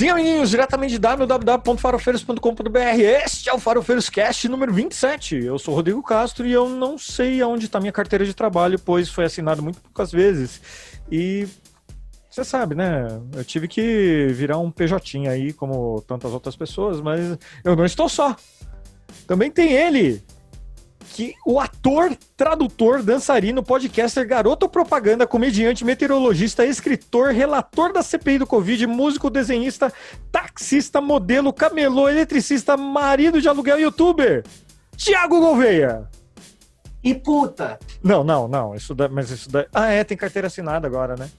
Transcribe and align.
Sim, 0.00 0.08
amiguinhos, 0.08 0.48
diretamente 0.48 0.92
de 0.92 0.98
www.farofeiros.com.br. 0.98 3.00
Este 3.22 3.50
é 3.50 3.52
o 3.52 3.58
Farofeiros 3.58 4.08
Cast 4.08 4.48
número 4.48 4.72
27. 4.72 5.44
Eu 5.44 5.58
sou 5.58 5.74
Rodrigo 5.74 6.02
Castro 6.02 6.46
e 6.46 6.52
eu 6.52 6.70
não 6.70 6.96
sei 6.96 7.42
aonde 7.42 7.66
está 7.66 7.78
minha 7.78 7.92
carteira 7.92 8.24
de 8.24 8.32
trabalho, 8.32 8.78
pois 8.78 9.10
foi 9.10 9.26
assinado 9.26 9.62
muito 9.62 9.78
poucas 9.82 10.10
vezes. 10.10 10.62
E 11.12 11.46
você 12.30 12.42
sabe, 12.42 12.74
né? 12.74 13.08
Eu 13.36 13.44
tive 13.44 13.68
que 13.68 14.28
virar 14.30 14.56
um 14.56 14.70
PJ 14.70 15.28
aí, 15.28 15.52
como 15.52 16.02
tantas 16.08 16.32
outras 16.32 16.56
pessoas, 16.56 17.02
mas 17.02 17.38
eu 17.62 17.76
não 17.76 17.84
estou 17.84 18.08
só. 18.08 18.34
Também 19.26 19.50
tem 19.50 19.72
ele, 19.72 20.24
que 21.12 21.34
o 21.44 21.58
ator, 21.58 22.16
tradutor, 22.36 23.02
dançarino, 23.02 23.62
podcaster, 23.62 24.26
garoto 24.26 24.68
propaganda, 24.68 25.26
comediante, 25.26 25.84
meteorologista, 25.84 26.64
escritor, 26.64 27.32
relator 27.32 27.92
da 27.92 28.02
CPI 28.02 28.38
do 28.38 28.46
Covid, 28.46 28.86
músico, 28.86 29.28
desenhista, 29.28 29.92
taxista, 30.30 31.00
modelo, 31.00 31.52
camelô, 31.52 32.08
eletricista, 32.08 32.76
marido 32.76 33.40
de 33.40 33.48
aluguel, 33.48 33.80
youtuber, 33.80 34.44
Tiago 34.96 35.40
Gouveia. 35.40 36.08
E 37.02 37.14
puta! 37.14 37.78
Não, 38.02 38.22
não, 38.22 38.46
não. 38.46 38.74
Isso 38.74 38.94
da, 38.94 39.08
mas 39.08 39.30
isso 39.30 39.50
daí. 39.50 39.66
Ah, 39.72 39.90
é, 39.90 40.04
tem 40.04 40.16
carteira 40.16 40.46
assinada 40.48 40.86
agora, 40.86 41.16
né? 41.16 41.30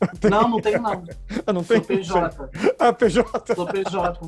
Não, 0.28 0.48
não 0.48 0.60
tenho 0.60 0.82
não. 0.82 1.02
Ah, 1.46 1.52
não 1.52 1.64
tem? 1.64 1.78
Sou 1.78 1.86
PJ. 1.86 2.50
Ah, 2.78 2.92
PJ. 2.92 3.54
Sou 3.54 3.66
PJ. 3.66 4.20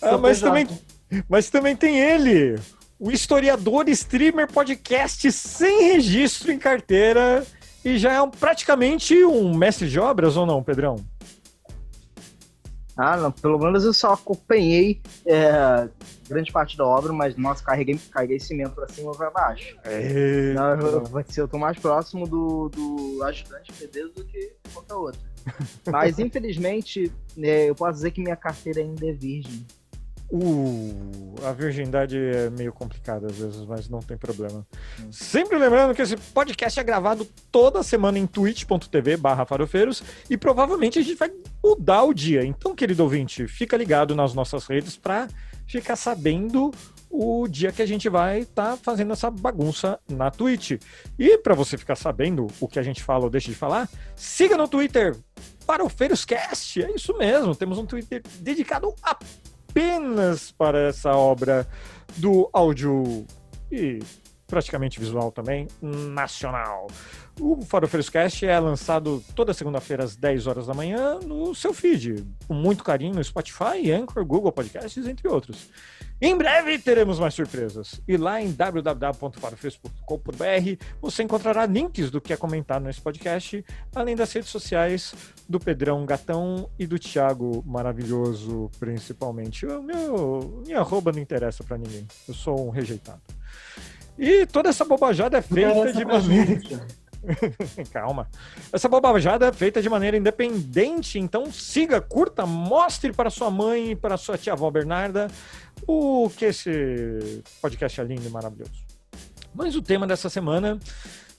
Ah, 0.00 0.10
Sou 0.10 0.18
mas 0.18 0.38
PJ. 0.38 0.46
também, 0.46 0.68
mas 1.28 1.50
também 1.50 1.76
tem 1.76 1.98
ele, 1.98 2.58
o 2.98 3.10
historiador, 3.10 3.88
streamer, 3.88 4.50
podcast 4.50 5.30
sem 5.32 5.92
registro 5.92 6.52
em 6.52 6.58
carteira 6.58 7.44
e 7.84 7.98
já 7.98 8.12
é 8.12 8.22
um- 8.22 8.30
praticamente 8.30 9.24
um 9.24 9.54
mestre 9.54 9.88
de 9.88 10.00
obras 10.00 10.36
ou 10.36 10.46
não, 10.46 10.62
Pedrão? 10.62 10.96
Ah, 12.96 13.16
não, 13.16 13.32
pelo 13.32 13.58
menos 13.58 13.84
eu 13.84 13.92
só 13.92 14.12
acompanhei 14.12 15.02
é, 15.26 15.88
grande 16.28 16.52
parte 16.52 16.76
da 16.76 16.86
obra, 16.86 17.12
mas 17.12 17.36
nossa, 17.36 17.64
carreguei, 17.64 17.98
carreguei 18.10 18.38
cimento 18.38 18.74
pra 18.74 18.88
cima 18.88 19.10
ou 19.10 19.16
pra 19.16 19.30
baixo. 19.30 19.76
É... 19.82 20.52
Não, 20.54 20.70
eu, 21.36 21.48
tô 21.48 21.58
mais 21.58 21.76
próximo 21.76 22.26
do, 22.26 22.68
do 22.68 23.22
ajudante 23.24 23.72
pedreiro 23.72 24.10
do 24.12 24.24
que 24.24 24.52
qualquer 24.72 24.94
outro. 24.94 25.20
Mas 25.90 26.18
infelizmente, 26.18 27.12
é, 27.38 27.68
eu 27.68 27.74
posso 27.74 27.94
dizer 27.94 28.12
que 28.12 28.22
minha 28.22 28.36
carteira 28.36 28.80
ainda 28.80 29.06
é 29.06 29.12
virgem. 29.12 29.66
Uh, 30.36 31.46
a 31.46 31.52
virgindade 31.52 32.18
é 32.18 32.50
meio 32.50 32.72
complicada 32.72 33.28
às 33.28 33.36
vezes, 33.36 33.64
mas 33.66 33.88
não 33.88 34.00
tem 34.00 34.16
problema. 34.16 34.66
Sempre 35.08 35.56
lembrando 35.56 35.94
que 35.94 36.02
esse 36.02 36.16
podcast 36.16 36.80
é 36.80 36.82
gravado 36.82 37.24
toda 37.52 37.84
semana 37.84 38.18
em 38.18 38.26
twitch.tv 38.26 39.16
barra 39.16 39.46
farofeiros 39.46 40.02
e 40.28 40.36
provavelmente 40.36 40.98
a 40.98 41.02
gente 41.02 41.16
vai 41.16 41.30
mudar 41.62 42.02
o 42.02 42.12
dia. 42.12 42.44
Então, 42.44 42.74
querido 42.74 43.04
ouvinte, 43.04 43.46
fica 43.46 43.76
ligado 43.76 44.12
nas 44.16 44.34
nossas 44.34 44.66
redes 44.66 44.96
para 44.96 45.28
ficar 45.68 45.94
sabendo 45.94 46.72
o 47.08 47.46
dia 47.46 47.70
que 47.70 47.80
a 47.80 47.86
gente 47.86 48.08
vai 48.08 48.40
estar 48.40 48.76
fazendo 48.76 49.12
essa 49.12 49.30
bagunça 49.30 50.00
na 50.10 50.32
Twitch. 50.32 50.80
E 51.16 51.38
para 51.38 51.54
você 51.54 51.78
ficar 51.78 51.94
sabendo 51.94 52.48
o 52.58 52.66
que 52.66 52.80
a 52.80 52.82
gente 52.82 53.04
fala 53.04 53.22
ou 53.22 53.30
deixa 53.30 53.52
de 53.52 53.56
falar, 53.56 53.88
siga 54.16 54.56
no 54.56 54.66
Twitter 54.66 55.16
Farofeiroscast. 55.64 56.82
É 56.82 56.90
isso 56.90 57.16
mesmo, 57.16 57.54
temos 57.54 57.78
um 57.78 57.86
Twitter 57.86 58.20
dedicado 58.40 58.92
a 59.00 59.16
apenas 59.74 60.52
para 60.52 60.78
essa 60.88 61.12
obra 61.16 61.66
do 62.18 62.48
áudio 62.52 63.26
e 63.72 63.98
praticamente 64.46 65.00
visual 65.00 65.32
também, 65.32 65.66
nacional. 65.82 66.86
O 67.40 67.60
Farofeiros 67.62 68.08
Cast 68.08 68.46
é 68.46 68.56
lançado 68.60 69.20
toda 69.34 69.52
segunda-feira 69.52 70.04
às 70.04 70.14
10 70.14 70.46
horas 70.46 70.66
da 70.68 70.74
manhã 70.74 71.18
no 71.18 71.52
seu 71.56 71.74
feed, 71.74 72.24
com 72.46 72.54
muito 72.54 72.84
carinho 72.84 73.14
no 73.14 73.24
Spotify, 73.24 73.90
Anchor, 73.90 74.24
Google 74.24 74.52
Podcasts, 74.52 75.04
entre 75.08 75.26
outros. 75.26 75.68
Em 76.24 76.36
breve 76.38 76.78
teremos 76.78 77.18
mais 77.18 77.34
surpresas. 77.34 78.00
E 78.08 78.16
lá 78.16 78.40
em 78.40 78.50
www.farofeiros.com.br 78.50 80.82
você 80.98 81.22
encontrará 81.22 81.66
links 81.66 82.10
do 82.10 82.18
que 82.18 82.32
é 82.32 82.36
comentado 82.36 82.84
nesse 82.84 82.98
podcast, 82.98 83.62
além 83.94 84.16
das 84.16 84.32
redes 84.32 84.48
sociais 84.48 85.14
do 85.46 85.60
Pedrão 85.60 86.06
Gatão 86.06 86.70
e 86.78 86.86
do 86.86 86.98
Thiago 86.98 87.62
Maravilhoso, 87.66 88.70
principalmente. 88.80 89.66
O 89.66 89.82
meu, 89.82 90.62
minha 90.66 90.78
arroba 90.78 91.12
não 91.12 91.18
interessa 91.18 91.62
pra 91.62 91.76
ninguém. 91.76 92.06
Eu 92.26 92.32
sou 92.32 92.68
um 92.68 92.70
rejeitado. 92.70 93.20
E 94.18 94.46
toda 94.46 94.70
essa 94.70 94.86
bobajada 94.86 95.36
é 95.36 95.42
feita 95.42 95.92
de 95.92 96.06
maneira. 96.06 96.58
Calma. 97.92 98.28
Essa 98.72 98.88
bobajada 98.88 99.48
é 99.48 99.52
feita 99.52 99.82
de 99.82 99.88
maneira 99.88 100.16
independente, 100.16 101.18
então 101.18 101.50
siga, 101.50 102.00
curta, 102.00 102.46
mostre 102.46 103.12
para 103.12 103.30
sua 103.30 103.50
mãe 103.50 103.90
e 103.90 103.96
para 103.96 104.16
sua 104.16 104.38
tia 104.38 104.52
avó 104.52 104.70
Bernarda 104.70 105.28
o 105.86 106.30
que 106.30 106.46
esse 106.46 107.42
podcast 107.60 108.00
é 108.00 108.04
lindo 108.04 108.26
e 108.26 108.30
maravilhoso. 108.30 108.84
Mas 109.54 109.76
o 109.76 109.82
tema 109.82 110.06
dessa 110.06 110.28
semana 110.28 110.78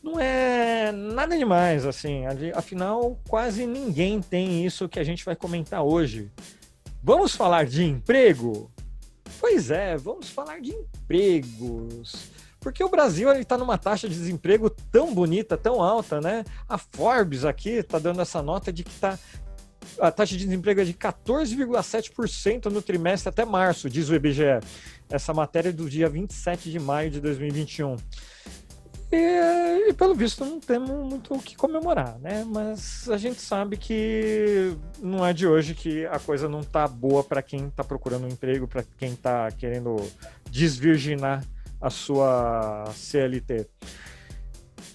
não 0.02 0.20
é 0.20 0.92
nada 0.92 1.38
demais, 1.38 1.86
assim. 1.86 2.26
Afinal, 2.54 3.20
quase 3.28 3.66
ninguém 3.66 4.22
tem 4.22 4.66
isso 4.66 4.88
que 4.88 5.00
a 5.00 5.04
gente 5.04 5.26
vai 5.26 5.36
comentar 5.36 5.84
hoje. 5.84 6.32
Vamos 7.04 7.36
falar 7.36 7.66
de 7.66 7.84
emprego? 7.84 8.72
Pois 9.40 9.70
é, 9.70 9.98
vamos 9.98 10.30
falar 10.30 10.62
de 10.62 10.72
empregos. 10.72 12.32
Porque 12.60 12.84
o 12.84 12.90
Brasil 12.90 13.32
está 13.34 13.58
numa 13.58 13.78
taxa 13.78 14.10
de 14.10 14.16
desemprego 14.16 14.70
tão 14.70 15.14
bonita, 15.14 15.56
tão 15.56 15.84
alta, 15.84 16.20
né? 16.20 16.44
A 16.68 16.80
Forbes 16.80 17.46
aqui 17.46 17.70
está 17.70 18.00
dando 18.00 18.22
essa 18.22 18.42
nota 18.42 18.74
de 18.74 18.84
que 18.84 19.00
tá, 19.00 19.20
a 20.00 20.12
taxa 20.12 20.36
de 20.36 20.46
desemprego 20.46 20.82
é 20.82 20.84
de 20.84 20.94
14,7% 20.94 22.66
no 22.66 22.82
trimestre 22.82 23.30
até 23.30 23.46
março, 23.46 23.90
diz 23.90 24.10
o 24.10 24.16
IBGE. 24.16 24.60
Essa 25.10 25.34
matéria 25.34 25.70
é 25.70 25.72
do 25.72 25.90
dia 25.90 26.10
27 26.10 26.72
de 26.72 26.80
maio 26.80 27.10
de 27.12 27.20
2021. 27.20 27.96
E, 29.12 29.90
e 29.90 29.94
pelo 29.94 30.16
visto 30.16 30.44
não 30.44 30.60
temos 30.60 30.90
muito 30.90 31.34
o 31.34 31.40
que 31.40 31.56
comemorar, 31.56 32.18
né? 32.20 32.44
Mas 32.46 33.08
a 33.10 33.18
gente 33.18 33.40
sabe 33.40 33.78
que 33.78 34.76
não 35.02 35.26
é 35.26 35.32
de 35.32 35.48
hoje 35.48 35.76
que 35.76 36.06
a 36.08 36.20
coisa 36.20 36.50
não 36.50 36.62
tá 36.64 36.88
boa 36.88 37.24
para 37.24 37.42
quem 37.42 37.70
tá 37.70 37.84
procurando 37.84 38.26
um 38.26 38.30
emprego, 38.30 38.68
para 38.68 38.84
quem 38.98 39.16
tá 39.16 39.50
querendo 39.52 39.96
desvirginar 40.50 41.46
a 41.80 41.90
sua 41.90 42.86
CLT. 42.94 43.68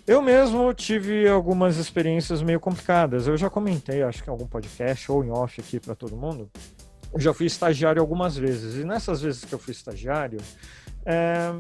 Eu 0.07 0.21
mesmo 0.21 0.73
tive 0.75 1.29
algumas 1.29 1.77
experiências 1.77 2.43
meio 2.43 2.59
complicadas. 2.59 3.27
Eu 3.27 3.37
já 3.37 3.49
comentei, 3.49 4.03
acho 4.03 4.23
que 4.23 4.29
em 4.29 4.33
algum 4.33 4.47
podcast 4.47 5.11
ou 5.11 5.25
em 5.25 5.31
off 5.31 5.61
aqui 5.61 5.79
para 5.79 5.95
todo 5.95 6.17
mundo. 6.17 6.51
Eu 7.13 7.21
já 7.21 7.35
fui 7.35 7.47
estagiário 7.47 8.01
algumas 8.01 8.37
vezes. 8.37 8.77
E 8.77 8.85
nessas 8.85 9.21
vezes 9.21 9.45
que 9.45 9.53
eu 9.53 9.59
fui 9.59 9.73
estagiário, 9.73 10.41
é, 11.05 11.53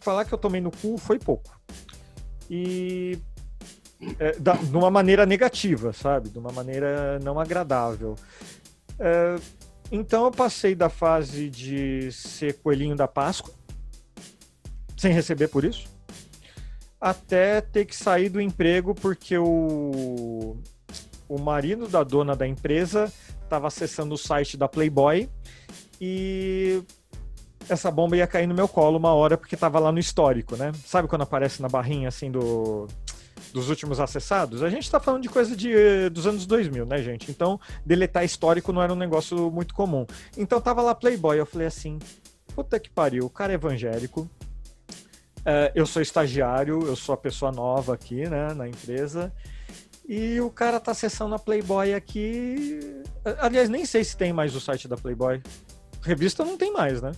falar 0.00 0.24
que 0.24 0.32
eu 0.32 0.38
tomei 0.38 0.60
no 0.60 0.70
cu 0.70 0.98
foi 0.98 1.18
pouco. 1.18 1.58
E 2.50 3.18
é, 4.18 4.32
da, 4.38 4.54
de 4.54 4.76
uma 4.76 4.90
maneira 4.90 5.24
negativa, 5.24 5.92
sabe? 5.92 6.28
De 6.28 6.38
uma 6.38 6.52
maneira 6.52 7.18
não 7.20 7.40
agradável. 7.40 8.16
É, 8.98 9.36
então 9.90 10.24
eu 10.24 10.30
passei 10.30 10.74
da 10.74 10.88
fase 10.88 11.48
de 11.48 12.10
ser 12.12 12.54
coelhinho 12.58 12.96
da 12.96 13.06
Páscoa, 13.06 13.54
sem 14.96 15.12
receber 15.12 15.48
por 15.48 15.64
isso, 15.64 15.88
até 17.10 17.60
ter 17.60 17.84
que 17.84 17.94
sair 17.94 18.28
do 18.28 18.40
emprego 18.40 18.94
porque 18.94 19.38
o, 19.38 20.56
o 21.28 21.38
marido 21.38 21.86
da 21.86 22.02
dona 22.02 22.34
da 22.34 22.46
empresa 22.46 23.12
estava 23.42 23.68
acessando 23.68 24.14
o 24.14 24.18
site 24.18 24.56
da 24.56 24.66
Playboy 24.66 25.28
e 26.00 26.82
essa 27.68 27.90
bomba 27.90 28.16
ia 28.16 28.26
cair 28.26 28.46
no 28.46 28.54
meu 28.54 28.66
colo 28.66 28.98
uma 28.98 29.14
hora 29.14 29.36
porque 29.36 29.54
estava 29.54 29.78
lá 29.78 29.92
no 29.92 29.98
histórico, 29.98 30.56
né? 30.56 30.72
Sabe 30.84 31.06
quando 31.08 31.22
aparece 31.22 31.62
na 31.62 31.68
barrinha 31.68 32.08
assim 32.08 32.30
do 32.30 32.86
dos 33.52 33.70
últimos 33.70 34.00
acessados? 34.00 34.62
A 34.62 34.68
gente 34.68 34.82
está 34.82 34.98
falando 35.00 35.22
de 35.22 35.28
coisa 35.28 35.56
de, 35.56 35.72
eh, 35.72 36.10
dos 36.10 36.26
anos 36.26 36.44
2000, 36.44 36.84
né, 36.84 36.98
gente? 37.02 37.30
Então, 37.30 37.58
deletar 37.84 38.24
histórico 38.24 38.72
não 38.72 38.82
era 38.82 38.92
um 38.92 38.96
negócio 38.96 39.50
muito 39.50 39.74
comum. 39.74 40.06
Então, 40.36 40.60
tava 40.60 40.82
lá 40.82 40.94
Playboy, 40.94 41.38
eu 41.38 41.46
falei 41.46 41.66
assim, 41.66 41.98
puta 42.54 42.78
que 42.78 42.90
pariu, 42.90 43.24
o 43.24 43.30
cara 43.30 43.52
é 43.52 43.54
evangélico, 43.54 44.28
eh, 45.46 45.72
eu 45.74 45.86
sou 45.86 46.02
estagiário, 46.02 46.86
eu 46.86 46.96
sou 46.96 47.14
a 47.14 47.16
pessoa 47.16 47.50
nova 47.52 47.94
aqui, 47.94 48.28
né, 48.28 48.52
na 48.54 48.68
empresa, 48.68 49.32
e 50.08 50.40
o 50.40 50.50
cara 50.50 50.78
tá 50.78 50.90
acessando 50.92 51.34
a 51.34 51.38
Playboy 51.38 51.94
aqui. 51.94 52.80
Aliás, 53.38 53.68
nem 53.68 53.84
sei 53.86 54.04
se 54.04 54.16
tem 54.16 54.32
mais 54.32 54.54
o 54.54 54.60
site 54.60 54.86
da 54.86 54.96
Playboy. 54.96 55.42
Revista 56.02 56.44
não 56.44 56.56
tem 56.56 56.72
mais, 56.72 57.00
né? 57.02 57.12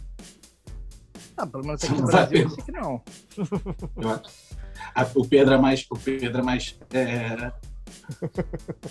Ah, 1.37 1.47
pelo 1.47 1.65
menos 1.65 1.83
aqui 1.85 1.93
no 2.01 2.07
Brasil 2.07 2.43
eu 2.43 2.51
sei 2.51 2.65
que 2.65 2.73
não. 2.73 3.03
Eu- 3.97 4.11
a- 4.95 5.07
o 5.15 5.27
Pedro 5.29 5.55
é 5.55 5.59
mais. 5.59 5.87
O 5.91 5.97
Pedro 5.99 6.39
é 6.41 6.43
mais. 6.43 6.79
é, 6.93 7.53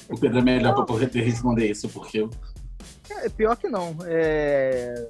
O 0.10 0.18
Pedro 0.19 0.39
é 0.39 0.42
melhor 0.42 0.75
para 0.75 0.86
poder 0.86 1.10
responder 1.24 1.69
isso, 1.69 1.89
porque 1.89 2.19
eu- 2.19 2.30
É, 3.10 3.28
pior 3.30 3.56
que 3.57 3.68
não. 3.68 3.98
É, 4.06 5.10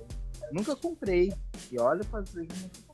Nunca 0.52 0.76
comprei. 0.78 1.34
E 1.72 1.78
olha, 1.80 2.04
fazer 2.06 2.42
nunca 2.42 2.54
comprei. 2.54 2.87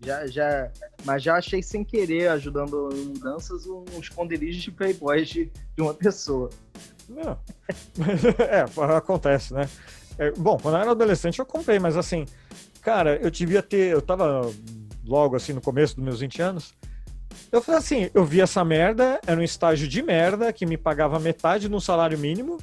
Já, 0.00 0.26
já, 0.26 0.70
mas 1.04 1.22
já 1.22 1.36
achei 1.36 1.62
sem 1.62 1.82
querer, 1.82 2.28
ajudando 2.28 2.90
em 2.92 3.06
mudanças, 3.06 3.66
um 3.66 3.84
esconderijo 3.98 4.60
de 4.60 4.70
playboys 4.70 5.28
de, 5.28 5.50
de 5.76 5.82
uma 5.82 5.94
pessoa. 5.94 6.50
É, 8.50 8.96
acontece, 8.96 9.54
né? 9.54 9.68
É, 10.18 10.30
bom, 10.32 10.58
quando 10.58 10.76
eu 10.76 10.80
era 10.82 10.90
adolescente 10.90 11.38
eu 11.38 11.46
comprei, 11.46 11.78
mas 11.78 11.96
assim, 11.96 12.24
cara, 12.80 13.16
eu 13.16 13.30
devia 13.30 13.62
ter. 13.62 13.92
Eu 13.92 14.02
tava 14.02 14.50
logo 15.04 15.36
assim 15.36 15.52
no 15.52 15.60
começo 15.60 15.96
dos 15.96 16.04
meus 16.04 16.20
20 16.20 16.42
anos. 16.42 16.74
Eu 17.50 17.60
falei 17.60 17.78
assim, 17.78 18.10
eu 18.14 18.24
vi 18.24 18.40
essa 18.40 18.64
merda, 18.64 19.20
era 19.26 19.40
um 19.40 19.44
estágio 19.44 19.88
de 19.88 20.02
merda 20.02 20.52
que 20.52 20.64
me 20.66 20.76
pagava 20.76 21.18
metade 21.18 21.68
no 21.68 21.80
salário 21.80 22.18
mínimo. 22.18 22.58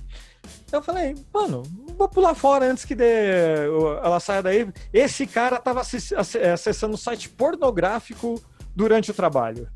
Eu 0.72 0.82
falei, 0.82 1.16
mano, 1.34 1.64
vou 1.98 2.08
pular 2.08 2.34
fora 2.34 2.66
antes 2.66 2.86
que 2.86 2.96
dê, 2.96 3.66
ela 4.04 4.20
saia 4.20 4.42
daí. 4.42 4.72
Esse 4.94 5.28
cara 5.28 5.60
tava 5.60 5.82
acessando 5.82 6.94
um 6.94 6.98
site 6.98 7.30
pornográfico 7.30 8.42
durante 8.76 9.12
o 9.12 9.14
trabalho. 9.14 9.70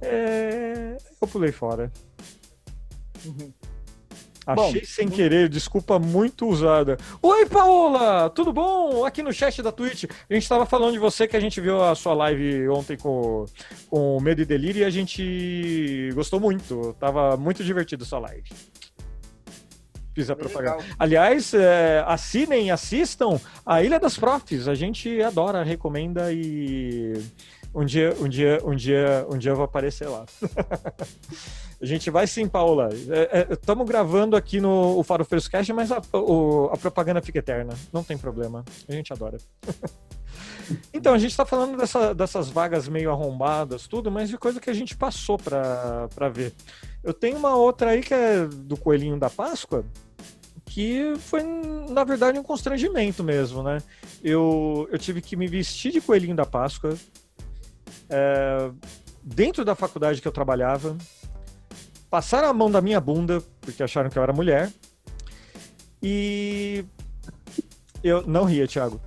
É... 0.00 0.96
Eu 1.20 1.26
pulei 1.26 1.50
fora. 1.50 1.92
Uhum. 3.24 3.52
Achei 4.46 4.80
bom, 4.80 4.86
sem 4.86 5.08
querer, 5.08 5.46
desculpa 5.46 5.98
muito 5.98 6.46
usada. 6.46 6.96
Oi, 7.20 7.44
Paola! 7.44 8.30
Tudo 8.30 8.50
bom? 8.50 9.04
Aqui 9.04 9.22
no 9.22 9.30
chat 9.30 9.60
da 9.60 9.70
Twitch. 9.70 10.04
A 10.04 10.32
gente 10.32 10.44
estava 10.44 10.64
falando 10.64 10.92
de 10.92 10.98
você 10.98 11.28
que 11.28 11.36
a 11.36 11.40
gente 11.40 11.60
viu 11.60 11.82
a 11.84 11.94
sua 11.94 12.14
live 12.14 12.66
ontem 12.70 12.96
com, 12.96 13.44
com 13.90 14.18
Medo 14.22 14.40
e 14.40 14.46
Delírio 14.46 14.80
e 14.80 14.84
a 14.86 14.90
gente 14.90 16.10
gostou 16.14 16.40
muito. 16.40 16.96
Tava 16.98 17.36
muito 17.36 17.62
divertido 17.62 18.04
a 18.04 18.06
sua 18.06 18.20
live. 18.20 18.48
Fiz 20.18 20.30
a 20.30 20.34
propaganda. 20.34 20.78
Legal. 20.78 20.96
Aliás, 20.98 21.54
é, 21.54 22.02
assinem, 22.04 22.72
assistam 22.72 23.40
a 23.64 23.84
Ilha 23.84 24.00
das 24.00 24.18
Profs. 24.18 24.66
A 24.66 24.74
gente 24.74 25.22
adora, 25.22 25.62
recomenda 25.62 26.32
e 26.32 27.12
um 27.72 27.84
dia, 27.84 28.16
um 28.18 28.28
dia, 28.28 28.60
um 28.64 28.74
dia, 28.74 29.26
um 29.30 29.38
dia 29.38 29.52
eu 29.52 29.56
vou 29.56 29.64
aparecer 29.64 30.08
lá. 30.08 30.26
A 31.80 31.86
gente 31.86 32.10
vai 32.10 32.26
sim, 32.26 32.48
Paula. 32.48 32.88
Estamos 33.50 33.82
é, 33.82 33.84
é, 33.84 33.92
gravando 33.92 34.34
aqui 34.34 34.60
no 34.60 34.98
o 34.98 35.04
Faro 35.04 35.24
Cast, 35.24 35.72
mas 35.72 35.92
a, 35.92 36.02
o, 36.12 36.70
a 36.72 36.76
propaganda 36.76 37.22
fica 37.22 37.38
eterna. 37.38 37.72
Não 37.92 38.02
tem 38.02 38.18
problema. 38.18 38.64
A 38.88 38.92
gente 38.92 39.12
adora. 39.12 39.38
então, 40.92 41.14
a 41.14 41.18
gente 41.18 41.30
está 41.30 41.46
falando 41.46 41.76
dessa, 41.76 42.12
dessas 42.12 42.48
vagas 42.48 42.88
meio 42.88 43.12
arrombadas, 43.12 43.86
tudo, 43.86 44.10
mas 44.10 44.28
de 44.28 44.36
coisa 44.36 44.60
que 44.60 44.68
a 44.68 44.74
gente 44.74 44.96
passou 44.96 45.38
para 45.38 46.28
ver. 46.32 46.52
Eu 47.04 47.14
tenho 47.14 47.36
uma 47.38 47.54
outra 47.54 47.90
aí 47.90 48.00
que 48.00 48.12
é 48.12 48.44
do 48.44 48.76
Coelhinho 48.76 49.16
da 49.16 49.30
Páscoa, 49.30 49.84
que 50.68 51.14
foi, 51.18 51.42
na 51.42 52.04
verdade, 52.04 52.38
um 52.38 52.42
constrangimento 52.42 53.24
mesmo, 53.24 53.62
né? 53.62 53.82
Eu, 54.22 54.88
eu 54.92 54.98
tive 54.98 55.20
que 55.20 55.36
me 55.36 55.46
vestir 55.46 55.92
de 55.92 56.00
Coelhinho 56.00 56.36
da 56.36 56.44
Páscoa. 56.44 56.96
É, 58.08 58.70
dentro 59.22 59.64
da 59.64 59.74
faculdade 59.74 60.20
que 60.20 60.28
eu 60.28 60.32
trabalhava, 60.32 60.96
passaram 62.10 62.48
a 62.48 62.52
mão 62.52 62.70
da 62.70 62.80
minha 62.80 63.00
bunda, 63.00 63.42
porque 63.60 63.82
acharam 63.82 64.10
que 64.10 64.18
eu 64.18 64.22
era 64.22 64.32
mulher. 64.32 64.70
E 66.02 66.84
eu 68.04 68.26
não 68.26 68.44
ria, 68.44 68.68
Thiago. 68.68 69.00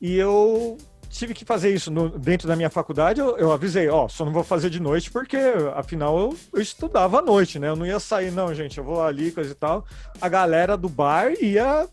E 0.00 0.16
eu 0.16 0.78
tive 1.18 1.34
que 1.34 1.44
fazer 1.44 1.74
isso 1.74 1.90
no, 1.90 2.08
dentro 2.08 2.46
da 2.46 2.54
minha 2.54 2.70
faculdade. 2.70 3.20
Eu, 3.20 3.36
eu 3.36 3.52
avisei, 3.52 3.88
ó, 3.88 4.04
oh, 4.04 4.08
só 4.08 4.24
não 4.24 4.32
vou 4.32 4.44
fazer 4.44 4.70
de 4.70 4.80
noite 4.80 5.10
porque, 5.10 5.36
afinal, 5.74 6.18
eu, 6.18 6.36
eu, 6.54 6.62
estudava 6.62 7.18
à 7.18 7.22
noite, 7.22 7.58
né? 7.58 7.68
Eu 7.68 7.76
não 7.76 7.84
ia 7.84 7.98
sair, 7.98 8.30
não, 8.30 8.54
gente. 8.54 8.78
Eu 8.78 8.84
vou 8.84 9.02
ali, 9.02 9.32
coisa 9.32 9.50
e 9.50 9.54
tal. 9.54 9.84
A 10.20 10.28
galera 10.28 10.76
do 10.76 10.88
bar 10.88 11.32
ia 11.42 11.88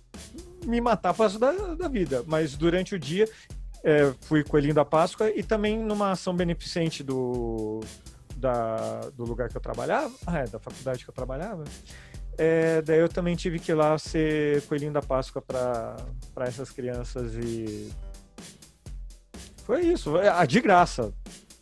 me 0.65 0.79
matar 0.79 1.13
para 1.13 1.39
da, 1.39 1.51
da 1.75 1.87
vida. 1.87 2.23
Mas 2.27 2.55
durante 2.55 2.93
o 2.93 2.99
dia, 2.99 3.27
é, 3.83 4.13
fui 4.21 4.43
coelhinho 4.43 4.75
da 4.75 4.85
Páscoa 4.85 5.31
e 5.31 5.41
também 5.41 5.77
numa 5.77 6.11
ação 6.11 6.35
beneficente 6.35 7.03
do 7.03 7.81
da, 8.37 8.99
do 9.15 9.23
lugar 9.23 9.49
que 9.49 9.57
eu 9.57 9.61
trabalhava, 9.61 10.13
ah, 10.27 10.39
é, 10.39 10.43
da 10.45 10.59
faculdade 10.59 11.03
que 11.03 11.09
eu 11.09 11.13
trabalhava, 11.13 11.63
é, 12.37 12.81
daí 12.81 12.99
eu 12.99 13.09
também 13.09 13.35
tive 13.35 13.59
que 13.59 13.71
ir 13.71 13.75
lá 13.75 13.97
ser 13.97 14.61
coelhinho 14.63 14.91
da 14.91 15.01
Páscoa 15.01 15.41
para 15.41 15.95
essas 16.41 16.69
crianças 16.69 17.33
e 17.35 17.91
foi 19.65 19.81
isso, 19.87 20.15
a 20.17 20.45
de 20.45 20.61
graça. 20.61 21.13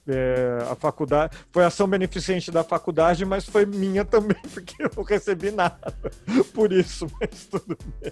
É, 0.06 0.58
a 0.70 0.76
faculdade 0.76 1.38
foi 1.50 1.64
ação 1.64 1.88
beneficente 1.88 2.52
da 2.52 2.62
faculdade, 2.62 3.24
mas 3.24 3.46
foi 3.46 3.66
minha 3.66 4.04
também, 4.04 4.36
porque 4.54 4.84
eu 4.84 4.92
não 4.96 5.04
recebi 5.04 5.50
nada 5.50 5.94
por 6.54 6.74
isso, 6.74 7.08
mas 7.20 7.46
tudo 7.46 7.78
bem. 8.02 8.12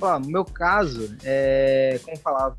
Ó, 0.00 0.18
no 0.20 0.28
meu 0.28 0.44
caso, 0.44 1.16
é, 1.24 1.98
como 2.04 2.16
falava 2.18 2.56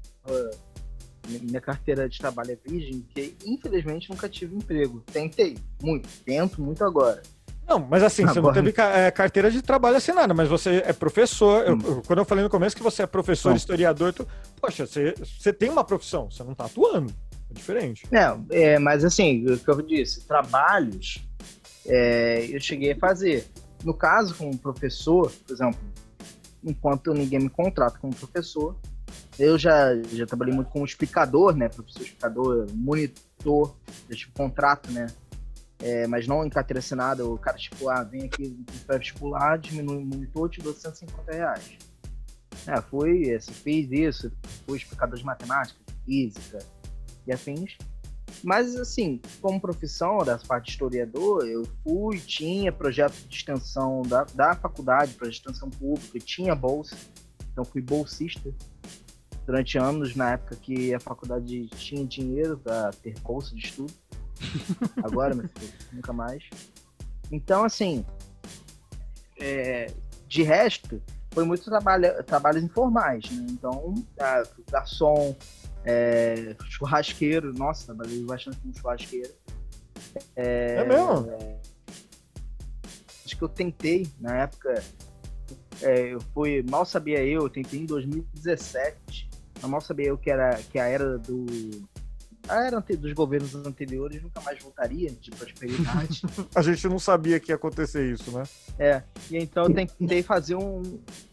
minha 1.25 1.61
carteira 1.61 2.09
de 2.09 2.17
trabalho 2.17 2.51
é 2.51 2.55
virgem, 2.55 3.05
que 3.13 3.35
infelizmente 3.45 4.09
nunca 4.09 4.27
tive 4.27 4.55
emprego. 4.55 5.01
Tentei, 5.11 5.57
muito, 5.81 6.09
tento 6.25 6.61
muito 6.61 6.83
agora. 6.83 7.21
Não, 7.67 7.79
mas 7.79 8.03
assim, 8.03 8.23
agora... 8.23 8.33
você 8.33 8.41
não 8.41 8.53
teve 8.53 8.81
é, 8.81 9.09
carteira 9.11 9.49
de 9.49 9.61
trabalho 9.61 9.97
assinada, 9.97 10.33
mas 10.33 10.49
você 10.49 10.83
é 10.85 10.93
professor. 10.93 11.69
Hum. 11.69 11.79
Eu, 11.83 12.01
quando 12.05 12.19
eu 12.19 12.25
falei 12.25 12.43
no 12.43 12.49
começo 12.49 12.75
que 12.75 12.83
você 12.83 13.03
é 13.03 13.07
professor, 13.07 13.49
não. 13.49 13.55
historiador, 13.55 14.13
tu, 14.13 14.27
poxa, 14.59 14.85
você, 14.85 15.13
você 15.17 15.53
tem 15.53 15.69
uma 15.69 15.83
profissão, 15.83 16.29
você 16.29 16.43
não 16.43 16.51
está 16.51 16.65
atuando. 16.65 17.13
É 17.49 17.53
diferente. 17.53 18.05
Não, 18.11 18.45
é, 18.49 18.77
mas 18.79 19.05
assim, 19.05 19.45
o 19.45 19.57
que 19.57 19.69
eu 19.69 19.81
disse, 19.81 20.25
trabalhos 20.27 21.25
é, 21.85 22.47
eu 22.51 22.59
cheguei 22.59 22.91
a 22.91 22.97
fazer. 22.97 23.47
No 23.83 23.93
caso, 23.93 24.35
como 24.35 24.57
professor, 24.57 25.31
por 25.45 25.53
exemplo, 25.53 25.79
enquanto 26.63 27.13
ninguém 27.13 27.39
me 27.39 27.49
contrata 27.49 27.97
como 27.99 28.15
professor, 28.15 28.75
eu 29.37 29.57
já, 29.57 29.95
já 30.11 30.25
trabalhei 30.25 30.53
muito 30.53 30.69
como 30.69 30.85
explicador, 30.85 31.55
né? 31.55 31.69
Professor 31.69 32.01
explicador, 32.01 32.67
monitor, 32.73 33.75
eu 34.09 34.15
tive 34.15 34.31
contrato, 34.31 34.91
né? 34.91 35.07
É, 35.85 36.07
mas 36.07 36.25
não 36.25 36.45
em 36.45 36.49
carteira 36.49 36.79
assinada, 36.79 37.27
o 37.27 37.37
cara, 37.37 37.57
tipo, 37.57 37.89
ah, 37.89 38.03
vem 38.03 38.23
aqui 38.23 38.57
para 38.87 38.97
vestibular, 38.97 39.57
diminui 39.57 39.97
o 39.97 40.05
monitor, 40.05 40.49
te 40.49 40.61
dou 40.61 40.73
150 40.73 41.29
reais. 41.29 41.77
É, 42.65 42.79
fui, 42.81 43.29
é, 43.29 43.37
fiz 43.41 43.91
isso, 43.91 44.31
fui 44.65 44.77
explicador 44.77 45.17
de 45.17 45.25
matemática, 45.25 45.77
física 46.05 46.59
e 47.27 47.33
afins. 47.33 47.77
Mas, 48.41 48.77
assim, 48.77 49.21
como 49.41 49.59
profissão 49.59 50.19
da 50.19 50.37
parte 50.37 50.67
de 50.67 50.71
historiador, 50.71 51.45
eu 51.45 51.63
fui, 51.83 52.17
tinha 52.17 52.71
projeto 52.71 53.15
de 53.27 53.35
extensão 53.35 54.03
da, 54.03 54.23
da 54.33 54.55
faculdade 54.55 55.15
para 55.15 55.27
extensão 55.27 55.69
pública, 55.69 56.17
tinha 56.19 56.55
bolsa, 56.55 56.95
então 57.51 57.65
fui 57.65 57.81
bolsista 57.81 58.53
durante 59.45 59.77
anos, 59.77 60.15
na 60.15 60.31
época 60.31 60.55
que 60.55 60.93
a 60.93 60.99
faculdade 60.99 61.67
tinha 61.67 62.05
dinheiro 62.05 62.57
para 62.57 62.91
ter 62.91 63.13
bolsa 63.19 63.53
de 63.53 63.65
estudo. 63.65 63.93
Agora, 65.03 65.33
meu 65.33 65.47
filho, 65.47 65.73
nunca 65.91 66.13
mais. 66.13 66.43
Então, 67.31 67.63
assim, 67.63 68.05
é, 69.39 69.91
de 70.27 70.43
resto, 70.43 71.01
foi 71.31 71.45
muito 71.45 71.63
trabalho, 71.63 72.23
trabalhos 72.23 72.63
informais, 72.63 73.29
né? 73.31 73.47
Então, 73.49 73.95
a, 74.19 74.43
garçom, 74.71 75.35
é, 75.83 76.55
churrasqueiro, 76.69 77.53
nossa, 77.53 77.85
trabalhei 77.85 78.23
bastante 78.23 78.57
como 78.57 78.77
churrasqueiro. 78.77 79.33
É, 80.35 80.75
é 80.75 80.85
mesmo? 80.85 81.31
É, 81.31 81.57
acho 83.25 83.37
que 83.37 83.43
eu 83.43 83.49
tentei, 83.49 84.07
na 84.19 84.43
época, 84.43 84.83
é, 85.81 86.13
eu 86.13 86.21
fui, 86.33 86.63
mal 86.69 86.85
sabia 86.85 87.23
eu, 87.23 87.43
eu 87.43 87.49
tentei 87.49 87.79
em 87.79 87.85
2017 87.85 89.33
eu 89.63 89.69
mal 89.69 89.79
sabia 89.79 90.07
eu 90.07 90.17
que 90.17 90.29
era 90.29 90.55
que 90.71 90.77
a 90.77 90.85
era 90.87 91.17
do 91.17 91.45
a 92.47 92.65
era 92.65 92.79
dos 92.81 93.13
governos 93.13 93.55
anteriores 93.55 94.21
nunca 94.21 94.41
mais 94.41 94.61
voltaria 94.61 95.09
de 95.11 95.31
prosperidade. 95.31 96.21
a 96.53 96.61
gente 96.61 96.87
não 96.87 96.99
sabia 96.99 97.39
que 97.39 97.51
ia 97.51 97.55
acontecer 97.55 98.11
isso, 98.11 98.31
né? 98.31 98.43
É. 98.77 99.03
E 99.31 99.37
então 99.37 99.65
eu 99.65 99.73
tentei 99.73 100.21
fazer 100.21 100.55
um, 100.55 100.81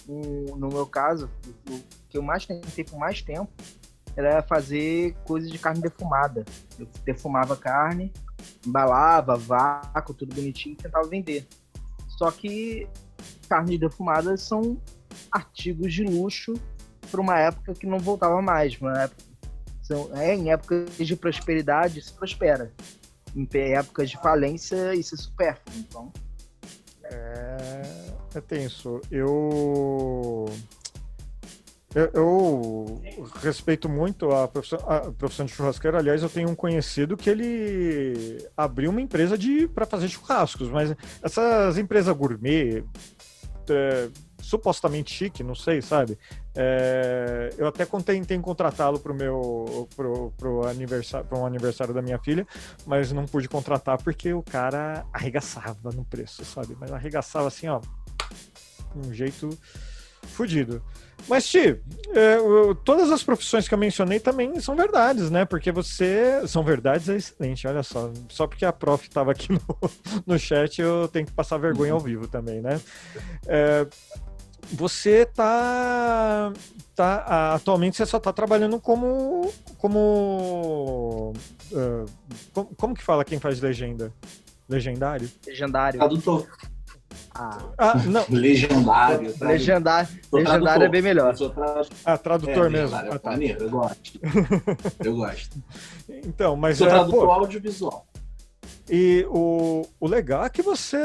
um 0.08 0.56
no 0.56 0.68
meu 0.68 0.86
caso, 0.86 1.28
o 1.68 1.80
que 2.08 2.16
eu 2.16 2.22
mais 2.22 2.46
tentei 2.46 2.84
por 2.84 2.98
mais 2.98 3.22
tempo 3.22 3.50
era 4.16 4.42
fazer 4.42 5.14
coisas 5.24 5.50
de 5.50 5.58
carne 5.58 5.80
defumada. 5.80 6.44
Eu 6.78 6.86
defumava 7.04 7.56
carne, 7.56 8.12
embalava, 8.66 9.36
vácuo, 9.36 10.14
tudo 10.14 10.34
bonitinho 10.34 10.74
e 10.74 10.76
tentava 10.76 11.08
vender. 11.08 11.46
Só 12.18 12.30
que 12.30 12.88
carnes 13.48 13.78
defumadas 13.78 14.42
são 14.42 14.80
artigos 15.32 15.92
de 15.92 16.04
luxo 16.04 16.54
para 17.10 17.20
uma 17.20 17.38
época 17.38 17.74
que 17.74 17.86
não 17.86 17.98
voltava 17.98 18.40
mais. 18.42 18.78
Uma 18.80 19.02
época, 19.02 19.22
é, 20.14 20.34
em 20.34 20.50
épocas 20.52 20.96
de 20.98 21.16
prosperidade 21.16 22.00
se 22.00 22.12
prospera. 22.12 22.72
Em 23.34 23.48
épocas 23.72 24.10
de 24.10 24.16
falência 24.18 24.94
isso 24.94 25.14
é 25.14 25.18
supérfluo. 25.18 25.76
Então. 25.78 26.12
É, 27.04 27.80
é 28.36 28.40
tenso. 28.40 29.00
Eu... 29.10 30.46
eu. 31.94 33.00
Eu, 33.02 33.02
respeito 33.42 33.88
muito 33.88 34.30
a 34.30 34.46
profissão, 34.46 34.78
a 34.86 35.10
profissão 35.10 35.44
de 35.44 35.52
churrasqueiro. 35.52 35.96
Aliás, 35.96 36.22
eu 36.22 36.28
tenho 36.28 36.48
um 36.48 36.54
conhecido 36.54 37.16
que 37.16 37.28
ele 37.28 38.46
abriu 38.56 38.90
uma 38.90 39.00
empresa 39.00 39.36
de 39.36 39.66
para 39.66 39.84
fazer 39.84 40.08
churrascos, 40.08 40.68
mas 40.68 40.94
essas 41.20 41.78
empresas 41.78 42.16
gourmet, 42.16 42.84
é, 43.68 44.08
supostamente 44.50 45.14
chique, 45.14 45.44
não 45.44 45.54
sei, 45.54 45.80
sabe? 45.80 46.18
É, 46.56 47.54
eu 47.56 47.68
até 47.68 47.86
tentei 48.04 48.36
contratá-lo 48.40 48.98
para 48.98 49.12
o 49.12 49.14
meu 49.14 49.88
pro, 49.94 50.32
pro 50.36 50.66
aniversário, 50.66 51.26
um 51.32 51.46
aniversário 51.46 51.94
da 51.94 52.02
minha 52.02 52.18
filha, 52.18 52.44
mas 52.84 53.12
não 53.12 53.26
pude 53.26 53.48
contratar 53.48 54.02
porque 54.02 54.34
o 54.34 54.42
cara 54.42 55.06
arregaçava 55.12 55.90
no 55.94 56.04
preço, 56.04 56.44
sabe? 56.44 56.76
Mas 56.80 56.90
arregaçava 56.90 57.46
assim, 57.46 57.68
ó, 57.68 57.80
um 58.96 59.14
jeito 59.14 59.56
fudido. 60.26 60.82
Mas, 61.28 61.48
Ti, 61.48 61.80
é, 62.14 62.38
todas 62.84 63.10
as 63.10 63.22
profissões 63.22 63.68
que 63.68 63.74
eu 63.74 63.78
mencionei 63.78 64.18
também 64.18 64.58
são 64.60 64.74
verdades, 64.74 65.30
né? 65.30 65.44
Porque 65.44 65.70
você. 65.70 66.46
São 66.46 66.62
verdades, 66.62 67.08
é 67.08 67.16
excelente, 67.16 67.66
olha 67.66 67.82
só. 67.82 68.10
Só 68.28 68.46
porque 68.46 68.64
a 68.64 68.72
prof 68.72 69.06
estava 69.06 69.30
aqui 69.32 69.52
no, 69.52 69.60
no 70.26 70.38
chat, 70.38 70.80
eu 70.80 71.08
tenho 71.08 71.26
que 71.26 71.32
passar 71.32 71.58
vergonha 71.58 71.92
ao 71.92 72.00
vivo 72.00 72.26
também, 72.26 72.60
né? 72.60 72.80
É, 73.46 73.86
você 74.72 75.26
tá, 75.26 76.52
tá 76.94 77.54
atualmente 77.54 77.96
você 77.96 78.06
só 78.06 78.18
está 78.18 78.32
trabalhando 78.32 78.80
como 78.80 79.52
como, 79.78 81.32
uh, 81.72 82.06
como 82.52 82.74
como 82.76 82.94
que 82.94 83.02
fala 83.02 83.24
quem 83.24 83.38
faz 83.38 83.60
legenda 83.60 84.12
legendário 84.68 85.30
legendário 85.46 85.98
tradutor 85.98 86.46
ah, 87.34 87.58
ah 87.78 87.94
não. 88.06 88.24
Legendário. 88.28 89.32
Tá? 89.38 89.48
Legendário. 89.48 90.08
Legendário 90.32 90.84
é 90.84 90.88
bem 90.88 91.02
melhor. 91.02 91.34
Tra... 91.34 91.82
Ah, 92.04 92.18
tradutor 92.18 92.66
é, 92.66 92.70
mesmo. 92.70 92.96
Ah, 92.96 93.18
tá. 93.18 93.30
Maneiro, 93.30 93.64
eu 93.64 93.70
gosto. 93.70 94.20
eu 95.04 95.16
gosto. 95.16 95.62
Então, 96.08 96.56
mas 96.56 96.78
Sou 96.78 96.86
é, 96.86 96.90
tradutor 96.90 97.26
pô, 97.26 97.32
audiovisual. 97.32 98.06
E 98.90 99.24
o, 99.28 99.86
o 100.00 100.08
legal 100.08 100.44
é 100.44 100.50
que 100.50 100.62
você. 100.62 100.98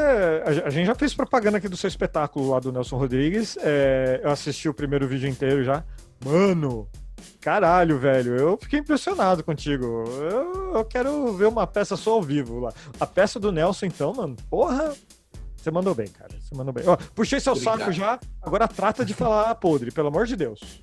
A, 0.66 0.72
gente 0.72 0.88
já 0.88 0.96
fez 0.96 1.14
propaganda 1.14 1.60
aqui 1.60 1.70
do 1.70 1.78
seu 1.78 1.88
espetáculo 1.88 2.50
lá 2.50 2.60
do 2.60 2.72
Nelson 2.72 2.98
Rodrigues. 2.98 3.56
É, 3.62 4.22
eu 4.24 4.32
assisti 4.32 4.68
o 4.68 4.74
primeiro 4.74 5.08
vídeo 5.08 5.30
inteiro 5.30 5.64
já. 5.64 5.84
Mano, 6.26 6.90
caralho, 7.40 8.00
velho. 8.00 8.36
Eu 8.36 8.58
fiquei 8.58 8.80
impressionado 8.80 9.44
contigo. 9.44 9.86
Eu, 9.86 10.78
eu 10.78 10.86
quero 10.86 11.32
ver 11.34 11.46
uma 11.46 11.68
peça 11.68 11.96
só 11.96 12.14
ao 12.14 12.24
vivo 12.24 12.60
lá. 12.60 12.74
A 13.00 13.06
peça 13.06 13.40
do 13.40 13.52
Nelson, 13.52 13.86
então, 13.86 14.12
mano, 14.14 14.36
porra, 14.50 14.92
você 15.56 15.70
mandou 15.70 15.94
bem, 15.94 16.08
cara. 16.08 16.32
Você 16.40 16.56
mandou 16.56 16.74
bem. 16.74 16.88
Ó, 16.88 16.98
puxei 17.14 17.40
seu 17.40 17.54
Obrigado. 17.54 17.80
saco 17.80 17.92
já, 17.92 18.20
agora 18.42 18.68
trata 18.68 19.06
de 19.06 19.14
falar 19.14 19.54
podre, 19.56 19.92
pelo 19.92 20.08
amor 20.08 20.26
de 20.26 20.36
Deus. 20.36 20.82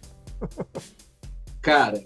Cara, 1.60 2.00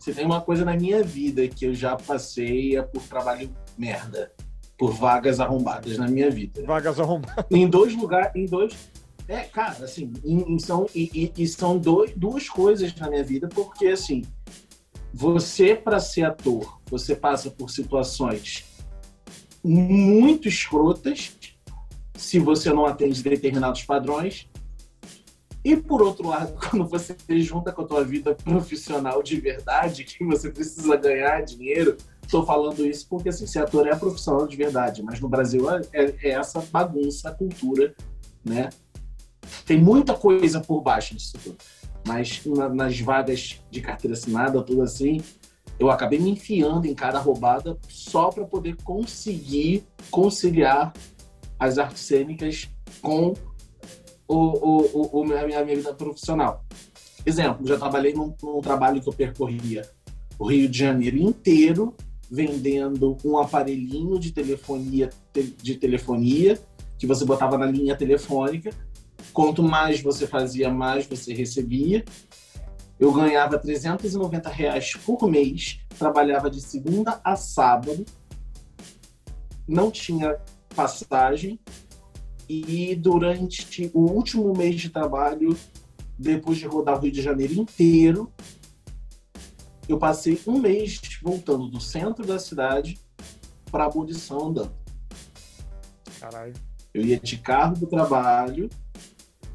se 0.00 0.12
tem 0.12 0.26
uma 0.26 0.40
coisa 0.40 0.64
na 0.64 0.76
minha 0.76 1.02
vida 1.04 1.46
que 1.46 1.64
eu 1.64 1.74
já 1.74 1.96
passei 1.96 2.76
é 2.76 2.82
por 2.82 3.02
trabalho 3.02 3.48
merda. 3.82 4.32
Por 4.78 4.92
vagas 4.92 5.40
arrombadas 5.40 5.98
na 5.98 6.08
minha 6.08 6.30
vida. 6.30 6.64
Vagas 6.64 6.98
arrombadas. 6.98 7.44
Em 7.50 7.68
dois 7.68 7.94
lugares, 7.94 8.32
em 8.34 8.46
dois. 8.46 8.74
É, 9.28 9.40
cara, 9.40 9.84
assim, 9.84 10.12
em, 10.24 10.54
em 10.54 10.58
são, 10.58 10.86
e, 10.94 11.32
e, 11.36 11.46
são 11.46 11.78
dois, 11.78 12.12
duas 12.16 12.48
coisas 12.48 12.94
na 12.96 13.08
minha 13.08 13.22
vida, 13.22 13.48
porque 13.48 13.88
assim, 13.88 14.22
você, 15.12 15.74
para 15.74 16.00
ser 16.00 16.24
ator, 16.24 16.80
você 16.86 17.14
passa 17.14 17.50
por 17.50 17.70
situações 17.70 18.64
muito 19.62 20.48
escrotas 20.48 21.36
se 22.16 22.40
você 22.40 22.72
não 22.72 22.84
atende 22.84 23.22
determinados 23.22 23.84
padrões. 23.84 24.48
E 25.64 25.76
por 25.76 26.02
outro 26.02 26.28
lado, 26.28 26.58
quando 26.70 26.86
você 26.88 27.16
junta 27.40 27.72
com 27.72 27.82
a 27.82 27.86
tua 27.86 28.04
vida 28.04 28.34
profissional 28.34 29.22
de 29.22 29.40
verdade, 29.40 30.02
que 30.02 30.24
você 30.24 30.50
precisa 30.50 30.96
ganhar 30.96 31.40
dinheiro, 31.42 31.96
estou 32.22 32.44
falando 32.46 32.86
isso 32.86 33.06
porque 33.08 33.28
assim, 33.28 33.46
ser 33.46 33.60
ator 33.60 33.86
é 33.86 33.94
profissional 33.94 34.46
de 34.46 34.56
verdade, 34.56 35.02
mas 35.02 35.20
no 35.20 35.28
Brasil 35.28 35.70
é, 35.70 35.80
é, 35.92 36.14
é 36.22 36.30
essa 36.30 36.60
bagunça, 36.60 37.28
a 37.28 37.32
cultura, 37.32 37.94
né? 38.44 38.70
Tem 39.66 39.78
muita 39.80 40.14
coisa 40.14 40.60
por 40.60 40.80
baixo 40.80 41.14
disso 41.14 41.38
tudo. 41.42 41.56
Mas 42.06 42.42
na, 42.46 42.68
nas 42.68 42.98
vagas 43.00 43.60
de 43.70 43.80
carteira 43.80 44.14
assinada, 44.14 44.62
tudo 44.62 44.82
assim, 44.82 45.20
eu 45.78 45.90
acabei 45.90 46.18
me 46.18 46.30
enfiando 46.30 46.86
em 46.86 46.94
cada 46.94 47.18
roubada 47.18 47.78
só 47.88 48.30
para 48.30 48.44
poder 48.44 48.76
conseguir 48.82 49.84
conciliar 50.10 50.92
as 51.58 51.78
artes 51.78 52.02
cênicas 52.02 52.68
com 53.00 53.34
o, 54.26 54.34
o, 54.36 55.20
o, 55.20 55.32
a 55.34 55.46
minha 55.46 55.64
vida 55.64 55.94
profissional. 55.94 56.64
Exemplo, 57.24 57.66
já 57.66 57.78
trabalhei 57.78 58.12
num, 58.14 58.34
num 58.42 58.60
trabalho 58.60 59.00
que 59.00 59.08
eu 59.08 59.12
percorria 59.12 59.88
o 60.38 60.46
Rio 60.46 60.68
de 60.68 60.78
Janeiro 60.78 61.18
inteiro 61.18 61.94
vendendo 62.32 63.18
um 63.22 63.36
aparelhinho 63.36 64.18
de 64.18 64.32
telefonia 64.32 65.10
de 65.62 65.76
telefonia 65.76 66.58
que 66.98 67.06
você 67.06 67.26
botava 67.26 67.58
na 67.58 67.66
linha 67.66 67.94
telefônica. 67.94 68.70
Quanto 69.34 69.62
mais 69.62 70.00
você 70.00 70.26
fazia, 70.26 70.70
mais 70.70 71.06
você 71.06 71.34
recebia. 71.34 72.02
Eu 72.98 73.12
ganhava 73.12 73.58
390 73.58 74.48
reais 74.48 74.94
por 74.94 75.28
mês, 75.28 75.80
trabalhava 75.98 76.48
de 76.48 76.62
segunda 76.62 77.20
a 77.22 77.36
sábado, 77.36 78.06
não 79.68 79.90
tinha 79.90 80.38
passagem 80.74 81.60
e 82.48 82.94
durante 82.94 83.90
o 83.92 84.00
último 84.00 84.56
mês 84.56 84.80
de 84.80 84.88
trabalho, 84.88 85.54
depois 86.18 86.56
de 86.56 86.66
rodar 86.66 86.96
o 86.96 87.00
Rio 87.00 87.12
de 87.12 87.20
Janeiro 87.20 87.54
inteiro, 87.54 88.32
eu 89.88 89.98
passei 89.98 90.40
um 90.46 90.58
mês 90.58 91.00
voltando 91.22 91.68
do 91.68 91.80
centro 91.80 92.26
da 92.26 92.38
cidade 92.38 92.98
para 93.70 93.84
a 93.84 93.86
abolição 93.86 94.48
andando. 94.48 94.74
Caralho. 96.20 96.54
Eu 96.94 97.04
ia 97.04 97.18
de 97.18 97.38
carro 97.38 97.76
do 97.76 97.86
trabalho 97.86 98.68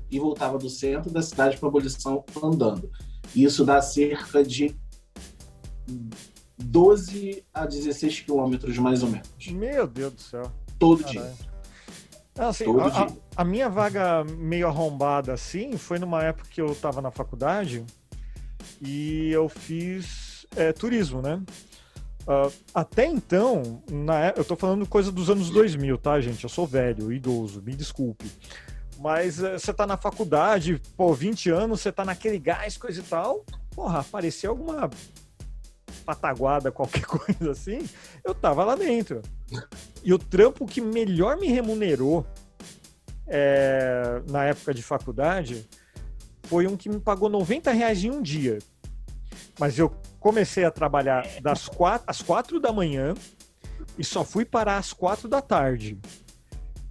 e 0.10 0.19
voltava 0.19 0.57
do 0.57 0.69
centro 0.69 1.12
da 1.12 1.22
cidade 1.22 1.57
para 1.57 1.67
a 1.67 1.69
abolição 1.69 2.24
andando. 2.43 2.89
Isso 3.36 3.63
dá 3.63 3.81
cerca 3.81 4.43
de 4.43 4.75
12 6.57 7.46
a 7.53 7.65
16 7.65 8.22
quilômetros, 8.22 8.77
mais 8.77 9.03
ou 9.03 9.10
menos. 9.10 9.29
Meu 9.51 9.88
Deus 9.88 10.13
do 10.13 10.22
céu. 10.22 10.51
Todo 10.79 11.03
Caralho. 11.03 11.34
dia. 11.34 11.48
Assim, 12.38 12.65
a. 12.65 12.86
A, 12.86 13.07
a, 13.38 13.43
minha 13.43 13.69
vaga 13.69 14.24
meio 14.24 14.67
arrombada 14.67 15.34
assim 15.34 15.75
foi 15.75 15.98
numa 15.98 16.24
época 16.24 16.50
que 16.50 16.62
eu 16.62 16.72
estava 16.72 17.01
na 17.01 17.10
faculdade 17.10 17.84
e 18.82 19.32
eu 19.32 19.50
fiz 19.50 20.46
é, 20.56 20.72
turismo, 20.72 21.22
né? 21.22 21.42
Uh, 22.28 22.52
até 22.74 23.06
então, 23.06 23.82
na, 23.90 24.26
é, 24.26 24.34
eu 24.36 24.44
tô 24.44 24.56
falando 24.58 24.86
coisa 24.86 25.12
dos 25.12 25.30
anos 25.30 25.50
2000, 25.50 25.98
tá, 25.98 26.20
gente? 26.20 26.44
Eu 26.44 26.50
sou 26.50 26.68
velho, 26.68 27.12
idoso, 27.12 27.62
me 27.62 27.74
desculpe. 27.74 28.30
Mas 29.00 29.40
uh, 29.40 29.54
você 29.54 29.74
tá 29.74 29.88
na 29.88 29.96
faculdade, 29.96 30.82
pô, 30.98 31.14
20 31.14 31.50
anos, 31.50 31.82
você 31.82 31.92
tá 31.92 32.04
naquele 32.04 32.38
gás, 32.38 32.76
coisa 32.78 33.00
e 33.00 33.04
tal. 33.04 33.46
Porra, 33.74 34.02
apareceu 34.02 34.52
alguma 34.52 34.90
pataguada, 36.06 36.72
qualquer 36.72 37.04
coisa 37.08 37.52
assim, 37.52 37.88
eu 38.24 38.36
tava 38.36 38.64
lá 38.64 38.76
dentro. 38.76 39.22
E 40.04 40.14
o 40.14 40.20
trampo 40.20 40.66
que 40.66 40.82
melhor 40.82 41.38
me 41.38 41.48
remunerou 41.48 42.26
é, 43.28 44.22
na 44.30 44.46
época 44.46 44.74
de 44.74 44.82
faculdade 44.82 45.68
foi 46.48 46.68
um 46.68 46.77
que 46.77 46.89
me 46.89 47.00
pagou 47.00 47.30
90 47.30 47.72
reais 47.72 48.04
em 48.04 48.12
um 48.12 48.22
dia. 48.22 48.60
Mas 49.60 49.77
eu 49.77 49.89
comecei 50.20 50.63
a 50.63 50.72
trabalhar 50.72 51.27
das 51.42 51.68
quatro, 51.68 52.06
às 52.08 52.22
quatro 52.22 52.60
da 52.60 52.72
manhã 52.72 53.13
e 53.98 54.04
só 54.04 54.24
fui 54.24 54.46
parar 54.46 54.77
às 54.77 54.94
quatro 54.94 55.27
da 55.27 55.42
tarde. 55.42 55.98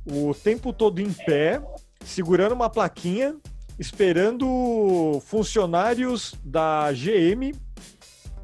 O 0.05 0.35
tempo 0.35 0.73
todo 0.73 1.01
em 1.01 1.13
pé, 1.13 1.61
segurando 2.05 2.53
uma 2.53 2.71
plaquinha, 2.71 3.37
esperando 3.79 5.21
funcionários 5.25 6.35
da 6.45 6.93
GM 6.93 7.53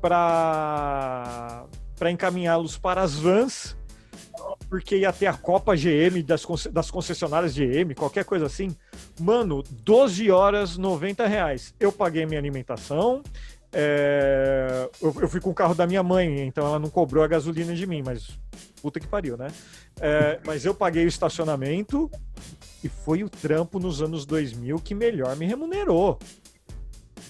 para 0.01 1.67
encaminhá-los 2.11 2.77
para 2.77 3.03
as 3.03 3.15
vans, 3.15 3.77
porque 4.69 4.99
ia 4.99 5.13
ter 5.13 5.27
a 5.27 5.35
Copa 5.35 5.75
GM 5.77 6.23
das, 6.25 6.45
das 6.73 6.91
concessionárias 6.91 7.55
GM, 7.55 7.95
qualquer 7.95 8.25
coisa 8.25 8.47
assim. 8.47 8.75
Mano, 9.21 9.63
12 9.63 10.31
horas, 10.31 10.77
90 10.77 11.27
reais. 11.27 11.75
Eu 11.79 11.93
paguei 11.93 12.27
minha 12.27 12.41
alimentação, 12.41 13.23
é, 13.75 14.91
eu, 15.01 15.15
eu, 15.19 15.29
fui 15.29 15.41
com 15.41 15.49
o 15.49 15.55
carro 15.55 15.75
da 15.75 15.87
minha 15.87 16.03
mãe, 16.03 16.41
então 16.41 16.67
ela 16.67 16.79
não 16.79 16.91
cobrou 16.91 17.25
a 17.25 17.27
gasolina 17.27 17.75
de 17.75 17.87
mim, 17.87 18.03
mas 18.05 18.39
puta 18.83 19.01
que 19.01 19.07
pariu, 19.07 19.37
né? 19.37 19.49
É, 19.99 20.39
mas 20.45 20.65
eu 20.67 20.75
paguei 20.75 21.05
o 21.05 21.09
estacionamento 21.09 22.11
e 22.85 22.89
foi 22.89 23.25
o 23.25 23.31
trampo 23.31 23.79
nos 23.79 24.03
anos 24.03 24.27
2000 24.27 24.79
que 24.81 24.95
melhor 24.95 25.35
me 25.37 25.47
remunerou. 25.47 26.19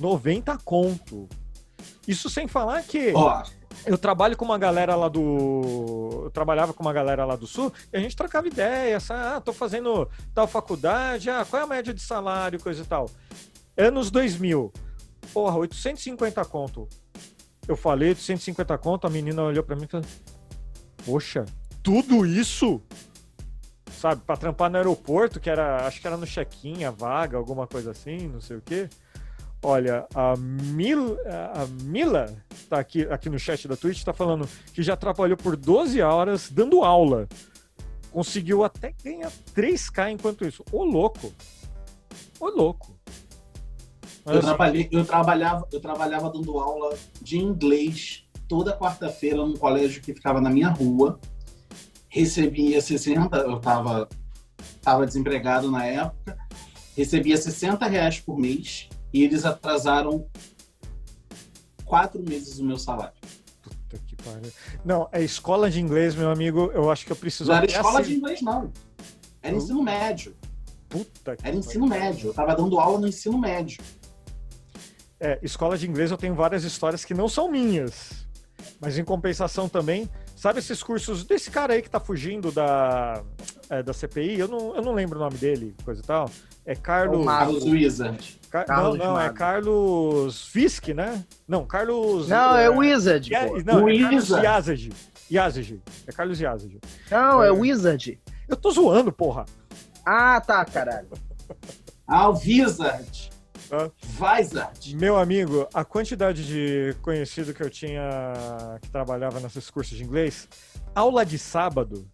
90 0.00 0.58
conto. 0.64 1.28
Isso 2.08 2.28
sem 2.28 2.48
falar 2.48 2.82
que 2.82 3.12
oh. 3.14 3.42
Eu 3.84 3.98
trabalho 3.98 4.36
com 4.36 4.44
uma 4.44 4.58
galera 4.58 4.94
lá 4.94 5.08
do. 5.08 6.22
Eu 6.24 6.30
trabalhava 6.30 6.72
com 6.72 6.82
uma 6.82 6.92
galera 6.92 7.24
lá 7.24 7.36
do 7.36 7.46
sul 7.46 7.72
e 7.92 7.96
a 7.96 8.00
gente 8.00 8.16
trocava 8.16 8.46
ideia. 8.46 8.98
Ah, 9.10 9.40
tô 9.40 9.52
fazendo 9.52 10.08
tal 10.34 10.46
faculdade, 10.46 11.30
ah, 11.30 11.44
qual 11.48 11.62
é 11.62 11.64
a 11.64 11.68
média 11.68 11.92
de 11.92 12.00
salário, 12.00 12.60
coisa 12.60 12.82
e 12.82 12.86
tal. 12.86 13.10
Anos 13.76 14.10
2000. 14.10 14.72
Porra, 15.32 15.56
850 15.56 16.44
conto. 16.44 16.88
Eu 17.66 17.76
falei 17.76 18.10
850 18.10 18.76
conto, 18.78 19.06
a 19.06 19.10
menina 19.10 19.42
olhou 19.42 19.62
para 19.64 19.76
mim 19.76 19.84
e 19.84 19.88
falou: 19.88 20.06
Poxa, 21.04 21.44
tudo 21.82 22.26
isso? 22.26 22.82
sabe? 24.02 24.22
Pra 24.26 24.36
trampar 24.36 24.68
no 24.68 24.76
aeroporto, 24.76 25.38
que 25.38 25.48
era, 25.48 25.86
acho 25.86 26.00
que 26.00 26.06
era 26.06 26.16
no 26.16 26.26
check-in, 26.26 26.82
a 26.82 26.90
vaga, 26.90 27.36
alguma 27.36 27.68
coisa 27.68 27.92
assim, 27.92 28.26
não 28.26 28.40
sei 28.40 28.56
o 28.56 28.60
quê. 28.60 28.88
Olha, 29.64 30.06
a, 30.12 30.36
Mil, 30.36 31.16
a 31.24 31.66
Mila 31.84 32.34
tá 32.68 32.80
aqui, 32.80 33.02
aqui 33.02 33.30
no 33.30 33.38
chat 33.38 33.68
da 33.68 33.76
Twitch, 33.76 34.02
tá 34.02 34.12
falando 34.12 34.48
que 34.74 34.82
já 34.82 34.96
trabalhou 34.96 35.36
por 35.36 35.56
12 35.56 36.02
horas 36.02 36.50
dando 36.50 36.82
aula. 36.82 37.28
Conseguiu 38.10 38.64
até 38.64 38.92
ganhar 39.02 39.30
3K 39.54 40.10
enquanto 40.10 40.44
isso. 40.44 40.64
Ô, 40.72 40.84
louco! 40.84 41.32
Ô, 42.40 42.48
louco! 42.48 42.98
Eu, 44.26 44.40
trabalhei, 44.40 44.88
eu, 44.90 45.04
trabalhava, 45.04 45.66
eu 45.72 45.80
trabalhava 45.80 46.30
dando 46.30 46.58
aula 46.58 46.96
de 47.20 47.38
inglês 47.38 48.24
toda 48.48 48.76
quarta-feira 48.76 49.36
num 49.36 49.56
colégio 49.56 50.02
que 50.02 50.12
ficava 50.12 50.40
na 50.40 50.50
minha 50.50 50.68
rua. 50.68 51.20
Recebia 52.08 52.80
60, 52.80 53.36
eu 53.38 53.56
estava 53.56 54.08
tava 54.82 55.06
desempregado 55.06 55.70
na 55.70 55.86
época, 55.86 56.36
recebia 56.96 57.36
60 57.36 57.86
reais 57.86 58.18
por 58.18 58.36
mês 58.36 58.88
e 59.12 59.22
eles 59.22 59.44
atrasaram 59.44 60.26
quatro 61.84 62.22
meses 62.22 62.58
o 62.58 62.64
meu 62.64 62.78
salário. 62.78 63.14
Puta 63.62 63.98
que 64.06 64.16
pariu. 64.16 64.50
Não, 64.84 65.08
é 65.12 65.22
escola 65.22 65.70
de 65.70 65.80
inglês, 65.80 66.14
meu 66.14 66.30
amigo, 66.30 66.70
eu 66.72 66.90
acho 66.90 67.04
que 67.04 67.12
eu 67.12 67.16
preciso... 67.16 67.50
Não 67.50 67.56
era 67.56 67.66
escola 67.66 68.00
assim... 68.00 68.10
de 68.10 68.16
inglês, 68.16 68.42
não. 68.42 68.72
Era 69.42 69.56
ensino 69.56 69.82
médio. 69.82 70.34
Puta 70.88 71.36
que 71.36 71.46
Era 71.46 71.56
ensino 71.56 71.88
pariu. 71.88 72.04
médio. 72.04 72.26
Eu 72.26 72.30
estava 72.30 72.54
dando 72.54 72.78
aula 72.78 73.00
no 73.00 73.08
ensino 73.08 73.38
médio. 73.38 73.82
É, 75.18 75.38
escola 75.42 75.76
de 75.78 75.88
inglês 75.88 76.10
eu 76.10 76.16
tenho 76.16 76.34
várias 76.34 76.64
histórias 76.64 77.04
que 77.04 77.14
não 77.14 77.28
são 77.28 77.50
minhas. 77.50 78.26
Mas 78.80 78.98
em 78.98 79.04
compensação 79.04 79.68
também, 79.68 80.08
sabe 80.42 80.58
esses 80.58 80.82
cursos 80.82 81.22
desse 81.22 81.52
cara 81.52 81.74
aí 81.74 81.80
que 81.80 81.88
tá 81.88 82.00
fugindo 82.00 82.50
da, 82.50 83.22
é, 83.70 83.80
da 83.80 83.92
CPI? 83.92 84.40
Eu 84.40 84.48
não, 84.48 84.74
eu 84.74 84.82
não 84.82 84.92
lembro 84.92 85.16
o 85.16 85.22
nome 85.22 85.38
dele, 85.38 85.72
coisa 85.84 86.00
e 86.00 86.04
tal. 86.04 86.28
É 86.66 86.74
Carlos. 86.74 87.24
Carlos 87.24 87.64
Wizard. 87.64 88.40
Car... 88.50 88.66
Carlos 88.66 88.98
não, 88.98 89.06
não, 89.06 89.20
é 89.20 89.30
Carlos 89.30 90.48
Fisk, 90.48 90.88
né? 90.88 91.24
Não, 91.46 91.64
Carlos. 91.64 92.26
Não, 92.28 92.56
é, 92.56 92.64
é 92.64 92.68
Wizard. 92.68 93.32
É, 93.32 93.62
não, 93.62 93.88
é 93.88 93.98
Carlos 94.00 94.28
Yazid. 94.30 94.92
Yazid. 95.30 95.82
É 96.08 96.12
Carlos 96.12 96.40
Yazid. 96.40 96.80
Não, 97.08 97.40
é, 97.40 97.46
é 97.46 97.52
Wizard. 97.52 98.20
Eu 98.48 98.56
tô 98.56 98.72
zoando, 98.72 99.12
porra. 99.12 99.46
Ah, 100.04 100.40
tá, 100.40 100.64
caralho. 100.64 101.08
ah, 102.04 102.28
o 102.28 102.32
Wizard. 102.34 103.31
Vizard. 104.02 104.94
Meu 104.96 105.16
amigo, 105.16 105.66
a 105.72 105.84
quantidade 105.84 106.46
de 106.46 106.94
conhecido 107.00 107.54
que 107.54 107.62
eu 107.62 107.70
tinha 107.70 108.02
que 108.82 108.90
trabalhava 108.90 109.40
nesses 109.40 109.70
cursos 109.70 109.96
de 109.96 110.04
inglês, 110.04 110.46
aula 110.94 111.24
de 111.24 111.38
sábado 111.38 112.06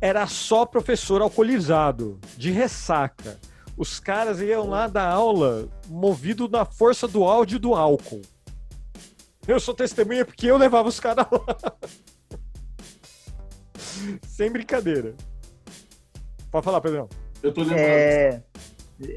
era 0.00 0.26
só 0.26 0.64
professor 0.64 1.20
alcoolizado, 1.20 2.18
de 2.36 2.50
ressaca. 2.50 3.38
Os 3.76 4.00
caras 4.00 4.40
iam 4.40 4.66
lá 4.66 4.86
dar 4.86 5.10
aula 5.10 5.68
movido 5.88 6.48
na 6.48 6.64
força 6.64 7.06
do 7.06 7.22
áudio 7.24 7.58
do 7.58 7.74
álcool. 7.74 8.22
Eu 9.46 9.60
sou 9.60 9.74
testemunha 9.74 10.24
porque 10.24 10.46
eu 10.46 10.56
levava 10.56 10.88
os 10.88 10.98
caras 10.98 11.26
lá. 11.30 11.74
Sem 14.26 14.50
brincadeira. 14.50 15.14
Pode 16.50 16.64
falar, 16.64 16.80
Pedrão. 16.80 17.08
Eu 17.42 17.52
tô 17.52 17.60
lembrando. 17.60 17.78
É 17.78 18.42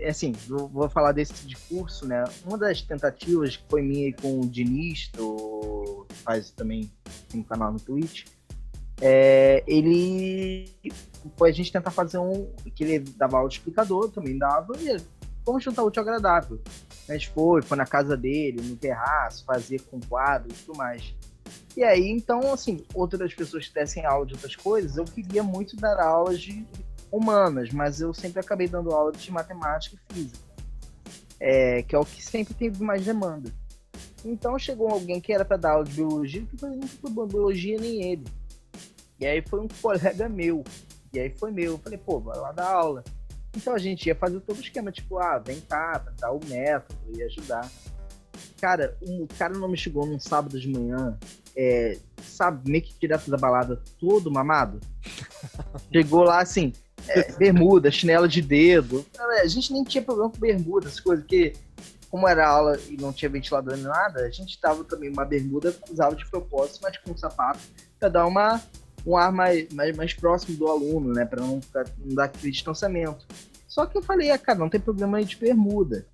assim, 0.08 0.34
vou 0.48 0.90
falar 0.90 1.12
desse 1.12 1.46
de 1.46 1.56
curso, 1.56 2.06
né? 2.08 2.24
Uma 2.46 2.58
das 2.58 2.82
tentativas 2.82 3.58
que 3.58 3.64
foi 3.70 3.82
minha 3.82 4.14
com 4.14 4.40
o 4.40 4.48
Diniz, 4.48 5.10
do, 5.14 6.06
que 6.08 6.16
faz 6.16 6.52
também 6.52 6.92
um 7.34 7.42
canal 7.42 7.72
no 7.72 7.80
Twitch, 7.80 8.26
é, 9.02 9.64
ele 9.66 10.72
foi 11.36 11.50
a 11.50 11.54
gente 11.54 11.72
tentar 11.72 11.90
fazer 11.90 12.20
um. 12.20 12.48
que 12.76 12.84
ele 12.84 13.00
dava 13.00 13.38
aula 13.38 13.50
explicador, 13.50 14.12
também 14.12 14.38
dava, 14.38 14.74
e 14.80 14.98
vamos 15.44 15.64
juntar 15.64 15.84
útil 15.84 16.04
agradável. 16.04 16.62
A 17.10 17.14
gente 17.14 17.30
foi, 17.30 17.64
foi 17.64 17.78
na 17.78 17.86
casa 17.86 18.16
dele, 18.16 18.62
no 18.62 18.76
terraço, 18.76 19.44
fazer 19.44 19.82
com 19.82 20.00
quadro 20.02 20.52
e 20.52 20.54
tudo 20.54 20.78
mais. 20.78 21.16
E 21.76 21.84
aí, 21.84 22.10
então, 22.10 22.54
assim, 22.54 22.86
outras 22.94 23.34
pessoas 23.34 23.68
que 23.68 23.74
dessem 23.74 24.06
aula 24.06 24.26
de 24.26 24.34
outras 24.34 24.56
coisas, 24.56 24.98
eu 24.98 25.06
queria 25.06 25.42
muito 25.42 25.76
dar 25.76 26.00
aulas 26.00 26.40
de 26.40 26.66
humanas, 27.12 27.70
mas 27.72 28.00
eu 28.02 28.14
sempre 28.14 28.40
acabei 28.40 28.68
dando 28.68 28.92
aula 28.92 29.12
de 29.12 29.32
matemática 29.32 29.96
e 29.96 30.14
física, 30.14 30.46
é, 31.40 31.84
que 31.84 31.96
é 31.96 32.00
o 32.00 32.06
que 32.06 32.24
sempre 32.24 32.54
teve 32.54 32.84
mais 32.84 33.04
demanda. 33.04 33.52
Então 34.24 34.58
chegou 34.58 34.90
alguém 34.90 35.20
que 35.20 35.34
era 35.34 35.44
para 35.44 35.58
dar 35.58 35.72
aula 35.72 35.86
de 35.86 35.96
biologia, 35.96 36.46
que 36.46 36.66
não 36.66 36.88
foi 36.88 37.28
biologia 37.28 37.80
nem 37.80 38.12
ele. 38.12 38.26
E 39.20 39.26
aí 39.26 39.44
foi 39.48 39.60
um 39.60 39.68
colega 39.68 40.30
meu. 40.30 40.64
E 41.14 41.20
aí 41.20 41.30
foi 41.30 41.52
meu. 41.52 41.74
Eu 41.74 41.78
falei, 41.78 41.98
pô, 41.98 42.20
vai 42.20 42.38
lá 42.38 42.52
dar 42.52 42.72
aula. 42.72 43.04
Então 43.56 43.74
a 43.74 43.78
gente 43.78 44.06
ia 44.08 44.16
fazer 44.16 44.40
todo 44.42 44.58
o 44.58 44.62
esquema, 44.62 44.92
tipo, 44.92 45.18
ah, 45.18 45.38
vem 45.38 45.60
cá, 45.62 46.06
dar 46.20 46.32
o 46.32 46.40
método, 46.48 47.18
ia 47.18 47.26
ajudar. 47.26 47.70
Cara, 48.60 48.98
um 49.02 49.28
cara 49.28 49.54
não 49.54 49.68
me 49.68 49.78
chegou 49.78 50.06
num 50.06 50.20
sábado 50.20 50.60
de 50.60 50.70
manhã, 50.70 51.18
é, 51.56 51.98
sabe, 52.22 52.70
meio 52.70 52.84
que 52.84 52.98
direto 53.00 53.30
da 53.30 53.38
balada, 53.38 53.82
todo 54.00 54.32
mamado. 54.32 54.80
Chegou 55.92 56.24
lá 56.24 56.42
assim, 56.42 56.72
é, 57.08 57.32
bermuda, 57.34 57.92
chinela 57.92 58.28
de 58.28 58.42
dedo. 58.42 59.06
A 59.42 59.48
gente 59.48 59.72
nem 59.74 59.84
tinha 59.84 60.04
problema 60.04 60.30
com 60.30 60.40
bermuda, 60.40 60.88
essas 60.88 61.00
coisas, 61.00 61.24
porque 61.24 61.54
como 62.10 62.28
era 62.28 62.48
aula 62.48 62.78
e 62.90 62.98
não 62.98 63.14
tinha 63.14 63.30
ventilador 63.30 63.76
nem 63.76 63.86
nada, 63.86 64.26
a 64.26 64.30
gente 64.30 64.60
tava 64.60 64.84
também 64.84 65.10
uma 65.10 65.24
bermuda, 65.24 65.74
usava 65.90 66.14
de 66.14 66.30
propósito, 66.30 66.80
mas 66.84 66.98
com 66.98 67.16
sapato, 67.16 67.60
para 67.98 68.10
dar 68.10 68.26
uma, 68.26 68.62
um 69.06 69.16
ar 69.16 69.32
mais, 69.32 69.72
mais, 69.74 69.96
mais 69.96 70.14
próximo 70.14 70.58
do 70.58 70.68
aluno, 70.68 71.14
né? 71.14 71.26
Para 71.26 71.40
não, 71.40 71.62
não 72.00 72.16
dar 72.16 72.26
aquele 72.26 72.52
distanciamento. 72.52 73.26
Só 73.66 73.86
que 73.86 73.98
eu 73.98 74.02
falei, 74.02 74.30
ah, 74.30 74.38
cara, 74.38 74.60
não 74.60 74.70
tem 74.70 74.82
problema 74.82 75.18
aí 75.18 75.26
de 75.26 75.38
bermuda. 75.38 76.06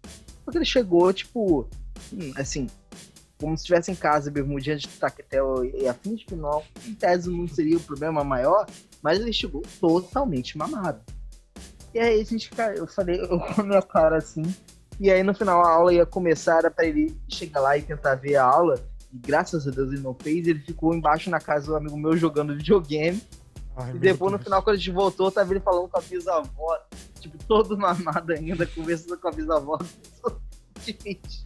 Porque 0.46 0.60
ele 0.60 0.66
chegou, 0.66 1.12
tipo, 1.12 1.68
hum, 2.14 2.32
assim, 2.36 2.68
como 3.40 3.58
se 3.58 3.64
estivesse 3.64 3.92
em 3.92 3.96
casa, 3.96 4.30
bermudinha 4.30 4.78
de 4.78 4.88
taquetel 4.88 5.66
e 5.66 5.88
afins, 5.88 6.24
que 6.24 6.36
não, 6.36 6.64
em 6.86 6.94
tese 6.94 7.30
não 7.30 7.48
seria 7.48 7.78
o 7.78 7.82
problema 7.82 8.24
maior, 8.24 8.68
mas 9.08 9.22
ele 9.22 9.32
chegou 9.32 9.64
totalmente 9.80 10.58
mamado. 10.58 11.00
E 11.94 12.00
aí 12.00 12.20
a 12.20 12.24
gente, 12.26 12.52
eu 12.76 12.86
falei, 12.86 13.22
eu 13.22 13.40
com 13.40 13.62
a 13.62 13.64
minha 13.64 13.82
cara 13.82 14.18
assim. 14.18 14.44
E 15.00 15.10
aí 15.10 15.24
no 15.24 15.34
final 15.34 15.64
a 15.64 15.70
aula 15.70 15.94
ia 15.94 16.06
começar, 16.06 16.58
era 16.58 16.70
pra 16.70 16.86
ele 16.86 17.18
chegar 17.30 17.62
lá 17.62 17.78
e 17.78 17.82
tentar 17.82 18.16
ver 18.16 18.36
a 18.36 18.44
aula. 18.44 18.86
E 19.14 19.18
graças 19.18 19.66
a 19.66 19.72
Deus 19.72 19.94
ele 19.94 20.02
não 20.02 20.14
fez, 20.14 20.46
ele 20.46 20.60
ficou 20.60 20.94
embaixo 20.94 21.30
na 21.30 21.40
casa 21.40 21.68
do 21.68 21.78
amigo 21.78 21.96
meu 21.96 22.18
jogando 22.18 22.54
videogame. 22.54 23.24
Ai, 23.78 23.96
e 23.96 23.98
depois 24.00 24.34
no 24.34 24.40
final, 24.40 24.62
quando 24.62 24.76
a 24.76 24.78
gente 24.78 24.92
voltou, 24.92 25.32
tava 25.32 25.54
ele 25.54 25.62
falando 25.62 25.88
com 25.88 25.98
a 25.98 26.02
bisavó, 26.02 26.78
tipo, 27.22 27.38
todo 27.46 27.78
mamado 27.78 28.34
ainda, 28.34 28.68
conversando 28.68 29.18
com 29.18 29.28
a 29.30 29.32
bisavó. 29.32 29.80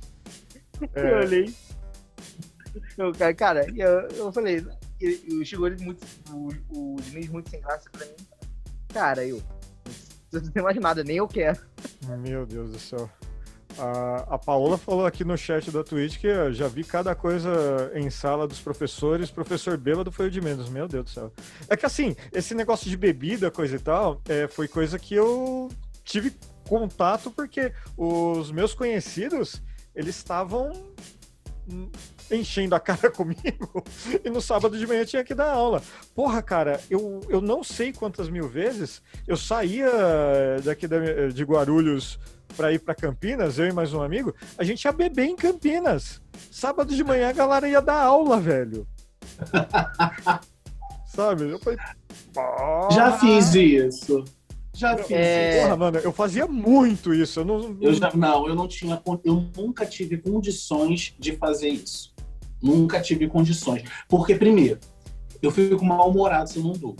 É. 0.95 1.11
Eu 1.11 1.17
olhei. 1.17 1.55
Eu, 2.97 3.35
cara, 3.35 3.67
eu, 3.75 3.89
eu 4.17 4.31
falei, 4.31 4.65
ele, 5.05 5.45
chegou 5.45 5.67
ele 5.67 5.83
muito. 5.83 6.05
O, 6.31 6.49
o 6.69 7.01
Diniz 7.01 7.29
muito 7.29 7.49
sem 7.49 7.61
graça 7.61 7.89
pra 7.89 8.05
mim. 8.05 8.13
Cara, 8.93 9.25
eu. 9.25 9.41
Não 10.31 10.41
tem 10.41 10.63
mais 10.63 10.77
nada, 10.77 11.03
nem 11.03 11.17
eu 11.17 11.27
quero. 11.27 11.59
Meu 12.19 12.45
Deus 12.45 12.71
do 12.71 12.79
céu. 12.79 13.09
A, 13.77 14.35
a 14.35 14.37
Paola 14.37 14.77
falou 14.77 15.05
aqui 15.05 15.23
no 15.23 15.37
chat 15.37 15.71
da 15.71 15.83
Twitch 15.83 16.19
que 16.19 16.53
já 16.53 16.67
vi 16.67 16.83
cada 16.83 17.15
coisa 17.15 17.91
em 17.95 18.09
sala 18.09 18.47
dos 18.47 18.59
professores. 18.59 19.31
Professor 19.31 19.77
bêbado 19.77 20.11
foi 20.11 20.27
o 20.27 20.31
de 20.31 20.41
menos. 20.41 20.69
Meu 20.69 20.87
Deus 20.87 21.05
do 21.05 21.09
céu. 21.09 21.33
É 21.69 21.77
que 21.77 21.85
assim, 21.85 22.15
esse 22.31 22.53
negócio 22.53 22.89
de 22.89 22.97
bebida, 22.97 23.51
coisa 23.51 23.75
e 23.75 23.79
tal, 23.79 24.21
é, 24.27 24.47
foi 24.47 24.67
coisa 24.67 24.99
que 24.99 25.15
eu 25.15 25.69
tive 26.03 26.33
contato 26.67 27.31
porque 27.31 27.73
os 27.97 28.51
meus 28.51 28.73
conhecidos, 28.73 29.61
eles 29.95 30.15
estavam 30.15 30.71
enchendo 32.31 32.75
a 32.75 32.79
cara 32.79 33.09
comigo 33.11 33.83
e 34.23 34.29
no 34.29 34.41
sábado 34.41 34.77
de 34.77 34.87
manhã 34.87 35.05
tinha 35.05 35.23
que 35.23 35.35
dar 35.35 35.51
aula. 35.51 35.81
Porra, 36.15 36.41
cara, 36.41 36.79
eu, 36.89 37.21
eu 37.29 37.41
não 37.41 37.63
sei 37.63 37.91
quantas 37.93 38.29
mil 38.29 38.47
vezes 38.47 39.01
eu 39.27 39.37
saía 39.37 39.89
daqui 40.63 40.87
de 41.33 41.43
Guarulhos 41.43 42.19
para 42.55 42.73
ir 42.73 42.79
para 42.79 42.93
Campinas, 42.93 43.57
eu 43.57 43.67
e 43.67 43.71
mais 43.71 43.93
um 43.93 44.01
amigo, 44.01 44.35
a 44.57 44.63
gente 44.63 44.83
ia 44.83 44.91
beber 44.91 45.25
em 45.25 45.35
Campinas. 45.35 46.21
Sábado 46.51 46.93
de 46.93 47.03
manhã 47.03 47.29
a 47.29 47.33
galera 47.33 47.67
ia 47.67 47.81
dar 47.81 48.01
aula, 48.01 48.39
velho. 48.39 48.85
Sabe? 51.07 51.49
Eu 51.49 51.59
falei. 51.59 51.79
Já 52.91 53.17
fiz 53.17 53.53
isso. 53.53 54.23
Já 54.73 54.97
fiz 54.97 55.11
é... 55.11 55.49
isso. 55.49 55.63
Porra, 55.63 55.77
mano, 55.77 55.97
eu 55.99 56.11
fazia 56.11 56.47
muito 56.47 57.13
isso. 57.13 57.41
Eu 57.41 57.45
não, 57.45 57.77
eu 57.81 57.93
já, 57.93 58.11
não, 58.13 58.47
eu 58.47 58.55
não 58.55 58.67
tinha. 58.67 59.01
Eu 59.23 59.49
nunca 59.55 59.85
tive 59.85 60.17
condições 60.17 61.13
de 61.19 61.35
fazer 61.35 61.69
isso. 61.69 62.10
Nunca 62.61 63.01
tive 63.01 63.27
condições. 63.27 63.83
Porque, 64.07 64.35
primeiro, 64.35 64.79
eu 65.41 65.51
fico 65.51 65.83
mal-humorado 65.83 66.49
se 66.49 66.57
eu 66.57 66.63
não 66.63 66.73
durmo. 66.73 66.97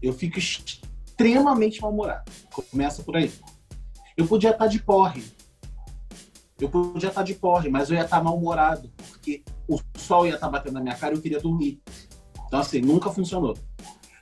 Eu 0.00 0.12
fico 0.12 0.38
extremamente 0.38 1.80
mal-humorado. 1.80 2.30
Começa 2.70 3.02
por 3.02 3.16
aí. 3.16 3.32
Eu 4.16 4.26
podia 4.26 4.50
estar 4.50 4.66
de 4.66 4.80
porre. 4.80 5.24
Eu 6.60 6.68
podia 6.68 7.08
estar 7.08 7.22
de 7.22 7.34
porre, 7.34 7.68
mas 7.68 7.90
eu 7.90 7.96
ia 7.96 8.04
estar 8.04 8.22
mal-humorado. 8.22 8.90
Porque 9.08 9.42
o 9.66 9.80
sol 9.96 10.26
ia 10.26 10.34
estar 10.34 10.48
batendo 10.48 10.74
na 10.74 10.80
minha 10.80 10.94
cara 10.94 11.14
e 11.14 11.18
eu 11.18 11.22
queria 11.22 11.40
dormir. 11.40 11.82
Então, 12.46 12.60
assim, 12.60 12.80
nunca 12.80 13.10
funcionou. 13.10 13.56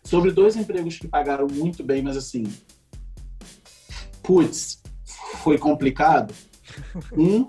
sobre 0.05 0.31
dois 0.31 0.57
empregos 0.57 0.99
que 0.99 1.07
pagaram 1.07 1.47
muito 1.47 1.85
bem, 1.85 2.03
mas 2.03 2.17
assim, 2.17 2.45
putz, 4.23 4.83
foi 5.43 5.59
complicado. 5.59 6.35
Um, 7.13 7.47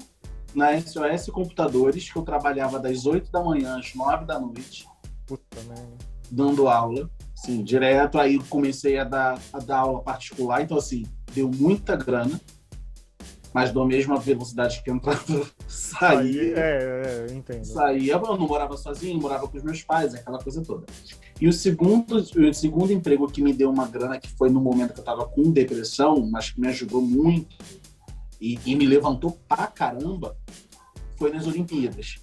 na 0.55 0.79
SOS 0.79 1.27
Computadores, 1.31 2.11
que 2.11 2.17
eu 2.17 2.23
trabalhava 2.23 2.79
das 2.79 3.05
8 3.05 3.31
da 3.31 3.43
manhã 3.43 3.77
às 3.77 3.93
9 3.93 4.25
da 4.25 4.39
noite. 4.39 4.87
Puta 5.25 5.61
merda. 5.67 5.97
Dando 6.31 6.67
aula, 6.67 7.09
sim, 7.35 7.63
direto. 7.63 8.19
Aí 8.19 8.39
comecei 8.45 8.97
a 8.97 9.03
dar, 9.03 9.39
a 9.51 9.59
dar 9.59 9.79
aula 9.79 10.01
particular, 10.01 10.61
então 10.61 10.77
assim, 10.77 11.03
deu 11.33 11.49
muita 11.49 11.95
grana 11.95 12.39
mas 13.53 13.71
da 13.71 13.85
mesma 13.85 14.17
velocidade 14.17 14.81
que 14.81 14.89
entrava, 14.89 15.21
saía. 15.67 16.57
É, 16.57 17.27
é, 17.29 17.33
entendo. 17.33 17.63
Saía, 17.63 18.13
eu 18.13 18.19
não 18.19 18.47
morava 18.47 18.75
sozinho, 18.75 19.21
morava 19.21 19.47
com 19.47 19.55
os 19.55 19.63
meus 19.63 19.83
pais, 19.83 20.15
aquela 20.15 20.39
coisa 20.39 20.63
toda. 20.63 20.85
E 21.39 21.47
o 21.47 21.53
segundo, 21.53 22.15
o 22.15 22.53
segundo 22.53 22.91
emprego 22.91 23.27
que 23.27 23.43
me 23.43 23.53
deu 23.53 23.69
uma 23.69 23.87
grana, 23.87 24.19
que 24.19 24.29
foi 24.31 24.49
no 24.49 24.59
momento 24.59 24.93
que 24.93 24.99
eu 24.99 25.03
tava 25.03 25.25
com 25.27 25.51
depressão, 25.51 26.27
mas 26.31 26.49
que 26.49 26.59
me 26.59 26.67
ajudou 26.67 27.01
muito 27.01 27.55
e, 28.41 28.59
e 28.65 28.75
me 28.75 28.87
levantou 28.87 29.37
pra 29.47 29.67
caramba, 29.67 30.35
foi 31.17 31.32
nas 31.32 31.47
Olimpíadas. 31.47 32.15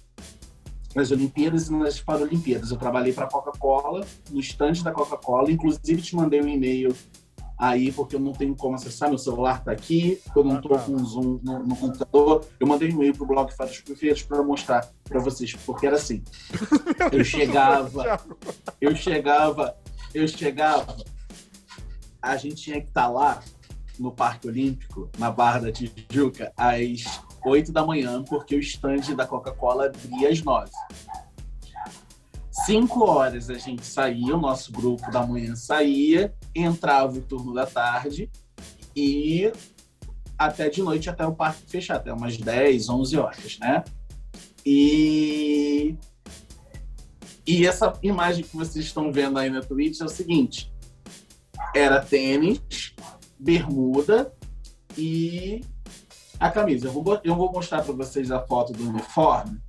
Nas 0.95 1.11
Olimpíadas 1.11 1.67
e 1.67 1.73
nas 1.73 1.99
Paralimpíadas. 1.99 2.71
Eu 2.71 2.77
trabalhei 2.77 3.13
para 3.13 3.25
a 3.25 3.29
Coca-Cola, 3.29 4.05
no 4.29 4.39
estande 4.39 4.83
da 4.83 4.91
Coca-Cola, 4.91 5.51
inclusive 5.51 6.01
te 6.01 6.15
mandei 6.15 6.41
um 6.41 6.47
e-mail 6.47 6.93
aí 7.61 7.91
porque 7.91 8.15
eu 8.15 8.19
não 8.19 8.33
tenho 8.33 8.55
como 8.55 8.73
acessar, 8.73 9.07
meu 9.07 9.19
celular 9.19 9.59
está 9.59 9.71
aqui, 9.71 10.19
eu 10.35 10.43
não 10.43 10.55
estou 10.55 10.79
com 10.79 10.97
Zoom 10.97 11.39
no, 11.43 11.59
no, 11.59 11.75
computador. 11.75 12.43
Eu 12.59 12.65
mandei 12.65 12.89
um 12.89 12.93
e-mail 12.93 13.13
pro 13.13 13.27
blog 13.27 13.53
Fatos 13.53 13.79
Perfeitos 13.81 14.23
para 14.23 14.41
mostrar 14.41 14.91
para 15.07 15.19
vocês, 15.19 15.53
porque 15.63 15.85
era 15.85 15.95
assim. 15.95 16.23
Eu 17.11 17.23
chegava, 17.23 18.19
eu 18.79 18.95
chegava, 18.95 19.77
eu 20.13 20.27
chegava, 20.27 20.95
a 22.21 22.37
gente 22.37 22.55
tinha 22.55 22.81
que 22.81 22.87
estar 22.87 23.03
tá 23.03 23.09
lá 23.09 23.43
no 23.99 24.11
Parque 24.11 24.47
Olímpico, 24.47 25.09
na 25.17 25.29
Barra 25.29 25.59
da 25.59 25.71
Tijuca, 25.71 26.51
às 26.55 27.21
8 27.43 27.71
da 27.71 27.85
manhã, 27.85 28.23
porque 28.23 28.55
o 28.55 28.59
estande 28.59 29.15
da 29.15 29.25
Coca-Cola 29.25 29.87
abria 29.87 30.29
às 30.29 30.41
9. 30.41 30.71
Cinco 32.65 33.05
horas 33.05 33.49
a 33.49 33.57
gente 33.57 33.85
saía, 33.85 34.35
o 34.35 34.39
nosso 34.39 34.71
grupo 34.71 35.09
da 35.09 35.25
manhã 35.25 35.55
saía, 35.55 36.33
entrava 36.53 37.17
o 37.17 37.21
turno 37.21 37.53
da 37.53 37.65
tarde 37.65 38.29
e 38.95 39.51
até 40.37 40.69
de 40.69 40.81
noite 40.81 41.09
até 41.09 41.25
o 41.25 41.33
parque 41.33 41.63
fechar, 41.67 41.95
até 41.97 42.13
umas 42.13 42.37
10, 42.37 42.89
11 42.89 43.17
horas, 43.17 43.59
né? 43.59 43.83
E, 44.65 45.95
e 47.47 47.65
essa 47.65 47.93
imagem 48.03 48.43
que 48.43 48.55
vocês 48.55 48.85
estão 48.85 49.11
vendo 49.11 49.39
aí 49.39 49.49
na 49.49 49.61
Twitch 49.61 50.01
é 50.01 50.05
o 50.05 50.09
seguinte: 50.09 50.71
era 51.75 51.99
tênis, 51.99 52.93
bermuda 53.39 54.33
e 54.97 55.61
a 56.41 56.49
camisa. 56.49 56.87
Eu 56.87 56.91
vou, 56.91 57.19
eu 57.23 57.35
vou 57.35 57.51
mostrar 57.51 57.83
para 57.83 57.93
vocês 57.93 58.31
a 58.31 58.39
foto 58.39 58.73
do 58.73 58.89
uniforme 58.89 59.61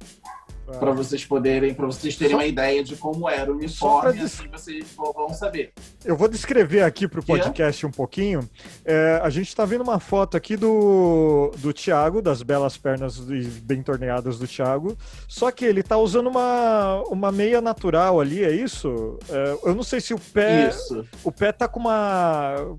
para 0.78 0.90
é. 0.90 0.94
vocês 0.94 1.24
poderem, 1.24 1.74
para 1.74 1.86
vocês 1.86 2.16
terem 2.16 2.32
Só... 2.32 2.38
uma 2.38 2.46
ideia 2.46 2.82
de 2.82 2.96
como 2.96 3.28
era 3.28 3.50
o 3.50 3.56
uniforme, 3.56 4.12
des... 4.12 4.24
assim 4.24 4.48
vocês 4.48 4.86
vão 4.96 5.30
saber. 5.34 5.72
Eu 6.04 6.16
vou 6.16 6.28
descrever 6.28 6.82
aqui 6.82 7.08
para 7.08 7.20
o 7.20 7.24
podcast 7.24 7.84
um 7.84 7.90
pouquinho. 7.90 8.48
É, 8.84 9.20
a 9.22 9.30
gente 9.30 9.48
está 9.48 9.64
vendo 9.64 9.82
uma 9.82 9.98
foto 9.98 10.36
aqui 10.36 10.56
do, 10.56 11.52
do 11.58 11.72
Thiago, 11.72 12.22
das 12.22 12.42
belas 12.42 12.76
pernas 12.76 13.18
bem 13.18 13.82
torneadas 13.82 14.38
do 14.38 14.46
Thiago. 14.46 14.96
Só 15.28 15.50
que 15.50 15.64
ele 15.64 15.80
está 15.80 15.96
usando 15.96 16.28
uma, 16.28 17.02
uma 17.08 17.32
meia 17.32 17.60
natural 17.60 18.20
ali, 18.20 18.44
é 18.44 18.52
isso? 18.52 19.18
É, 19.28 19.58
eu 19.64 19.74
não 19.74 19.82
sei 19.82 20.00
se 20.00 20.14
o 20.14 20.18
pé. 20.18 20.68
Isso. 20.68 21.04
O 21.24 21.32
pé 21.32 21.52
tá 21.52 21.66
com 21.66 21.80
uma. 21.80 22.76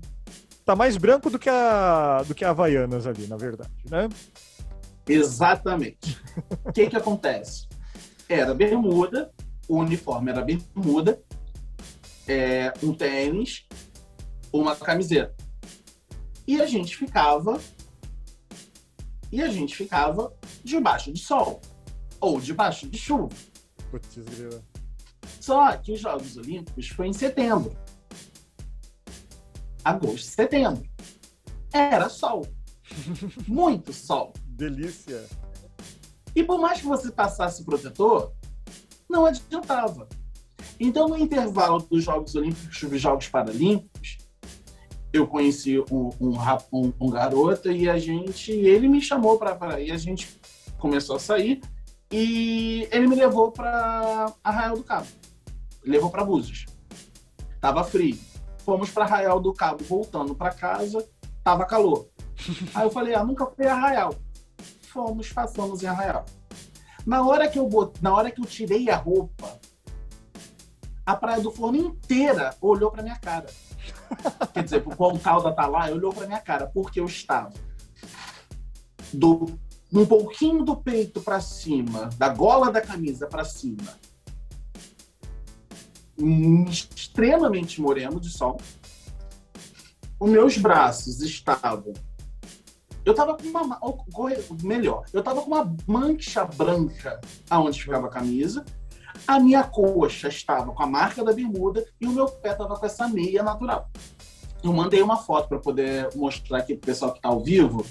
Tá 0.64 0.74
mais 0.74 0.96
branco 0.96 1.28
do 1.28 1.38
que 1.38 1.50
a 1.50 2.22
do 2.26 2.34
que 2.34 2.44
a 2.44 2.50
Havaianas 2.50 3.06
ali, 3.06 3.26
na 3.26 3.36
verdade, 3.36 3.70
né? 3.90 4.08
Exatamente. 5.06 6.18
O 6.64 6.72
que 6.72 6.88
que 6.88 6.96
acontece? 6.96 7.66
era 8.28 8.54
bermuda, 8.54 9.30
o 9.68 9.78
uniforme 9.78 10.30
era 10.30 10.42
bermuda, 10.42 11.22
é, 12.26 12.72
um 12.82 12.92
tênis, 12.94 13.66
uma 14.52 14.74
camiseta. 14.76 15.34
E 16.46 16.60
a 16.60 16.66
gente 16.66 16.96
ficava 16.96 17.60
e 19.32 19.42
a 19.42 19.48
gente 19.48 19.74
ficava 19.74 20.32
debaixo 20.62 21.12
de 21.12 21.20
sol 21.20 21.60
ou 22.20 22.40
debaixo 22.40 22.88
de 22.88 22.98
chuva. 22.98 23.30
Putz, 23.90 24.16
Só 25.40 25.76
que 25.76 25.92
os 25.92 26.00
Jogos 26.00 26.36
Olímpicos 26.36 26.88
foi 26.88 27.08
em 27.08 27.12
setembro. 27.12 27.76
Agosto, 29.84 30.26
setembro. 30.26 30.88
Era 31.72 32.08
sol. 32.08 32.46
Muito 33.46 33.92
sol. 33.92 34.32
Delícia. 34.46 35.24
E 36.34 36.42
por 36.42 36.58
mais 36.58 36.80
que 36.80 36.86
você 36.86 37.10
passasse 37.10 37.64
protetor, 37.64 38.32
não 39.08 39.26
adiantava. 39.26 40.08
Então, 40.80 41.08
no 41.08 41.16
intervalo 41.16 41.78
dos 41.80 42.02
Jogos 42.02 42.34
Olímpicos 42.34 42.82
e 42.82 42.86
dos 42.86 43.00
Jogos 43.00 43.28
Paralímpicos, 43.28 44.18
eu 45.12 45.26
conheci 45.28 45.78
um, 45.78 46.10
um, 46.20 46.36
um, 46.72 46.92
um, 47.00 47.10
garoto 47.10 47.70
e 47.70 47.88
a 47.88 47.96
gente, 47.96 48.50
ele 48.50 48.88
me 48.88 49.00
chamou 49.00 49.38
para 49.38 49.80
e 49.80 49.92
a 49.92 49.96
gente 49.96 50.40
começou 50.78 51.14
a 51.14 51.20
sair 51.20 51.60
e 52.10 52.88
ele 52.90 53.06
me 53.06 53.14
levou 53.14 53.52
para 53.52 54.32
Arraial 54.42 54.76
do 54.76 54.82
Cabo, 54.82 55.06
levou 55.84 56.10
para 56.10 56.24
Búzios. 56.24 56.66
Tava 57.60 57.84
frio. 57.84 58.18
Fomos 58.64 58.90
para 58.90 59.04
Arraial 59.04 59.40
do 59.40 59.52
Cabo, 59.52 59.84
voltando 59.84 60.34
para 60.34 60.54
casa, 60.54 61.06
tava 61.42 61.66
calor. 61.66 62.08
Aí 62.74 62.84
eu 62.84 62.90
falei, 62.90 63.14
ah, 63.14 63.24
nunca 63.24 63.46
fui 63.46 63.66
a 63.66 63.74
Arraial 63.74 64.14
fomos, 64.94 65.32
passamos 65.32 65.82
em 65.82 65.86
Arraial. 65.86 66.24
Na 67.04 67.26
hora 67.26 67.48
que 67.48 67.58
eu 67.58 67.68
bot... 67.68 68.00
na 68.00 68.14
hora 68.14 68.30
que 68.30 68.40
eu 68.40 68.46
tirei 68.46 68.88
a 68.88 68.96
roupa, 68.96 69.58
a 71.04 71.16
Praia 71.16 71.42
do 71.42 71.50
Forno 71.50 71.76
inteira 71.76 72.54
olhou 72.60 72.92
para 72.92 73.02
minha 73.02 73.18
cara. 73.18 73.46
Quer 74.54 74.62
dizer, 74.62 74.82
o 74.86 74.96
Pontal 74.96 75.42
da 75.42 75.50
Atalaia 75.50 75.92
olhou 75.92 76.12
para 76.12 76.28
minha 76.28 76.40
cara, 76.40 76.68
porque 76.68 77.00
eu 77.00 77.06
estava 77.06 77.52
do 79.12 79.58
um 79.92 80.06
pouquinho 80.06 80.64
do 80.64 80.76
peito 80.76 81.20
para 81.20 81.40
cima, 81.40 82.08
da 82.16 82.28
gola 82.28 82.72
da 82.72 82.80
camisa 82.80 83.28
para 83.28 83.44
cima, 83.44 83.96
extremamente 86.18 87.80
moreno 87.80 88.20
de 88.20 88.30
sol. 88.30 88.60
Os 90.18 90.30
meus 90.30 90.56
braços 90.56 91.20
estavam 91.20 91.92
eu 93.04 93.14
tava 93.14 93.36
com 93.36 93.46
uma. 93.46 93.78
Melhor, 94.62 95.04
eu 95.12 95.22
tava 95.22 95.42
com 95.42 95.48
uma 95.48 95.76
mancha 95.86 96.44
branca 96.44 97.20
aonde 97.50 97.82
ficava 97.82 98.06
a 98.06 98.10
camisa. 98.10 98.64
A 99.26 99.38
minha 99.38 99.62
coxa 99.62 100.28
estava 100.28 100.72
com 100.72 100.82
a 100.82 100.86
marca 100.86 101.22
da 101.22 101.32
bermuda 101.32 101.84
e 102.00 102.06
o 102.06 102.12
meu 102.12 102.26
pé 102.26 102.52
estava 102.52 102.76
com 102.76 102.86
essa 102.86 103.06
meia 103.06 103.42
natural. 103.42 103.90
Eu 104.62 104.72
mandei 104.72 105.02
uma 105.02 105.18
foto 105.18 105.48
para 105.48 105.58
poder 105.58 106.08
mostrar 106.14 106.58
aqui 106.58 106.74
pro 106.74 106.86
pessoal 106.86 107.12
que 107.12 107.18
está 107.18 107.28
ao 107.28 107.44
vivo, 107.44 107.84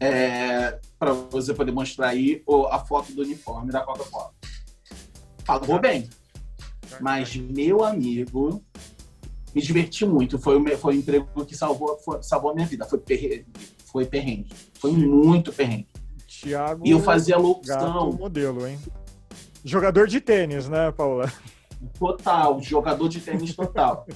é, 0.00 0.78
para 0.98 1.12
você 1.12 1.52
poder 1.52 1.72
mostrar 1.72 2.08
aí 2.08 2.42
a 2.70 2.78
foto 2.78 3.12
do 3.12 3.22
uniforme 3.22 3.70
da 3.70 3.82
Coca-Cola. 3.82 4.32
Pagou 5.44 5.78
bem. 5.78 6.08
Mas, 7.00 7.36
meu 7.36 7.84
amigo, 7.84 8.62
me 9.54 9.60
diverti 9.60 10.06
muito. 10.06 10.38
Foi 10.38 10.56
o, 10.56 10.78
foi 10.78 10.96
o 10.96 10.98
emprego 10.98 11.44
que 11.44 11.56
salvou, 11.56 11.98
foi, 11.98 12.22
salvou 12.22 12.50
a 12.50 12.54
minha 12.54 12.66
vida. 12.66 12.84
Foi 12.86 13.00
foi 13.84 14.06
perrengue. 14.06 14.50
Foi 14.74 14.92
muito 14.92 15.52
perrengue. 15.52 15.88
Thiago 16.26 16.86
e 16.86 16.90
eu 16.90 17.00
fazia 17.00 17.36
locução. 17.36 18.12
modelo, 18.12 18.66
hein? 18.66 18.78
Jogador 19.64 20.06
de 20.06 20.20
tênis, 20.20 20.68
né, 20.68 20.90
Paula? 20.92 21.30
Total, 21.98 22.60
jogador 22.62 23.08
de 23.08 23.20
tênis 23.20 23.54
total. 23.54 24.06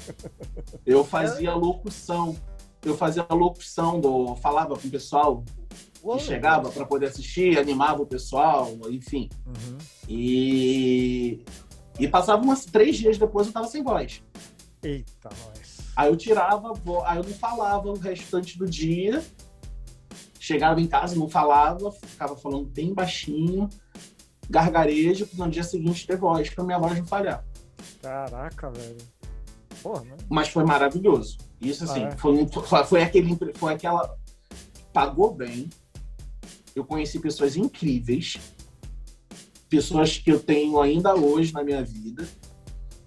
Eu 0.87 1.05
fazia 1.05 1.55
locução. 1.55 2.37
Eu 2.83 2.97
fazia 2.97 3.27
locução, 3.31 3.99
do, 3.99 4.37
falava 4.37 4.77
com 4.77 4.87
o 4.87 4.91
pessoal 4.91 5.43
que 6.13 6.19
chegava 6.19 6.71
para 6.71 6.85
poder 6.85 7.07
assistir, 7.07 7.59
animava 7.59 8.03
o 8.03 8.07
pessoal, 8.07 8.71
enfim. 8.91 9.31
Uhum. 9.47 9.79
E, 10.07 11.43
e 11.99 12.09
passava 12.09 12.43
umas 12.43 12.65
três 12.65 12.97
dias 12.97 13.19
depois 13.19 13.47
eu 13.47 13.53
tava 13.53 13.67
sem 13.67 13.83
voz. 13.83 14.23
Eita, 14.83 15.31
nós. 15.47 15.79
Aí 15.97 16.09
eu 16.09 16.17
tirava, 16.17 16.73
aí 17.07 17.19
eu 17.19 17.25
não 17.25 17.33
falava 17.35 17.89
o 17.89 17.99
restante 17.99 18.59
do 18.59 18.67
dia 18.67 19.23
Chegava 20.45 20.79
em 20.79 20.87
casa, 20.87 21.17
não 21.17 21.27
falava, 21.27 21.91
ficava 21.91 22.37
falando 22.37 22.67
bem 22.67 22.93
baixinho, 22.93 23.67
gargarejo, 24.51 25.27
para 25.27 25.47
no 25.47 25.51
dia 25.51 25.65
seguinte 25.65 26.07
ter 26.07 26.19
voz, 26.19 26.51
para 26.51 26.63
minha 26.63 26.79
voz 26.79 26.99
não 26.99 27.07
falhar. 27.07 27.43
Caraca, 28.03 28.71
velho. 28.71 28.99
Porra, 29.83 30.05
né? 30.05 30.17
Mas 30.29 30.49
foi 30.51 30.63
maravilhoso. 30.63 31.39
Isso, 31.59 31.85
assim, 31.85 32.05
ah, 32.05 32.09
é. 32.09 32.17
foi, 32.19 32.47
foi, 32.47 32.85
foi, 32.85 33.03
aquele, 33.03 33.39
foi 33.55 33.73
aquela. 33.73 34.19
Pagou 34.93 35.35
bem. 35.35 35.71
Eu 36.77 36.85
conheci 36.85 37.19
pessoas 37.19 37.57
incríveis, 37.57 38.39
pessoas 39.69 40.19
que 40.19 40.31
eu 40.31 40.39
tenho 40.39 40.81
ainda 40.81 41.15
hoje 41.15 41.53
na 41.53 41.63
minha 41.63 41.83
vida. 41.85 42.27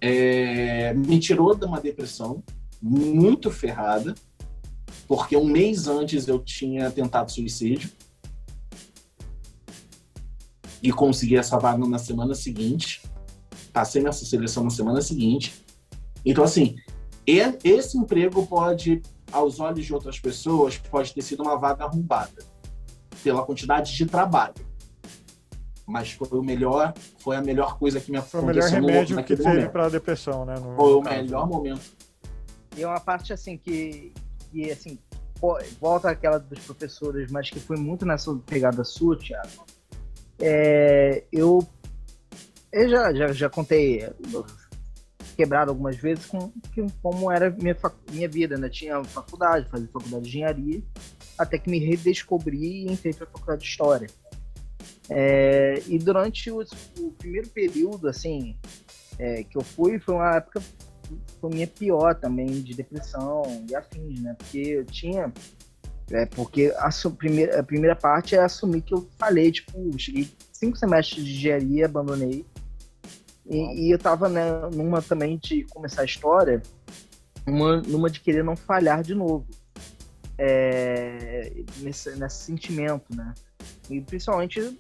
é, 0.02 0.93
me 0.93 1.20
tirou 1.20 1.56
de 1.56 1.65
uma 1.65 1.82
depressão 1.82 2.43
muito 2.82 3.50
ferrada, 3.50 4.13
porque 5.08 5.36
um 5.36 5.46
mês 5.46 5.88
antes 5.88 6.28
eu 6.28 6.39
tinha 6.39 6.91
tentado 6.91 7.32
suicídio 7.32 7.89
e 10.82 10.91
consegui 10.91 11.38
essa 11.38 11.58
vaga 11.58 11.86
na 11.88 11.98
semana 11.98 12.36
seguinte. 12.36 13.02
Passei 13.74 14.02
nessa 14.02 14.26
seleção 14.26 14.63
na 14.63 14.70
semana 14.70 15.02
seguinte. 15.02 15.65
Então, 16.26 16.43
assim, 16.43 16.76
esse 17.26 17.98
emprego 17.98 18.46
pode, 18.46 19.02
aos 19.32 19.60
olhos 19.60 19.86
de 19.86 19.93
outras 19.93 20.20
pessoas, 20.20 20.78
pode 20.78 21.13
ter 21.13 21.22
sido 21.22 21.41
uma 21.41 21.58
vaga 21.58 21.86
arrombada 21.86 22.43
pela 23.24 23.43
quantidade 23.43 23.96
de 23.96 24.06
trabalho. 24.06 24.66
Mas 25.88 26.12
foi 26.12 26.28
o 26.38 26.43
melhor, 26.43 26.93
foi 27.19 27.38
a 27.38 27.41
melhor 27.41 27.80
coisa 27.80 28.02
que 28.02 28.12
me 28.12 28.17
aconteceu. 28.17 28.41
Foi 28.41 28.50
o 28.50 28.54
melhor 28.54 28.69
remédio 28.69 29.23
que 29.23 29.38
teve 29.38 29.69
para 29.69 29.86
a 29.86 29.89
depressão, 29.89 30.43
né? 30.43 30.56
No, 30.56 30.76
foi 30.76 30.93
o 30.95 31.02
melhor 31.02 31.47
momento. 31.47 31.82
E 32.76 32.84
é 32.84 32.88
uma 32.88 33.00
parte 33.00 33.32
assim 33.32 33.58
que, 33.58 34.13
que 34.52 34.69
assim, 34.69 35.00
volta 35.80 36.10
aquela 36.10 36.39
dos 36.39 36.60
professores, 36.60 37.32
mas 37.32 37.50
que 37.50 37.60
foi 37.60 37.78
muito 37.78 38.06
nessa 38.06 38.36
pegada 38.45 38.84
sua, 38.84 39.17
Thiago. 39.17 39.65
É, 40.39 41.23
eu, 41.32 41.65
eu 42.71 42.89
já, 42.89 43.13
já, 43.13 43.28
já 43.32 43.50
contei 43.50 44.08
quebrado 45.38 45.71
algumas 45.71 45.95
vezes 45.95 46.26
com, 46.26 46.52
como 47.02 47.32
era 47.32 47.50
minha, 47.50 47.78
minha 48.12 48.28
vida, 48.28 48.58
né? 48.58 48.67
Tinha 48.67 49.04
faculdade, 49.04 49.69
fazia 49.69 49.88
faculdade 49.88 50.23
de 50.23 50.30
engenharia, 50.30 50.84
até 51.38 51.58
que 51.58 51.69
me 51.69 51.80
redescobri 51.80 52.86
e 52.86 52.91
entrei 52.91 53.13
para 53.13 53.26
a 53.26 53.30
faculdade 53.30 53.62
de 53.62 53.67
história. 53.67 54.10
É, 55.10 55.82
e 55.88 55.98
durante 55.98 56.52
o, 56.52 56.62
o, 57.00 57.12
primeiro 57.12 57.50
período, 57.50 58.08
assim, 58.08 58.58
é, 59.17 59.43
que 59.43 59.58
eu 59.58 59.62
fui, 59.62 60.00
foi 60.00 60.15
uma 60.15 60.36
época 60.36 60.62
foi 61.39 61.50
minha 61.52 61.67
pior 61.67 62.15
também 62.15 62.48
de 62.48 62.74
depressão 62.74 63.65
e 63.70 63.74
afins, 63.74 64.20
né? 64.20 64.36
Porque 64.38 64.58
eu 64.58 64.86
tinha 64.86 65.32
é 66.12 66.26
porque 66.26 66.74
a, 66.78 66.89
primeira, 67.10 67.60
a 67.60 67.63
primeira 67.63 67.96
parte 67.96 68.36
é 68.36 68.39
assumir 68.39 68.82
que 68.82 68.93
eu 68.93 69.08
falei, 69.17 69.52
tipo, 69.52 69.74
cheguei 70.00 70.30
cinco 70.54 70.78
semestres 70.78 71.26
de 71.26 71.34
engenharia, 71.34 71.86
abandonei. 71.86 72.46
E, 73.46 73.88
e, 73.88 73.91
eu 73.91 74.00
tava 74.00 74.30
né, 74.30 74.43
numa 74.74 75.02
também 75.02 75.38
de 75.38 75.63
começar 75.65 76.04
a 76.04 76.06
história, 76.06 76.62
uma, 77.46 77.82
numa 77.82 78.10
de 78.10 78.22
querer 78.22 78.43
não 78.43 78.56
falhar 78.56 79.04
de 79.04 79.13
novo. 79.13 79.46
É, 80.38 81.52
nesse, 81.80 82.12
nesse 82.15 82.43
sentimento, 82.43 83.15
né? 83.15 83.34
E 83.89 84.00
principalmente 84.00 84.78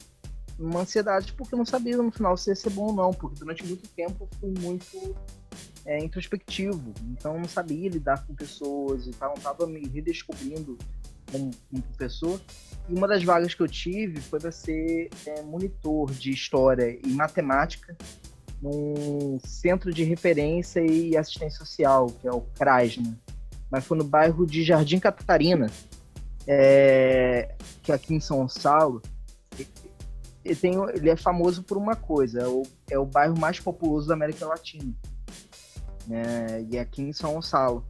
uma 0.59 0.81
ansiedade 0.81 1.33
porque 1.33 1.53
eu 1.53 1.57
não 1.57 1.65
sabia 1.65 1.97
no 1.97 2.11
final 2.11 2.35
se 2.35 2.49
ia 2.49 2.55
ser 2.55 2.69
bom 2.71 2.87
ou 2.87 2.93
não, 2.93 3.11
porque 3.11 3.39
durante 3.39 3.65
muito 3.65 3.87
tempo 3.89 4.15
eu 4.21 4.39
fui 4.39 4.53
muito 4.59 5.15
é, 5.85 6.03
introspectivo, 6.03 6.93
então 7.11 7.35
eu 7.35 7.41
não 7.41 7.47
sabia 7.47 7.89
lidar 7.89 8.25
com 8.25 8.33
pessoas 8.33 9.07
e 9.07 9.11
tal, 9.11 9.33
tava 9.35 9.67
me 9.67 9.87
redescobrindo 9.87 10.77
como, 11.31 11.51
como 11.69 11.83
professor. 11.83 12.41
E 12.89 12.93
uma 12.93 13.07
das 13.07 13.23
vagas 13.23 13.53
que 13.53 13.61
eu 13.61 13.67
tive 13.67 14.19
foi 14.21 14.39
para 14.39 14.51
ser 14.51 15.09
é, 15.25 15.41
monitor 15.41 16.11
de 16.11 16.31
história 16.31 16.97
e 17.05 17.09
matemática 17.09 17.95
num 18.61 19.37
centro 19.43 19.93
de 19.93 20.03
referência 20.03 20.79
e 20.79 21.15
assistência 21.15 21.59
social, 21.59 22.07
que 22.07 22.27
é 22.27 22.31
o 22.31 22.41
CRAS, 22.41 22.97
né? 22.97 23.15
Mas 23.69 23.85
foi 23.85 23.97
no 23.97 24.03
bairro 24.03 24.45
de 24.45 24.63
Jardim 24.63 24.99
Catarina, 24.99 25.67
é, 26.47 27.53
que 27.83 27.91
é 27.91 27.95
aqui 27.95 28.15
em 28.15 28.19
São 28.19 28.37
Gonçalo. 28.37 29.01
Ele, 30.47 30.55
tem, 30.55 30.73
ele 30.95 31.09
é 31.09 31.15
famoso 31.17 31.61
por 31.61 31.77
uma 31.77 31.93
coisa, 31.93 32.39
é 32.39 32.47
o, 32.47 32.63
é 32.89 32.97
o 32.97 33.05
bairro 33.05 33.37
mais 33.37 33.59
populoso 33.59 34.07
da 34.07 34.13
América 34.13 34.45
Latina. 34.45 34.93
Né? 36.07 36.65
E 36.69 36.77
é 36.77 36.79
aqui 36.79 37.01
em 37.01 37.11
São 37.11 37.33
Gonçalo. 37.33 37.85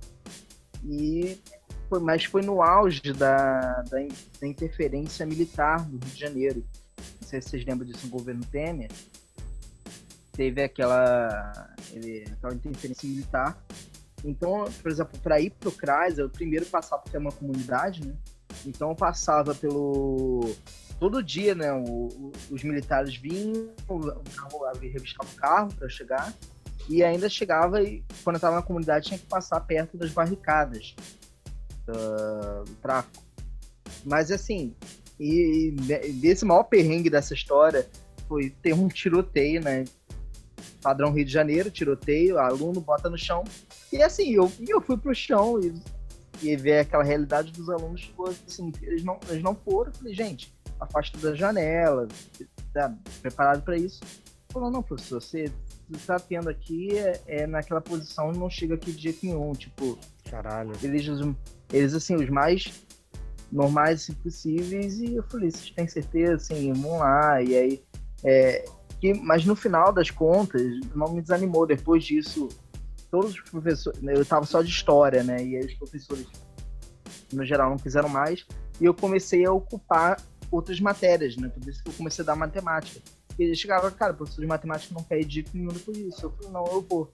E 0.84 1.40
foi, 1.88 2.00
mas 2.00 2.26
foi 2.26 2.42
no 2.42 2.64
auge 2.64 3.14
da, 3.14 3.84
da, 3.84 3.98
da, 4.42 4.48
interferência 4.48 5.24
militar 5.24 5.86
do 5.86 5.98
Rio 6.04 6.14
de 6.14 6.20
Janeiro. 6.20 6.66
Não 7.22 7.28
sei 7.28 7.42
se 7.42 7.50
vocês 7.50 7.66
lembram 7.66 7.88
disso 7.88 8.08
no 8.08 8.12
governo 8.12 8.44
Temer. 8.46 8.90
Teve 10.32 10.64
aquela, 10.64 11.76
ele, 11.92 12.26
aquela 12.32 12.56
interferência 12.56 13.08
militar. 13.08 13.64
Então, 14.26 14.66
por 14.82 14.92
exemplo, 14.92 15.20
para 15.20 15.40
ir 15.40 15.52
para 15.52 15.70
o 15.70 15.72
CRAS, 15.72 16.18
eu 16.18 16.28
primeiro 16.28 16.66
passava 16.66 17.04
por 17.04 17.12
ter 17.12 17.20
uma 17.20 17.32
comunidade, 17.32 18.06
né? 18.06 18.16
Então 18.66 18.90
eu 18.90 18.96
passava 18.96 19.54
pelo. 19.54 20.56
Todo 21.00 21.24
dia, 21.24 21.54
né? 21.54 21.72
O, 21.72 22.08
o, 22.08 22.32
os 22.50 22.64
militares 22.64 23.16
vinham, 23.16 23.70
revistavam 24.82 25.32
o 25.32 25.36
carro 25.36 25.74
para 25.74 25.88
chegar, 25.90 26.34
e 26.90 27.04
ainda 27.04 27.30
chegava 27.30 27.84
e, 27.84 28.04
quando 28.24 28.38
estava 28.38 28.56
na 28.56 28.62
comunidade, 28.62 29.08
tinha 29.08 29.20
que 29.20 29.26
passar 29.26 29.60
perto 29.62 29.98
das 29.98 30.12
barricadas 30.12 30.96
uh, 31.90 32.64
tráfico. 32.82 33.24
Mas 34.06 34.32
assim, 34.32 34.74
e, 35.20 35.76
e 35.90 36.12
desse 36.14 36.46
maior 36.46 36.64
perrengue 36.64 37.10
dessa 37.10 37.34
história 37.34 37.88
foi 38.28 38.50
ter 38.50 38.74
um 38.74 38.88
tiroteio, 38.88 39.62
né? 39.62 39.86
Padrão 40.82 41.12
Rio 41.12 41.26
de 41.26 41.32
Janeiro, 41.32 41.72
tiroteio, 41.72 42.38
aluno 42.38 42.80
bota 42.80 43.10
no 43.10 43.18
chão. 43.18 43.44
E 43.92 44.02
assim, 44.02 44.32
eu, 44.32 44.52
eu 44.68 44.80
fui 44.80 44.98
pro 44.98 45.14
chão 45.14 45.60
e, 45.60 45.74
e 46.42 46.56
ver 46.56 46.80
aquela 46.80 47.04
realidade 47.04 47.52
dos 47.52 47.70
alunos, 47.70 48.02
tipo, 48.02 48.30
assim, 48.30 48.72
eles 48.82 49.04
não, 49.04 49.20
eles 49.28 49.44
não 49.44 49.56
foram. 49.56 49.92
Eu 49.92 49.98
falei, 49.98 50.14
gente, 50.14 50.54
afasta 50.80 51.18
da 51.18 51.36
janela, 51.36 52.08
tá 52.74 52.94
preparado 53.22 53.64
para 53.64 53.78
isso. 53.78 54.02
Falou, 54.52 54.72
não, 54.72 54.82
professor, 54.82 55.22
você 55.22 55.52
está 55.92 56.20
tendo 56.20 56.50
aqui 56.50 56.98
é, 56.98 57.22
é, 57.28 57.48
naquela 57.48 57.82
posição 57.82 58.32
não 58.32 58.50
chega 58.50 58.76
aqui 58.76 58.92
de 58.92 59.04
jeito 59.04 59.26
nenhum. 59.26 59.54
Tipo, 59.54 59.98
caralho. 60.30 60.72
Eles 60.82 61.06
eles, 61.72 61.94
assim, 61.94 62.16
os 62.16 62.30
mais 62.30 62.86
normais 63.52 64.04
assim, 64.04 64.14
possíveis. 64.14 65.00
E 65.00 65.16
eu 65.16 65.24
falei, 65.24 65.52
vocês 65.52 65.70
têm 65.72 65.88
certeza? 65.88 66.36
Assim, 66.36 66.74
vamos 66.74 67.00
lá. 67.00 67.42
E 67.42 67.56
aí, 67.56 67.84
é, 68.24 68.66
que, 69.00 69.14
mas 69.14 69.46
no 69.46 69.56
final 69.56 69.92
das 69.92 70.10
contas, 70.10 70.62
não 70.96 71.14
me 71.14 71.22
desanimou. 71.22 71.66
Depois 71.66 72.04
disso, 72.04 72.50
todos 73.12 73.32
os 73.32 73.42
professores, 73.42 74.02
eu 74.04 74.22
estava 74.22 74.46
só 74.46 74.62
de 74.62 74.70
história, 74.70 75.24
né? 75.24 75.44
E 75.44 75.58
aí 75.58 75.66
os 75.66 75.74
professores, 75.76 76.28
no 77.32 77.46
geral, 77.46 77.70
não 77.70 77.78
fizeram 77.78 78.10
mais. 78.10 78.46
E 78.80 78.86
eu 78.86 78.94
comecei 78.94 79.46
a 79.46 79.52
ocupar 79.52 80.22
outras 80.52 80.80
matérias, 80.80 81.36
né? 81.38 81.50
Por 81.50 81.68
isso 81.68 81.84
que 81.84 81.90
eu 81.90 81.94
comecei 81.94 82.24
a 82.24 82.26
dar 82.26 82.36
matemática. 82.36 83.02
E 83.38 83.44
eles 83.44 83.60
chegavam, 83.60 83.92
cara, 83.92 84.14
professor 84.14 84.42
de 84.42 84.48
matemática 84.48 84.94
não 84.94 85.04
quer 85.04 85.20
ir 85.20 85.26
de 85.26 85.46
nenhum 85.54 85.74
por 85.74 85.96
isso. 85.96 86.26
Eu 86.26 86.32
falei, 86.32 86.52
não, 86.52 86.66
eu 86.66 86.82
vou 86.82 87.10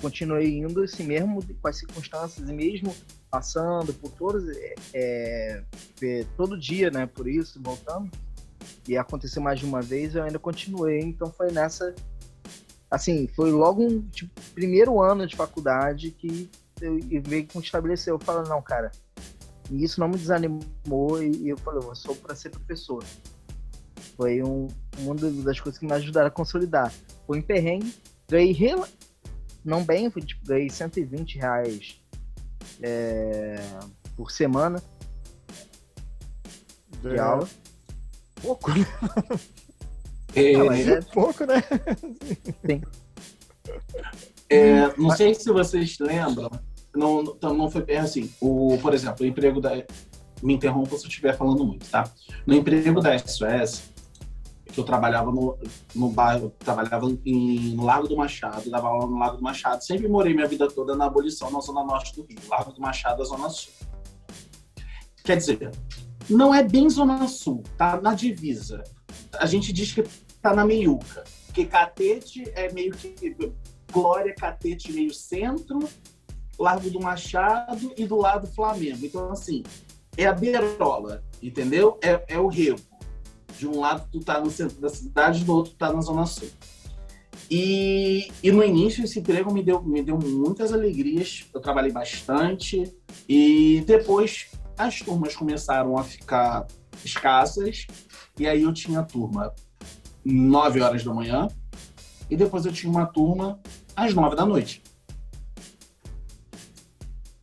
continuei 0.00 0.58
indo 0.58 0.82
assim 0.82 1.04
mesmo 1.04 1.40
com 1.60 1.68
as 1.68 1.76
circunstâncias 1.76 2.48
e 2.48 2.52
mesmo 2.52 2.94
passando 3.30 3.92
por 3.94 4.10
todos 4.10 4.44
é, 4.92 5.62
é, 6.02 6.26
todo 6.36 6.58
dia 6.58 6.90
né 6.90 7.06
por 7.06 7.28
isso 7.28 7.60
voltando 7.62 8.10
e 8.88 8.96
aconteceu 8.96 9.40
mais 9.40 9.60
de 9.60 9.66
uma 9.66 9.80
vez 9.80 10.14
eu 10.14 10.24
ainda 10.24 10.38
continuei 10.38 11.00
então 11.00 11.30
foi 11.30 11.52
nessa 11.52 11.94
assim 12.90 13.28
foi 13.28 13.52
logo 13.52 13.82
um 13.82 14.02
tipo, 14.08 14.32
primeiro 14.54 15.00
ano 15.00 15.26
de 15.26 15.36
faculdade 15.36 16.10
que 16.10 16.50
eu, 16.80 16.98
eu 17.10 17.22
veio 17.22 17.46
que 17.46 17.58
estabeleceu 17.58 18.16
eu 18.16 18.18
falo 18.18 18.48
não 18.48 18.60
cara 18.60 18.90
e 19.72 19.82
isso 19.82 19.98
não 19.98 20.08
me 20.08 20.16
desanimou 20.16 21.22
e, 21.22 21.30
e 21.38 21.48
eu 21.48 21.56
falei 21.58 21.80
eu 21.82 21.94
sou 21.94 22.14
para 22.14 22.34
ser 22.34 22.50
professor 22.50 23.02
foi 24.16 24.42
um, 24.42 24.68
uma 24.98 25.14
das 25.14 25.58
coisas 25.58 25.78
que 25.78 25.86
me 25.86 25.92
ajudaram 25.92 26.28
a 26.28 26.30
consolidar 26.30 26.92
foi 27.26 27.38
em 27.38 27.42
perrengue 27.42 27.94
ganhei 28.28 28.52
não 29.64 29.84
bem, 29.84 30.10
fui, 30.10 30.22
tipo, 30.22 30.44
ganhei 30.44 30.68
120 30.68 31.38
reais 31.38 32.00
é, 32.82 33.60
por 34.16 34.30
semana 34.30 34.82
de 37.00 37.16
é. 37.16 37.18
aula. 37.18 37.48
Pouco, 38.40 38.70
né? 38.74 38.86
É, 40.34 40.56
ah, 40.56 40.78
é... 40.78 41.00
pouco, 41.12 41.44
né? 41.44 41.62
Sim. 42.66 42.82
É, 44.48 44.96
não 44.96 45.10
sei 45.10 45.34
se 45.34 45.50
vocês 45.50 45.98
lembram, 45.98 46.50
não, 46.94 47.22
não 47.42 47.70
foi 47.70 47.84
é 47.88 47.98
assim. 47.98 48.30
O, 48.40 48.78
por 48.80 48.94
exemplo, 48.94 49.24
o 49.24 49.28
emprego 49.28 49.60
da. 49.60 49.70
Me 50.42 50.54
interrompa 50.54 50.96
se 50.96 51.04
eu 51.04 51.08
estiver 51.08 51.36
falando 51.36 51.64
muito, 51.64 51.88
tá? 51.88 52.10
No 52.44 52.54
emprego 52.54 53.00
da 53.00 53.16
SOS, 53.16 53.92
que 54.72 54.80
eu 54.80 54.84
trabalhava 54.84 55.30
no, 55.30 55.56
no 55.94 56.08
bairro, 56.08 56.52
trabalhava 56.58 57.06
em, 57.24 57.74
no 57.74 57.84
Lago 57.84 58.08
do 58.08 58.16
Machado, 58.16 58.68
dava 58.68 58.88
aula 58.88 59.06
no 59.06 59.18
Lago 59.18 59.36
do 59.36 59.42
Machado. 59.42 59.84
Sempre 59.84 60.08
morei 60.08 60.34
minha 60.34 60.48
vida 60.48 60.68
toda 60.68 60.96
na 60.96 61.06
abolição, 61.06 61.50
na 61.50 61.60
zona 61.60 61.84
norte 61.84 62.16
do 62.16 62.22
Rio, 62.22 62.38
Lago 62.48 62.72
do 62.72 62.80
Machado, 62.80 63.22
a 63.22 63.24
zona 63.24 63.48
sul. 63.50 63.72
Quer 65.22 65.36
dizer, 65.36 65.70
não 66.28 66.52
é 66.52 66.64
bem 66.64 66.90
zona 66.90 67.28
sul, 67.28 67.62
tá 67.76 68.00
na 68.00 68.14
divisa. 68.14 68.82
A 69.38 69.46
gente 69.46 69.72
diz 69.72 69.92
que 69.92 70.02
tá 70.40 70.54
na 70.54 70.64
meiuca, 70.64 71.22
porque 71.46 71.64
Catete 71.64 72.50
é 72.56 72.72
meio 72.72 72.92
que 72.92 73.36
Glória, 73.92 74.34
Catete 74.34 74.92
meio 74.92 75.12
centro, 75.12 75.78
Largo 76.58 76.90
do 76.90 77.00
Machado 77.00 77.92
e 77.96 78.06
do 78.06 78.16
lado 78.16 78.46
Flamengo. 78.46 79.04
Então, 79.04 79.30
assim, 79.30 79.62
é 80.16 80.26
a 80.26 80.32
beirola, 80.32 81.22
entendeu? 81.42 81.98
É, 82.02 82.22
é 82.28 82.38
o 82.38 82.46
rego. 82.46 82.80
De 83.58 83.66
um 83.66 83.80
lado 83.80 84.08
tu 84.10 84.20
tá 84.20 84.40
no 84.40 84.50
centro 84.50 84.80
da 84.80 84.88
cidade, 84.88 85.44
do 85.44 85.54
outro 85.54 85.72
tu 85.72 85.78
tá 85.78 85.92
na 85.92 86.00
zona 86.00 86.26
sul. 86.26 86.48
E, 87.50 88.32
e 88.42 88.50
no 88.50 88.64
início 88.64 89.04
esse 89.04 89.18
emprego 89.18 89.52
me 89.52 89.62
deu, 89.62 89.82
me 89.82 90.02
deu 90.02 90.18
muitas 90.18 90.72
alegrias, 90.72 91.46
eu 91.52 91.60
trabalhei 91.60 91.92
bastante 91.92 92.90
e 93.28 93.82
depois 93.86 94.50
as 94.76 95.00
turmas 95.00 95.36
começaram 95.36 95.98
a 95.98 96.02
ficar 96.02 96.66
escassas 97.04 97.86
e 98.38 98.46
aí 98.46 98.62
eu 98.62 98.72
tinha 98.72 99.02
turma 99.02 99.52
9 100.24 100.80
horas 100.80 101.04
da 101.04 101.12
manhã 101.12 101.48
e 102.30 102.36
depois 102.36 102.64
eu 102.64 102.72
tinha 102.72 102.90
uma 102.90 103.04
turma 103.04 103.60
às 103.94 104.14
9 104.14 104.34
da 104.34 104.46
noite. 104.46 104.82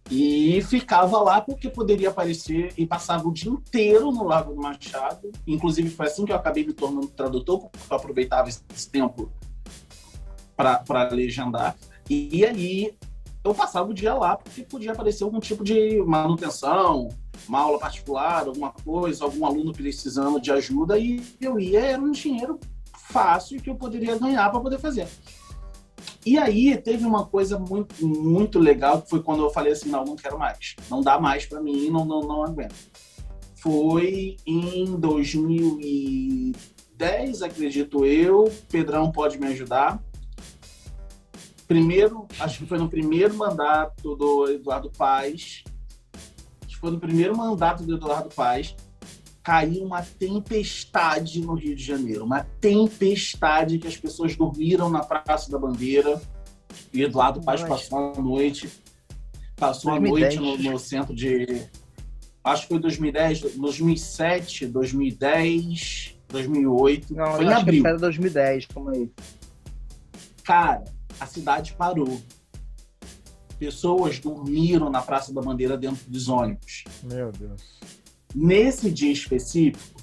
E 0.10 0.62
ficava 0.64 1.22
lá 1.22 1.40
porque 1.40 1.70
poderia 1.70 2.10
aparecer 2.10 2.74
e 2.76 2.86
passava 2.86 3.28
o 3.28 3.34
dia 3.34 3.52
inteiro 3.52 4.12
no 4.12 4.24
Lago 4.24 4.54
do 4.54 4.62
Machado. 4.62 5.32
Inclusive, 5.46 5.90
foi 5.90 6.08
assim 6.08 6.26
que 6.26 6.32
eu 6.32 6.36
acabei 6.36 6.66
me 6.66 6.74
tornando 6.74 7.08
tradutor, 7.08 7.70
porque 7.70 7.94
eu 7.94 7.98
aproveitava 7.98 8.50
esse 8.50 8.90
tempo 8.90 9.32
para 10.56 11.10
legendar. 11.12 11.76
E, 12.10 12.38
e 12.40 12.46
aí 12.46 12.94
eu 13.44 13.54
passava 13.54 13.90
o 13.90 13.94
dia 13.94 14.14
lá 14.14 14.36
porque 14.36 14.64
podia 14.64 14.92
aparecer 14.92 15.24
algum 15.24 15.40
tipo 15.40 15.64
de 15.64 16.02
manutenção, 16.02 17.10
uma 17.48 17.60
aula 17.60 17.80
particular, 17.80 18.48
alguma 18.48 18.72
coisa, 18.72 19.24
algum 19.24 19.46
aluno 19.46 19.72
precisando 19.72 20.42
de 20.42 20.52
ajuda 20.52 20.98
e 20.98 21.24
eu 21.40 21.60
ia, 21.60 21.80
era 21.80 22.02
um 22.02 22.12
dinheiro 22.12 22.60
fácil 22.94 23.62
que 23.62 23.70
eu 23.70 23.76
poderia 23.76 24.18
ganhar 24.18 24.50
para 24.50 24.60
poder 24.60 24.80
fazer. 24.80 25.08
E 26.26 26.38
aí 26.38 26.76
teve 26.78 27.06
uma 27.06 27.26
coisa 27.26 27.58
muito, 27.58 28.06
muito 28.06 28.60
legal 28.60 29.02
que 29.02 29.10
foi 29.10 29.24
quando 29.24 29.42
eu 29.44 29.50
falei 29.50 29.72
assim, 29.72 29.90
não, 29.90 30.04
não 30.04 30.18
quero 30.18 30.38
mais, 30.38 30.76
não 30.90 31.00
dá 31.02 31.18
mais 31.20 31.46
para 31.46 31.62
mim, 31.62 31.90
não, 31.90 32.04
não, 32.06 32.20
não 32.22 32.44
aguento. 32.44 32.76
Foi 33.56 34.36
em 34.46 34.98
2010, 34.98 37.42
acredito 37.42 38.06
eu, 38.06 38.52
Pedrão 38.70 39.10
pode 39.12 39.40
me 39.40 39.48
ajudar. 39.48 40.04
Primeiro, 41.68 42.28
acho 42.40 42.60
que 42.60 42.66
foi 42.66 42.78
no 42.78 42.90
primeiro 42.90 43.34
mandato 43.36 44.16
do 44.16 44.50
Eduardo 44.50 44.90
Paes, 44.92 45.64
acho 46.66 46.76
que 46.76 46.82
foi 46.82 46.92
no 46.92 47.00
primeiro 47.00 47.38
mandato 47.38 47.84
do 47.84 47.96
Eduardo 47.96 48.30
Paes, 48.34 48.76
caiu 49.44 49.84
uma 49.84 50.02
tempestade 50.02 51.42
no 51.42 51.54
Rio 51.54 51.76
de 51.76 51.84
Janeiro, 51.84 52.26
uma 52.26 52.44
tempestade 52.44 53.80
que 53.80 53.88
as 53.88 53.98
pessoas 53.98 54.36
dormiram 54.36 54.90
na 54.90 55.00
Praça 55.00 55.52
da 55.52 55.58
Bandeira. 55.58 56.22
E 56.94 57.02
Eduardo 57.02 57.42
Paes 57.42 57.64
passou 57.64 58.14
a 58.14 58.22
noite, 58.22 58.70
passou 59.56 59.92
2010. 59.92 60.38
a 60.38 60.42
noite 60.42 60.64
no, 60.64 60.72
no, 60.72 60.80
centro 60.80 61.16
de, 61.16 61.68
acho 62.44 62.64
que 62.64 62.68
foi 62.70 62.80
2010, 62.80 63.42
2007, 63.56 64.68
2010, 64.68 66.20
2008, 66.28 67.14
Não, 67.14 67.34
foi 67.34 67.46
em 67.46 67.54
abril. 67.54 67.82
Que 67.82 67.88
era 67.88 67.98
2010, 67.98 68.66
como 68.68 68.90
aí. 68.90 69.12
Cara, 70.44 70.84
a 71.20 71.26
cidade 71.26 71.74
parou. 71.74 72.22
Pessoas 73.58 74.20
dormiram 74.20 74.90
na 74.90 75.02
Praça 75.02 75.34
da 75.34 75.42
Bandeira 75.42 75.78
dentro 75.78 76.10
dos 76.10 76.30
ônibus. 76.30 76.86
Meu 77.04 77.32
Deus. 77.32 77.80
Nesse 78.36 78.92
dia 78.92 79.12
específico, 79.12 80.00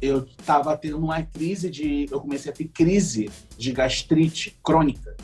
eu 0.00 0.24
estava 0.24 0.76
tendo 0.76 0.98
uma 0.98 1.22
crise 1.22 1.70
de. 1.70 2.06
Eu 2.10 2.20
comecei 2.20 2.50
a 2.50 2.54
ter 2.54 2.68
crise 2.68 3.30
de 3.56 3.72
gastrite 3.72 4.58
crônica, 4.62 5.16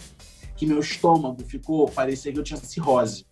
que 0.57 0.67
meu 0.67 0.81
estômago 0.81 1.43
ficou, 1.45 1.89
parecia 1.89 2.33
que 2.33 2.39
eu 2.39 2.45
tinha 2.45 2.59
cirrose. 2.59 3.27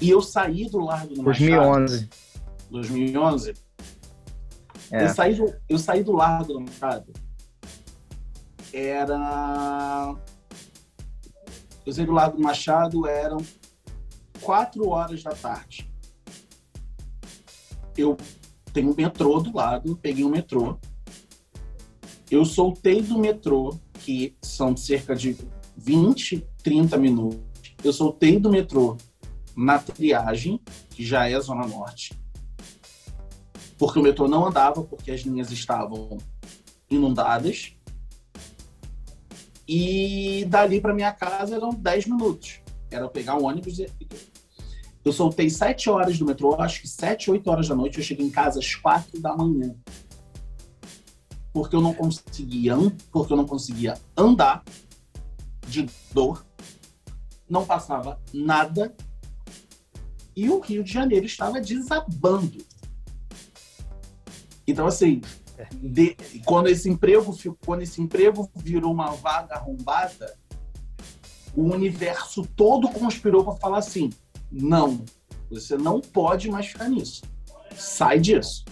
E 0.00 0.10
eu 0.10 0.20
saí 0.20 0.68
do 0.68 0.78
Largo 0.78 1.14
do 1.14 1.22
Machado. 1.22 1.48
2011. 1.48 2.08
2011. 2.70 3.54
É. 4.90 5.04
Eu, 5.04 5.08
saí 5.08 5.34
do, 5.34 5.54
eu 5.68 5.78
saí 5.78 6.02
do 6.02 6.12
Largo 6.12 6.52
do 6.52 6.60
Machado 6.60 7.12
era. 8.72 10.16
Eu 11.84 11.92
sei 11.92 12.06
do 12.06 12.12
Lago 12.12 12.36
do 12.36 12.42
Machado 12.42 13.06
eram 13.06 13.38
quatro 14.40 14.88
horas 14.88 15.22
da 15.22 15.32
tarde. 15.32 15.91
Eu 17.96 18.16
tenho 18.72 18.90
um 18.90 18.94
metrô 18.94 19.40
do 19.40 19.54
lado, 19.54 19.96
peguei 19.96 20.24
um 20.24 20.30
metrô. 20.30 20.78
Eu 22.30 22.44
soltei 22.44 23.02
do 23.02 23.18
metrô, 23.18 23.78
que 24.00 24.34
são 24.40 24.76
cerca 24.76 25.14
de 25.14 25.36
20, 25.76 26.46
30 26.62 26.96
minutos. 26.96 27.40
Eu 27.84 27.92
soltei 27.92 28.38
do 28.38 28.50
metrô 28.50 28.96
na 29.56 29.78
triagem, 29.78 30.60
que 30.90 31.04
já 31.04 31.28
é 31.28 31.34
a 31.34 31.40
Zona 31.40 31.66
Norte, 31.66 32.18
porque 33.76 33.98
o 33.98 34.02
metrô 34.02 34.28
não 34.28 34.46
andava, 34.46 34.82
porque 34.82 35.10
as 35.10 35.22
linhas 35.22 35.50
estavam 35.50 36.16
inundadas. 36.88 37.74
E 39.66 40.44
dali 40.48 40.80
para 40.80 40.94
minha 40.94 41.12
casa 41.12 41.56
eram 41.56 41.70
10 41.70 42.06
minutos. 42.06 42.60
Era 42.90 43.04
eu 43.04 43.08
pegar 43.08 43.36
um 43.36 43.44
ônibus 43.44 43.78
e. 43.78 43.86
Eu 45.04 45.12
soltei 45.12 45.50
7 45.50 45.90
horas 45.90 46.18
do 46.18 46.24
metrô, 46.24 46.54
acho 46.60 46.80
que 46.80 46.88
7, 46.88 47.30
8 47.30 47.50
horas 47.50 47.68
da 47.68 47.74
noite. 47.74 47.98
Eu 47.98 48.04
cheguei 48.04 48.24
em 48.24 48.30
casa 48.30 48.60
às 48.60 48.74
4 48.74 49.20
da 49.20 49.36
manhã. 49.36 49.74
Porque 51.52 51.74
eu 51.74 51.80
não 51.80 51.92
conseguia, 51.92 52.76
porque 53.10 53.32
eu 53.32 53.36
não 53.36 53.46
conseguia 53.46 53.94
andar 54.16 54.62
de 55.66 55.88
dor. 56.12 56.46
Não 57.48 57.66
passava 57.66 58.20
nada. 58.32 58.94
E 60.34 60.48
o 60.48 60.60
Rio 60.60 60.84
de 60.84 60.92
Janeiro 60.92 61.26
estava 61.26 61.60
desabando. 61.60 62.64
Então, 64.66 64.86
assim, 64.86 65.20
de, 65.74 66.16
quando 66.44 66.68
esse 66.68 66.88
emprego 66.88 67.36
quando 67.64 67.82
esse 67.82 68.00
emprego 68.00 68.50
virou 68.56 68.92
uma 68.92 69.10
vaga 69.10 69.56
arrombada, 69.56 70.34
o 71.54 71.64
universo 71.64 72.46
todo 72.56 72.88
conspirou 72.88 73.44
para 73.44 73.56
falar 73.56 73.78
assim: 73.78 74.10
não, 74.52 75.04
você 75.50 75.76
não 75.76 76.00
pode 76.00 76.50
mais 76.50 76.66
ficar 76.66 76.88
nisso. 76.88 77.22
Sai 77.74 78.20
disso. 78.20 78.64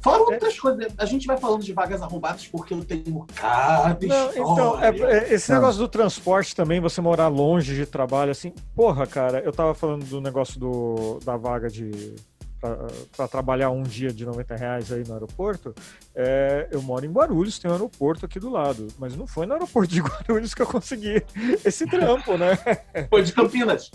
Fora 0.00 0.18
é. 0.18 0.34
outras 0.34 0.58
coisas, 0.58 0.92
a 0.96 1.04
gente 1.04 1.26
vai 1.26 1.36
falando 1.36 1.62
de 1.62 1.72
vagas 1.72 2.00
arrombadas 2.02 2.46
porque 2.46 2.72
eu 2.72 2.84
tenho 2.84 3.26
cada 3.34 3.98
não, 4.06 4.30
Então, 4.30 4.82
é, 4.82 4.88
é, 4.88 5.34
esse 5.34 5.52
negócio 5.52 5.80
do 5.80 5.88
transporte 5.88 6.54
também, 6.54 6.80
você 6.80 7.00
morar 7.00 7.28
longe 7.28 7.74
de 7.74 7.84
trabalho, 7.84 8.30
assim, 8.30 8.52
porra, 8.74 9.06
cara, 9.06 9.40
eu 9.40 9.52
tava 9.52 9.74
falando 9.74 10.04
do 10.04 10.20
negócio 10.20 10.58
do, 10.58 11.18
da 11.24 11.36
vaga 11.36 11.68
de 11.68 12.14
para 12.60 13.28
trabalhar 13.28 13.70
um 13.70 13.82
dia 13.82 14.12
de 14.12 14.24
90 14.24 14.56
reais 14.56 14.92
aí 14.92 15.04
no 15.06 15.14
aeroporto, 15.14 15.74
é, 16.14 16.68
eu 16.70 16.82
moro 16.82 17.04
em 17.04 17.10
Guarulhos, 17.10 17.58
tem 17.58 17.70
um 17.70 17.74
aeroporto 17.74 18.26
aqui 18.26 18.38
do 18.38 18.50
lado. 18.50 18.88
Mas 18.98 19.16
não 19.16 19.26
foi 19.26 19.46
no 19.46 19.54
aeroporto 19.54 19.92
de 19.92 20.00
Guarulhos 20.02 20.54
que 20.54 20.62
eu 20.62 20.66
consegui 20.66 21.24
esse 21.64 21.86
trampo, 21.86 22.36
né? 22.36 22.56
Foi 23.08 23.22
de 23.22 23.32
Campinas? 23.32 23.90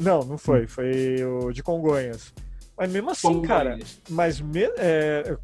Não, 0.00 0.20
não 0.20 0.38
foi. 0.38 0.66
Foi 0.66 1.22
o 1.24 1.52
de 1.52 1.62
Congonhas. 1.62 2.32
Mas 2.76 2.90
mesmo 2.90 3.10
assim, 3.10 3.28
Congonhas. 3.28 3.46
cara, 3.46 3.78
mas 4.08 4.40
me, 4.40 4.64
é, 4.78 5.36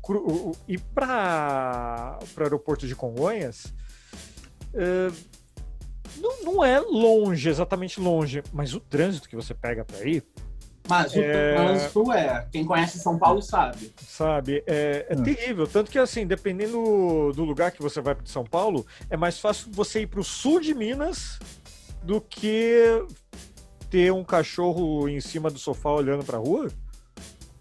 ir 0.68 0.80
para 0.94 2.18
o 2.36 2.42
aeroporto 2.42 2.86
de 2.86 2.94
Congonhas 2.94 3.72
é, 4.74 5.10
não, 6.16 6.44
não 6.44 6.64
é 6.64 6.80
longe, 6.80 7.48
exatamente 7.48 8.00
longe, 8.00 8.42
mas 8.52 8.74
o 8.74 8.80
trânsito 8.80 9.28
que 9.28 9.36
você 9.36 9.54
pega 9.54 9.84
para 9.84 10.04
ir, 10.04 10.24
mas 10.88 11.14
o 11.14 11.20
é... 11.20 11.54
trânsito 11.54 12.12
é. 12.12 12.46
Quem 12.50 12.64
conhece 12.64 12.98
São 12.98 13.18
Paulo 13.18 13.40
sabe. 13.40 13.92
Sabe, 13.96 14.62
é, 14.66 15.06
é 15.08 15.16
hum. 15.16 15.22
terrível. 15.22 15.66
Tanto 15.66 15.90
que, 15.90 15.98
assim, 15.98 16.26
dependendo 16.26 17.32
do 17.34 17.44
lugar 17.44 17.70
que 17.70 17.82
você 17.82 18.00
vai 18.00 18.14
para 18.14 18.26
São 18.26 18.44
Paulo, 18.44 18.86
é 19.08 19.16
mais 19.16 19.38
fácil 19.38 19.68
você 19.70 20.02
ir 20.02 20.06
para 20.06 20.20
o 20.20 20.24
sul 20.24 20.60
de 20.60 20.74
Minas 20.74 21.38
do 22.02 22.20
que 22.20 23.04
ter 23.90 24.12
um 24.12 24.24
cachorro 24.24 25.08
em 25.08 25.20
cima 25.20 25.50
do 25.50 25.58
sofá 25.58 25.90
olhando 25.90 26.24
para 26.24 26.38
a 26.38 26.40
rua. 26.40 26.68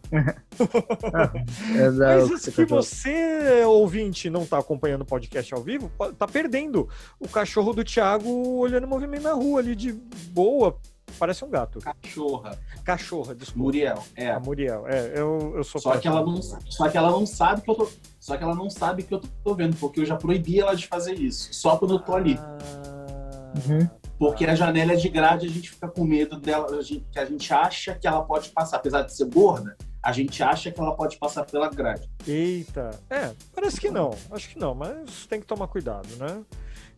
é, 0.12 1.89
Mas 1.91 2.41
se 2.41 2.65
você, 2.65 3.63
ouvinte, 3.65 4.29
não 4.29 4.41
está 4.43 4.58
acompanhando 4.58 5.01
o 5.01 5.05
podcast 5.05 5.53
ao 5.53 5.62
vivo, 5.62 5.91
tá 6.17 6.27
perdendo 6.27 6.89
o 7.19 7.27
cachorro 7.27 7.73
do 7.73 7.84
Thiago 7.84 8.58
olhando 8.58 8.86
o 8.86 8.88
movimento 8.88 9.23
na 9.23 9.34
rua 9.34 9.60
ali 9.60 9.75
de 9.75 9.91
boa, 10.32 10.79
Parece 11.19 11.43
um 11.43 11.49
gato. 11.49 11.79
Cachorra. 11.79 12.57
Cachorra, 12.84 13.36
desculpa. 13.36 13.63
Muriel, 13.63 14.03
é. 14.15 14.32
A 14.32 14.39
Muriel, 14.39 14.88
é. 14.88 15.11
Eu, 15.13 15.53
eu 15.57 15.63
sou 15.63 15.82
só 15.82 15.97
que 15.97 16.07
ela 16.07 16.26
não 16.26 16.41
Só 16.41 16.88
que 16.88 16.97
ela 16.97 17.11
não 17.11 17.26
sabe 17.26 17.61
que 17.61 17.70
eu 17.70 17.76
tô. 17.76 17.89
Só 18.20 18.38
que 18.38 18.43
ela 18.43 18.55
não 18.55 18.70
sabe 18.70 19.03
que 19.03 19.13
eu 19.13 19.22
tô 19.43 19.53
vendo, 19.53 19.76
porque 19.76 19.99
eu 19.99 20.05
já 20.05 20.15
proibi 20.15 20.59
ela 20.59 20.76
de 20.76 20.88
fazer 20.88 21.13
isso. 21.13 21.53
Só 21.53 21.78
quando 21.78 21.95
eu 21.95 21.99
tô 21.99 22.15
ali. 22.15 22.39
Ah, 22.39 23.53
uhum. 23.67 23.89
Porque 24.17 24.45
a 24.45 24.53
janela 24.53 24.93
é 24.93 24.95
de 24.95 25.07
grade, 25.07 25.47
a 25.47 25.49
gente 25.49 25.70
fica 25.70 25.88
com 25.88 26.03
medo 26.03 26.38
dela, 26.38 26.78
a 26.78 26.82
gente, 26.82 27.05
que 27.09 27.20
a 27.20 27.26
gente 27.26 27.53
acha 27.53 27.95
que 27.95 28.05
ela 28.05 28.22
pode 28.22 28.49
passar, 28.49 28.76
apesar 28.76 29.03
de 29.03 29.15
ser 29.15 29.26
gorda, 29.26 29.78
a 30.03 30.11
gente 30.11 30.43
acha 30.43 30.70
que 30.72 30.80
ela 30.80 30.93
pode 30.93 31.17
passar 31.17 31.45
pela 31.45 31.70
grade. 31.70 32.09
Eita, 32.28 32.91
é, 33.09 33.32
parece 33.55 33.80
que 33.80 33.89
não, 33.89 34.13
acho 34.32 34.49
que 34.49 34.59
não, 34.59 34.76
mas 34.76 35.26
tem 35.28 35.39
que 35.39 35.45
tomar 35.45 35.67
cuidado, 35.67 36.07
né? 36.17 36.43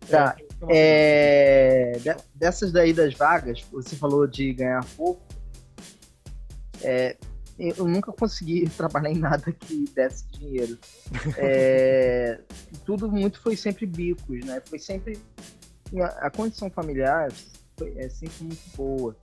Tá. 0.10 0.36
É, 0.70 2.00
dessas 2.36 2.72
daí 2.72 2.94
das 2.94 3.14
vagas, 3.14 3.64
você 3.72 3.96
falou 3.96 4.28
de 4.28 4.54
ganhar 4.54 4.86
pouco. 4.96 5.22
É, 6.82 7.16
eu 7.58 7.88
nunca 7.88 8.12
consegui 8.12 8.68
trabalhar 8.76 9.12
em 9.12 9.18
nada 9.18 9.52
que 9.52 9.86
desse 9.96 10.28
dinheiro. 10.32 10.78
É, 11.38 12.40
tudo 12.86 13.10
muito 13.12 13.40
foi 13.40 13.56
sempre 13.56 13.86
bicos, 13.86 14.44
né? 14.46 14.62
Foi 14.66 14.80
sempre 14.80 15.20
a 16.20 16.30
condição 16.30 16.70
familiar 16.70 17.30
foi, 17.78 17.94
é 17.98 18.08
sempre 18.08 18.44
muito 18.44 18.78
boa, 18.78 19.16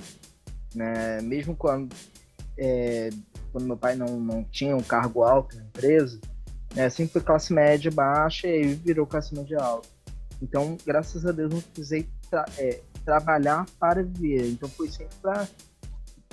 né? 0.74 1.20
Mesmo 1.22 1.56
quando 1.56 1.94
é, 2.56 3.10
quando 3.52 3.66
meu 3.66 3.76
pai 3.76 3.94
não, 3.96 4.20
não 4.20 4.44
tinha 4.44 4.76
um 4.76 4.82
cargo 4.82 5.22
alto 5.22 5.56
na 5.56 5.62
empresa, 5.62 6.20
né? 6.74 6.90
Sempre 6.90 7.14
foi 7.14 7.22
classe 7.22 7.52
média 7.52 7.90
baixa 7.90 8.46
e 8.46 8.74
virou 8.74 9.06
classe 9.06 9.34
média 9.34 9.58
alta. 9.58 9.88
Então, 10.40 10.76
graças 10.86 11.26
a 11.26 11.32
Deus, 11.32 11.52
não 11.52 11.60
precisei 11.60 12.08
tra 12.30 12.44
é, 12.58 12.80
trabalhar 13.04 13.66
para 13.78 14.02
viver. 14.02 14.48
Então, 14.50 14.68
foi 14.68 14.88
sempre 14.88 15.16
para 15.20 15.48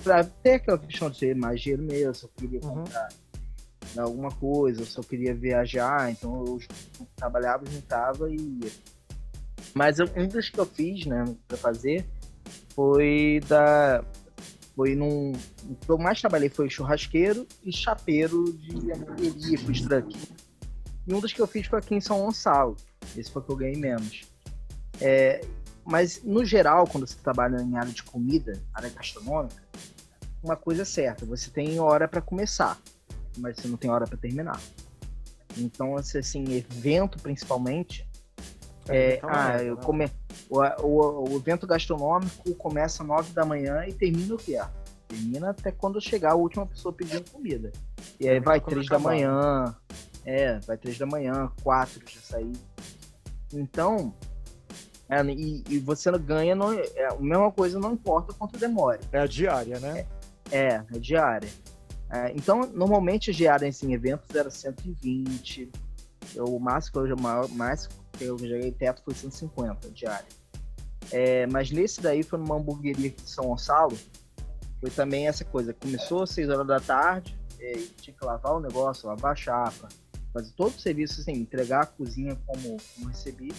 para 0.03 0.23
ter 0.23 0.53
aquela 0.53 0.77
questão 0.77 1.09
de 1.09 1.19
ter 1.19 1.35
mais 1.35 1.59
dinheiro 1.59 1.81
mesmo, 1.81 2.13
se 2.13 2.25
eu 2.25 2.29
queria 2.37 2.59
uhum. 2.63 2.75
comprar 2.75 3.09
uhum. 3.95 4.03
alguma 4.03 4.29
coisa, 4.29 4.85
se 4.85 4.95
eu 4.97 5.03
queria 5.03 5.33
viajar, 5.33 6.11
então 6.11 6.45
eu 6.45 6.59
trabalhava, 7.15 7.65
juntava 7.65 8.29
e 8.29 8.35
ia. 8.35 8.71
Mas 9.73 9.97
eu, 9.97 10.07
um 10.15 10.27
dos 10.27 10.49
que 10.49 10.59
eu 10.59 10.65
fiz, 10.65 11.05
né, 11.07 11.25
para 11.47 11.57
fazer, 11.57 12.05
foi 12.75 13.41
da. 13.47 14.03
Foi 14.75 14.93
num. 14.93 15.31
O 15.31 15.75
que 15.75 15.89
eu 15.89 15.97
mais 15.97 16.19
trabalhei 16.19 16.49
foi 16.49 16.69
churrasqueiro 16.69 17.47
e 17.63 17.71
chapeiro 17.71 18.53
de 18.53 18.91
hamburgueria, 18.91 19.57
food 19.57 19.87
truck. 19.87 20.17
E 21.07 21.13
um 21.13 21.19
dos 21.19 21.33
que 21.33 21.41
eu 21.41 21.47
fiz 21.47 21.65
foi 21.67 21.79
aqui 21.79 21.95
em 21.95 22.01
São 22.01 22.19
Gonçalo. 22.19 22.75
Esse 23.15 23.31
foi 23.31 23.41
o 23.41 23.45
que 23.45 23.51
eu 23.51 23.55
ganhei 23.55 23.75
menos. 23.75 24.23
É, 25.01 25.41
mas, 25.85 26.23
no 26.23 26.43
geral, 26.43 26.87
quando 26.87 27.05
você 27.05 27.15
trabalha 27.21 27.61
em 27.61 27.77
área 27.77 27.91
de 27.91 28.03
comida, 28.03 28.59
área 28.73 28.89
gastronômica, 28.89 29.63
uma 30.43 30.55
coisa 30.55 30.81
é 30.81 30.85
certa, 30.85 31.25
você 31.25 31.49
tem 31.49 31.79
hora 31.79 32.07
para 32.07 32.21
começar, 32.21 32.79
mas 33.37 33.57
você 33.57 33.67
não 33.67 33.77
tem 33.77 33.89
hora 33.89 34.05
para 34.05 34.17
terminar. 34.17 34.59
Então, 35.57 35.95
assim, 35.95 36.43
evento 36.53 37.19
principalmente, 37.19 38.07
é, 38.87 39.15
então, 39.15 39.29
ah, 39.31 39.61
é, 39.61 39.69
eu 39.69 39.77
come... 39.77 40.09
O, 40.49 40.59
o, 40.59 41.29
o, 41.31 41.37
evento 41.37 41.65
gastronômico 41.65 42.53
começa 42.55 43.01
às 43.01 43.07
9 43.07 43.33
da 43.33 43.45
manhã 43.45 43.83
e 43.87 43.93
termina 43.93 44.35
o 44.35 44.37
quê? 44.37 44.59
Termina 45.07 45.49
até 45.51 45.71
quando 45.71 45.99
chegar 45.99 46.33
a 46.33 46.35
última 46.35 46.65
pessoa 46.65 46.93
pedindo 46.93 47.29
comida. 47.31 47.71
E 48.19 48.29
aí 48.29 48.39
vai 48.39 48.59
3 48.59 48.87
da 48.87 48.99
manhã, 48.99 49.75
é, 50.23 50.59
vai 50.59 50.77
3 50.77 50.99
da 50.99 51.05
manhã, 51.05 51.51
4 51.63 52.01
já 52.07 52.21
sair. 52.21 52.53
Então, 53.59 54.13
é, 55.09 55.23
e, 55.23 55.63
e, 55.69 55.79
você 55.79 56.11
ganha, 56.17 56.55
não, 56.55 56.73
é, 56.73 57.07
a 57.07 57.15
mesma 57.15 57.51
coisa 57.51 57.79
não 57.79 57.93
importa 57.93 58.33
quanto 58.33 58.57
demore. 58.57 58.99
É 59.11 59.19
a 59.19 59.27
diária, 59.27 59.79
né? 59.79 60.07
É, 60.51 60.57
é, 60.57 60.85
é 60.93 60.99
diária. 60.99 61.49
É, 62.09 62.31
então, 62.35 62.61
normalmente 62.73 63.31
a 63.31 63.33
diária 63.33 63.67
em 63.67 63.93
eventos 63.93 64.35
era 64.35 64.49
120. 64.49 65.71
Eu, 66.35 66.45
o 66.45 66.59
máximo 66.59 67.03
que 67.03 67.11
eu, 67.11 67.17
mais 67.49 67.87
que 68.13 68.23
eu 68.23 68.37
joguei 68.37 68.71
teto 68.71 69.01
foi 69.03 69.13
150 69.13 69.89
diária. 69.91 70.25
É, 71.11 71.45
mas 71.47 71.69
nesse 71.69 72.01
daí 72.01 72.23
foi 72.23 72.39
numa 72.39 72.55
hamburgueria 72.55 73.09
aqui 73.09 73.21
de 73.21 73.29
São 73.29 73.45
Gonçalo. 73.45 73.95
Foi 74.79 74.89
também 74.89 75.27
essa 75.27 75.45
coisa. 75.45 75.73
Começou 75.73 76.23
às 76.23 76.31
6 76.31 76.49
horas 76.49 76.67
da 76.67 76.79
tarde, 76.79 77.37
tinha 78.01 78.15
que 78.15 78.25
lavar 78.25 78.53
o 78.53 78.59
negócio, 78.59 79.07
lavar 79.07 79.33
a 79.33 79.35
chapa, 79.35 79.87
fazer 80.35 80.51
todo 80.51 80.75
o 80.75 80.79
serviço, 80.79 81.21
assim, 81.21 81.31
entregar 81.31 81.83
a 81.83 81.85
cozinha 81.85 82.37
como, 82.45 82.77
como 82.93 83.07
recebi. 83.07 83.53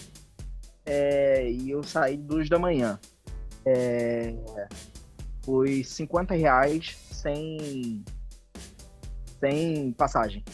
É, 0.84 1.50
e 1.50 1.70
eu 1.70 1.82
saí 1.82 2.18
duas 2.18 2.50
da 2.50 2.58
manhã. 2.58 3.00
É, 3.64 4.34
foi 5.42 5.82
50 5.82 6.34
reais 6.34 6.94
sem, 7.10 8.04
sem 9.40 9.92
passagem. 9.92 10.44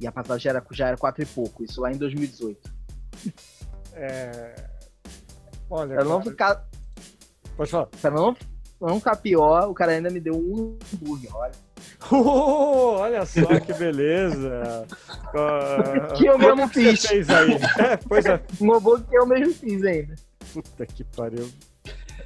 E 0.00 0.06
a 0.06 0.12
passagem 0.12 0.44
já 0.44 0.50
era, 0.50 0.66
já 0.70 0.88
era 0.88 0.96
quatro 0.96 1.24
e 1.24 1.26
pouco, 1.26 1.64
isso 1.64 1.80
lá 1.80 1.90
em 1.90 1.96
2018. 1.96 2.72
É... 3.94 4.54
Olha, 5.68 5.96
pra 5.96 6.04
não 6.04 6.22
ficar. 6.22 6.68
Pode 7.56 7.68
falar. 7.68 7.86
Pra 7.86 8.10
não, 8.12 8.36
não 8.80 8.98
ficar 8.98 9.16
pior, 9.16 9.68
o 9.68 9.74
cara 9.74 9.90
ainda 9.90 10.08
me 10.08 10.20
deu 10.20 10.34
um 10.34 10.78
hambúrguer, 10.94 11.34
olha. 11.34 11.52
Uh, 12.10 12.94
olha 13.00 13.26
só 13.26 13.60
que 13.60 13.72
beleza! 13.74 14.86
que 16.16 16.26
eu 16.26 16.38
mesmo 16.38 16.68
fiz. 16.68 17.00
Você 17.00 17.08
fez 17.08 17.30
aí? 17.30 17.58
É, 17.78 17.96
pois 17.96 18.24
é. 18.24 18.40
Um 18.60 18.74
hambúrguer 18.74 19.06
que 19.08 19.18
eu 19.18 19.26
mesmo 19.26 19.52
fiz 19.52 19.84
ainda. 19.84 20.14
Puta 20.52 20.86
que 20.86 21.04
pariu. 21.04 21.48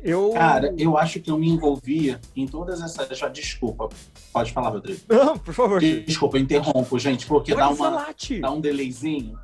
Eu... 0.02 0.30
Cara, 0.30 0.74
eu 0.76 0.98
acho 0.98 1.20
que 1.20 1.30
eu 1.30 1.38
me 1.38 1.48
envolvia 1.48 2.20
em 2.34 2.46
todas 2.46 2.80
essas. 2.82 3.16
Já, 3.16 3.28
desculpa, 3.28 3.88
pode 4.32 4.52
falar, 4.52 4.70
Rodrigo. 4.70 5.00
Não, 5.08 5.38
por 5.38 5.54
favor. 5.54 5.80
Desculpa, 5.80 6.36
eu 6.36 6.42
interrompo, 6.42 6.98
gente, 6.98 7.26
porque 7.26 7.54
dá, 7.54 7.68
uma, 7.68 8.06
dá 8.40 8.50
um 8.50 8.60
delayzinho. 8.60 9.38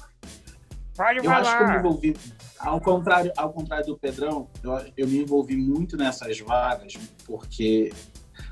Pode 0.96 1.18
eu 1.18 1.24
falar. 1.24 1.40
acho 1.40 1.56
que 1.56 1.62
eu 1.62 1.68
me 1.68 1.78
envolvi. 1.78 2.16
Ao 2.58 2.80
contrário, 2.80 3.32
ao 3.36 3.52
contrário 3.52 3.86
do 3.86 3.96
Pedrão, 3.96 4.48
eu, 4.64 4.84
eu 4.96 5.06
me 5.06 5.22
envolvi 5.22 5.56
muito 5.56 5.96
nessas 5.96 6.40
vagas, 6.40 6.94
porque 7.24 7.92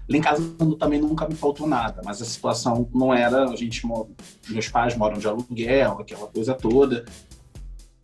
lá 0.09 0.17
em 0.17 0.21
casa 0.21 0.43
também 0.79 1.01
nunca 1.01 1.29
me 1.29 1.35
faltou 1.35 1.67
nada, 1.67 2.01
mas 2.05 2.23
a 2.23 2.25
situação 2.25 2.89
não 2.95 3.13
era. 3.13 3.45
A 3.51 3.57
gente, 3.57 3.83
meus 4.49 4.69
pais 4.69 4.97
moram 4.97 5.19
de 5.19 5.27
aluguel, 5.27 5.99
aquela 6.01 6.27
coisa 6.29 6.55
toda. 6.55 7.05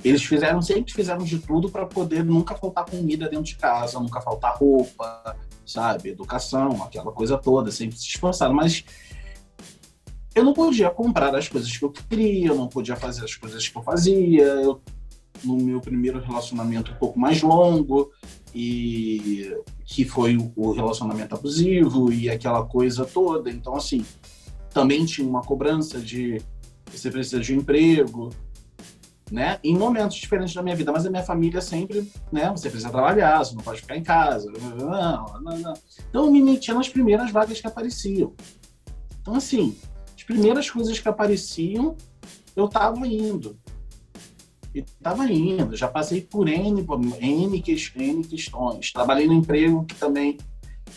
Eles 0.05 0.25
fizeram, 0.25 0.61
sempre 0.61 0.93
fizeram 0.93 1.25
de 1.25 1.39
tudo 1.39 1.71
para 1.71 1.87
poder 1.87 2.25
nunca 2.25 2.57
faltar 2.57 2.85
comida 2.85 3.29
dentro 3.29 3.45
de 3.45 3.57
casa, 3.57 4.01
nunca 4.01 4.21
faltar 4.21 4.57
roupa, 4.57 5.37
sabe? 5.65 6.11
Educação, 6.11 6.83
aquela 6.83 7.13
coisa 7.13 7.39
toda, 7.39 7.71
sempre 7.71 7.97
se 7.97 8.09
esforçaram. 8.09 8.53
Mas 8.53 8.85
eu 10.35 10.45
não 10.45 10.53
podia 10.53 10.91
comprar 10.91 11.35
as 11.37 11.49
coisas 11.49 11.77
que 11.77 11.85
eu 11.85 11.91
queria, 11.91 12.49
eu 12.49 12.57
não 12.57 12.67
podia 12.67 12.97
fazer 12.97 13.25
as 13.25 13.37
coisas 13.37 13.69
que 13.69 13.79
eu 13.79 13.83
fazia. 13.83 14.43
Eu, 14.43 14.81
no 15.45 15.57
meu 15.57 15.81
primeiro 15.81 16.21
relacionamento 16.21 16.93
um 16.93 16.97
pouco 16.97 17.19
mais 17.19 17.41
longo, 17.43 18.11
e 18.55 19.57
que 19.85 20.05
foi 20.05 20.37
o 20.57 20.73
relacionamento 20.73 21.35
abusivo 21.35 22.13
e 22.13 22.31
aquela 22.31 22.65
coisa 22.65 23.05
toda. 23.05 23.51
Então, 23.51 23.75
assim, 23.77 24.05
também 24.71 25.05
tinha 25.05 25.27
uma 25.29 25.43
cobrança 25.43 26.01
de 26.01 26.41
você 26.91 27.11
precisa 27.11 27.41
de 27.41 27.55
um 27.55 27.59
emprego, 27.59 28.31
né? 29.31 29.59
Em 29.65 29.77
momentos 29.77 30.17
diferentes 30.17 30.55
da 30.55 30.63
minha 30.63 30.77
vida, 30.77 30.93
mas 30.93 31.07
a 31.07 31.11
minha 31.11 31.23
família 31.23 31.61
sempre, 31.61 32.13
né? 32.31 32.51
Você 32.51 32.69
precisa 32.69 32.91
trabalhar, 32.91 33.39
você 33.39 33.55
não 33.55 33.63
pode 33.63 33.81
ficar 33.81 33.97
em 33.97 34.03
casa. 34.03 34.53
Não, 34.79 35.41
não, 35.41 35.59
não. 35.59 35.75
Então 36.09 36.27
eu 36.27 36.31
me 36.31 36.43
metia 36.43 36.75
nas 36.75 36.89
primeiras 36.89 37.31
vagas 37.31 37.61
que 37.61 37.67
apareciam. 37.67 38.35
Então, 39.21 39.35
assim, 39.35 39.77
as 40.15 40.23
primeiras 40.23 40.71
coisas 40.71 40.99
que 40.99 41.09
apareciam, 41.09 41.97
eu 42.55 42.69
tava 42.69 43.07
indo. 43.07 43.59
E 44.75 44.83
tava 45.03 45.31
indo. 45.31 45.77
Já 45.77 45.89
passei 45.89 46.23
por 46.23 46.49
N, 46.49 46.87
N, 47.21 47.63
N 47.95 48.23
questões. 48.25 48.93
Trabalhei 48.93 49.27
no 49.27 49.35
emprego 49.35 49.85
que 49.85 49.95
também 49.95 50.39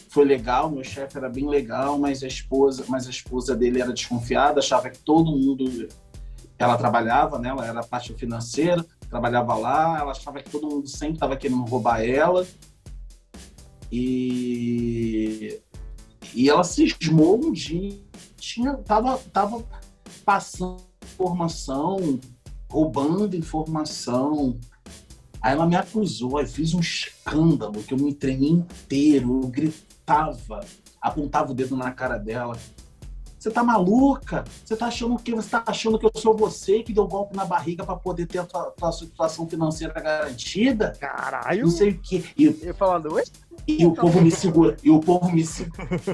foi 0.10 0.26
legal, 0.26 0.70
meu 0.70 0.84
chefe 0.84 1.18
era 1.18 1.30
bem 1.30 1.48
legal, 1.48 1.98
mas 1.98 2.24
a 2.24 2.28
esposa, 2.28 2.86
mas 2.88 3.08
a 3.08 3.10
esposa 3.10 3.56
dele 3.56 3.82
era 3.82 3.94
desconfiada, 3.94 4.60
achava 4.60 4.90
que 4.90 5.00
todo 5.00 5.32
mundo 5.32 5.88
ela 6.58 6.78
trabalhava, 6.78 7.38
né? 7.38 7.50
Ela 7.50 7.66
era 7.66 7.84
parte 7.84 8.14
financeira, 8.14 8.86
trabalhava 9.10 9.56
lá, 9.56 10.00
ela 10.00 10.12
achava 10.12 10.42
que 10.42 10.50
todo 10.50 10.68
mundo 10.68 10.88
sempre 10.88 11.16
estava 11.16 11.36
querendo 11.36 11.64
roubar 11.64 12.02
ela. 12.02 12.46
E, 13.92 15.62
e 16.34 16.50
ela 16.50 16.64
cismou 16.64 17.46
um 17.46 17.52
dia, 17.52 18.00
tinha, 18.38 18.74
tava, 18.74 19.18
tava 19.32 19.64
passando 20.26 20.82
informação, 21.04 22.20
roubando 22.76 23.38
informação. 23.38 24.60
Aí 25.42 25.54
ela 25.54 25.66
me 25.66 25.78
acusou, 25.78 26.38
aí 26.38 26.46
fiz 26.46 26.74
um 26.74 26.82
escândalo 26.82 27.82
que 27.82 27.94
eu 27.94 27.98
me 27.98 28.14
tremi 28.14 28.50
inteiro, 28.50 29.40
eu 29.44 29.48
gritava, 29.48 30.60
apontava 31.02 31.52
o 31.52 31.56
dedo 31.56 31.78
na 31.78 31.92
cara 31.92 32.18
dela. 32.18 32.58
Você 33.46 33.52
tá 33.52 33.64
maluca? 33.64 34.44
Você 34.66 34.76
tá 34.76 34.88
achando 34.88 35.16
que 35.20 35.32
você 35.32 35.50
tá 35.52 35.64
achando 35.68 36.00
que 36.00 36.06
eu 36.08 36.12
sou 36.16 36.36
você 36.36 36.82
que 36.82 36.92
deu 36.92 37.08
golpe 37.08 37.36
na 37.36 37.46
barriga 37.46 37.86
para 37.86 37.96
poder 37.96 38.26
ter 38.26 38.40
a 38.40 38.44
tua, 38.44 38.72
tua, 38.72 38.92
situação 38.92 39.48
financeira 39.48 39.94
garantida? 39.94 40.94
Caralho! 41.00 41.66
Não 41.66 41.70
sei 41.70 41.92
o 41.92 42.00
que. 42.00 42.26
E, 42.36 42.58
eu 42.64 42.74
falando, 42.74 43.14
Oi? 43.14 43.24
e 43.68 43.86
o 43.86 43.94
povo 43.94 44.20
me 44.20 44.32
segura, 44.32 44.76
e 44.84 44.90
o 44.90 45.00
povo 45.00 45.32
me 45.32 45.46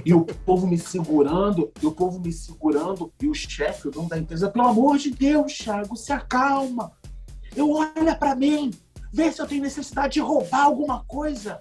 e 0.04 0.14
o 0.14 0.26
povo 0.26 0.68
me 0.68 0.78
segurando, 0.78 1.72
e 1.82 1.86
o 1.86 1.94
povo 1.94 2.20
me 2.20 2.34
segurando, 2.34 3.14
e 3.22 3.30
o 3.30 3.34
chefe, 3.34 3.88
o 3.88 3.92
dono 3.92 4.10
da 4.10 4.18
empresa, 4.18 4.50
pelo 4.50 4.68
amor 4.68 4.98
de 4.98 5.12
Deus, 5.12 5.58
Thiago, 5.58 5.96
se 5.96 6.12
acalma. 6.12 6.92
Eu 7.56 7.72
olha 7.72 8.14
para 8.14 8.36
mim, 8.36 8.72
vê 9.10 9.32
se 9.32 9.42
eu 9.42 9.48
tenho 9.48 9.62
necessidade 9.62 10.16
de 10.16 10.20
roubar 10.20 10.66
alguma 10.66 11.06
coisa. 11.06 11.60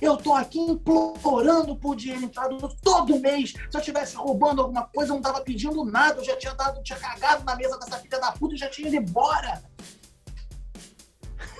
Eu 0.00 0.16
tô 0.16 0.32
aqui 0.32 0.58
implorando 0.58 1.76
por 1.76 1.96
dinheiro 1.96 2.24
entrado 2.24 2.56
todo 2.82 3.18
mês. 3.18 3.52
Se 3.70 3.76
eu 3.76 3.80
tivesse 3.80 4.16
roubando 4.16 4.62
alguma 4.62 4.84
coisa, 4.84 5.10
eu 5.10 5.16
não 5.16 5.22
tava 5.22 5.40
pedindo 5.40 5.84
nada. 5.84 6.20
Eu 6.20 6.24
já 6.24 6.36
tinha 6.36 6.54
dado, 6.54 6.82
tinha 6.82 6.98
cagado 6.98 7.44
na 7.44 7.56
mesa 7.56 7.78
dessa 7.78 7.98
filha 7.98 8.18
da 8.20 8.32
puta 8.32 8.54
e 8.54 8.58
já 8.58 8.68
tinha 8.68 8.88
ido 8.88 8.96
embora. 8.96 9.62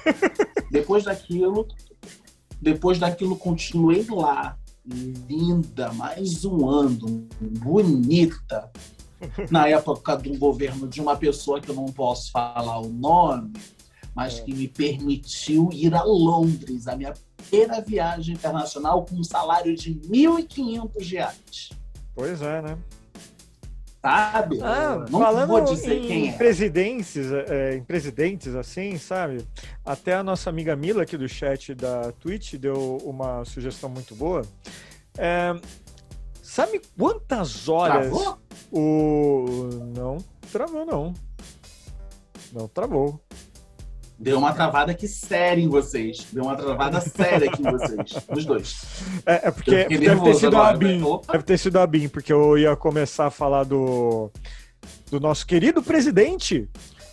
depois 0.70 1.04
daquilo, 1.04 1.66
depois 2.60 2.98
daquilo, 2.98 3.36
continuei 3.36 4.06
lá, 4.08 4.56
linda, 4.84 5.92
mais 5.92 6.28
zoando, 6.28 7.28
bonita, 7.40 8.70
na 9.50 9.68
época 9.68 10.16
do 10.16 10.36
governo 10.38 10.86
de 10.86 11.00
uma 11.00 11.16
pessoa 11.16 11.60
que 11.60 11.68
eu 11.68 11.74
não 11.74 11.86
posso 11.86 12.30
falar 12.30 12.80
o 12.80 12.88
nome, 12.88 13.52
mas 14.14 14.38
é. 14.38 14.42
que 14.42 14.54
me 14.54 14.68
permitiu 14.68 15.70
ir 15.72 15.94
a 15.94 16.02
Londres, 16.04 16.86
a 16.86 16.96
minha 16.96 17.12
primeira 17.48 17.80
viagem 17.80 18.34
internacional 18.34 19.04
com 19.04 19.16
um 19.16 19.24
salário 19.24 19.74
de 19.74 19.92
R$ 19.92 20.00
1.500. 20.08 21.72
Pois 22.14 22.42
é, 22.42 22.62
né? 22.62 22.78
Sabe? 24.00 24.60
Ah, 24.62 25.04
não 25.10 25.18
falando 25.20 25.48
vou 25.48 25.64
dizer 25.64 25.98
em 25.98 26.06
quem 26.06 26.28
é. 26.28 26.32
presidentes, 26.32 27.32
é, 27.32 27.76
em 27.76 27.82
presidentes 27.82 28.54
assim, 28.54 28.96
sabe? 28.96 29.44
Até 29.84 30.14
a 30.14 30.22
nossa 30.22 30.48
amiga 30.48 30.76
Mila 30.76 31.02
aqui 31.02 31.16
do 31.16 31.28
chat 31.28 31.74
da 31.74 32.12
Twitch 32.12 32.54
deu 32.54 32.98
uma 33.04 33.44
sugestão 33.44 33.90
muito 33.90 34.14
boa. 34.14 34.42
É, 35.16 35.52
sabe 36.40 36.80
quantas 36.96 37.68
horas 37.68 38.08
Travou? 38.08 38.38
o 38.70 39.68
não 39.94 40.18
travou 40.52 40.86
não. 40.86 41.14
Não 42.52 42.68
travou. 42.68 43.20
Deu 44.18 44.36
uma 44.36 44.52
travada 44.52 44.90
aqui 44.90 45.06
séria 45.06 45.62
em 45.62 45.68
vocês. 45.68 46.26
Deu 46.32 46.42
uma 46.42 46.56
travada 46.56 47.00
séria 47.00 47.48
aqui 47.48 47.62
em 47.62 47.70
vocês. 47.70 48.24
Os 48.28 48.44
dois. 48.44 48.84
É, 49.24 49.46
é 49.46 49.50
porque 49.52 49.86
deve 49.86 50.20
ter 50.20 50.34
sido 50.34 50.56
agora, 50.56 50.74
a 50.74 50.76
BIM. 50.76 50.98
Né? 50.98 51.20
Deve 51.30 51.44
ter 51.44 51.58
sido 51.58 51.78
a 51.78 51.86
BIM, 51.86 52.08
porque 52.08 52.32
eu 52.32 52.58
ia 52.58 52.74
começar 52.74 53.26
a 53.26 53.30
falar 53.30 53.62
do, 53.62 54.28
do 55.08 55.20
nosso 55.20 55.46
querido 55.46 55.80
presidente. 55.84 56.68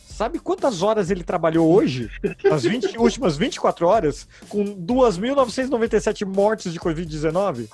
Sabe 0.08 0.40
quantas 0.40 0.82
horas 0.82 1.12
ele 1.12 1.24
trabalhou 1.24 1.72
hoje? 1.72 2.10
As 2.52 2.64
20, 2.64 2.98
últimas 2.98 3.38
24 3.38 3.86
horas? 3.86 4.28
Com 4.50 4.64
2.997 4.64 6.26
mortes 6.26 6.74
de 6.74 6.80
Covid-19? 6.80 7.70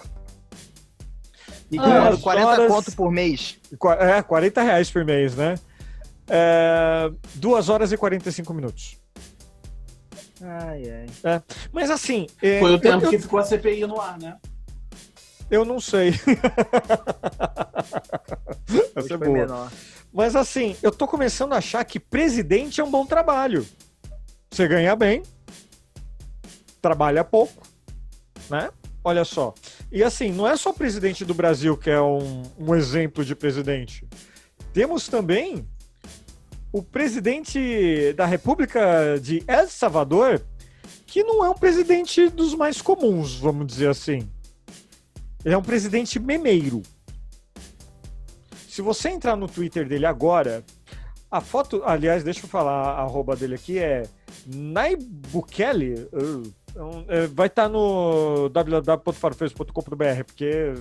E 1.72 1.80
ah, 1.80 2.18
40 2.22 2.48
horas... 2.48 2.68
conto 2.68 2.92
por 2.98 3.10
mês. 3.10 3.58
É, 3.98 4.22
40 4.22 4.62
reais 4.62 4.92
por 4.92 5.06
mês, 5.06 5.38
né? 5.38 5.56
É, 6.28 7.10
2 7.36 7.70
horas 7.70 7.94
e 7.94 7.98
45 7.98 8.54
minutos. 8.54 9.01
Ai, 10.42 10.84
ai. 10.90 11.06
É. 11.24 11.42
Mas 11.72 11.90
assim. 11.90 12.28
É, 12.42 12.60
foi 12.60 12.74
o 12.74 12.80
tempo 12.80 13.06
eu, 13.06 13.10
que 13.10 13.20
ficou 13.20 13.40
a 13.40 13.44
CPI 13.44 13.86
no 13.86 14.00
ar, 14.00 14.18
né? 14.20 14.38
Eu 15.50 15.66
não 15.66 15.80
sei. 15.80 16.10
Essa 18.96 19.14
é 19.14 19.18
boa. 19.18 19.32
Menor. 19.32 19.72
Mas 20.14 20.36
assim, 20.36 20.76
eu 20.82 20.92
tô 20.92 21.08
começando 21.08 21.54
a 21.54 21.58
achar 21.58 21.84
que 21.86 22.00
presidente 22.00 22.82
é 22.82 22.84
um 22.84 22.92
bom 22.92 23.06
trabalho. 23.06 23.66
Você 24.50 24.68
ganha 24.68 24.96
bem, 24.96 25.24
trabalha 26.82 27.24
pouco, 27.24 27.64
né? 28.50 28.70
Olha 29.04 29.24
só. 29.24 29.54
E 29.92 30.04
assim, 30.04 30.32
não 30.32 30.48
é 30.48 30.56
só 30.56 30.70
o 30.72 30.74
presidente 30.74 31.24
do 31.24 31.34
Brasil 31.34 31.78
que 31.78 31.90
é 31.90 32.02
um, 32.02 32.44
um 32.58 32.76
exemplo 32.76 33.24
de 33.24 33.36
presidente. 33.36 34.08
Temos 34.74 35.08
também 35.08 35.68
o 36.72 36.82
presidente 36.82 38.14
da 38.14 38.26
República 38.26 39.20
de 39.22 39.44
El 39.48 39.68
Salvador, 39.68 40.42
que 41.06 41.24
não 41.24 41.44
é 41.44 41.50
um 41.50 41.56
presidente 41.56 42.30
dos 42.30 42.56
mais 42.56 42.82
comuns, 42.82 43.36
vamos 43.36 43.68
dizer 43.68 43.90
assim. 43.90 44.30
Ele 45.44 45.54
é 45.54 45.58
um 45.58 45.64
presidente 45.64 46.20
memeiro. 46.20 46.82
Se 48.70 48.82
você 48.82 49.10
entrar 49.10 49.36
no 49.36 49.48
Twitter 49.48 49.88
dele 49.88 50.06
agora, 50.06 50.64
a 51.30 51.42
foto, 51.42 51.82
aliás, 51.86 52.24
deixa 52.24 52.46
eu 52.46 52.50
falar, 52.50 52.92
a 52.92 53.02
arroba 53.02 53.36
dele 53.36 53.56
aqui 53.56 53.80
é 53.80 54.04
Naibukele. 54.46 56.08
Uh, 56.14 56.54
é, 57.10 57.28
vai 57.28 57.48
estar 57.48 57.64
tá 57.64 57.70
no 57.70 58.48
www.farofeiros.com.br, 58.50 60.24
porque 60.26 60.74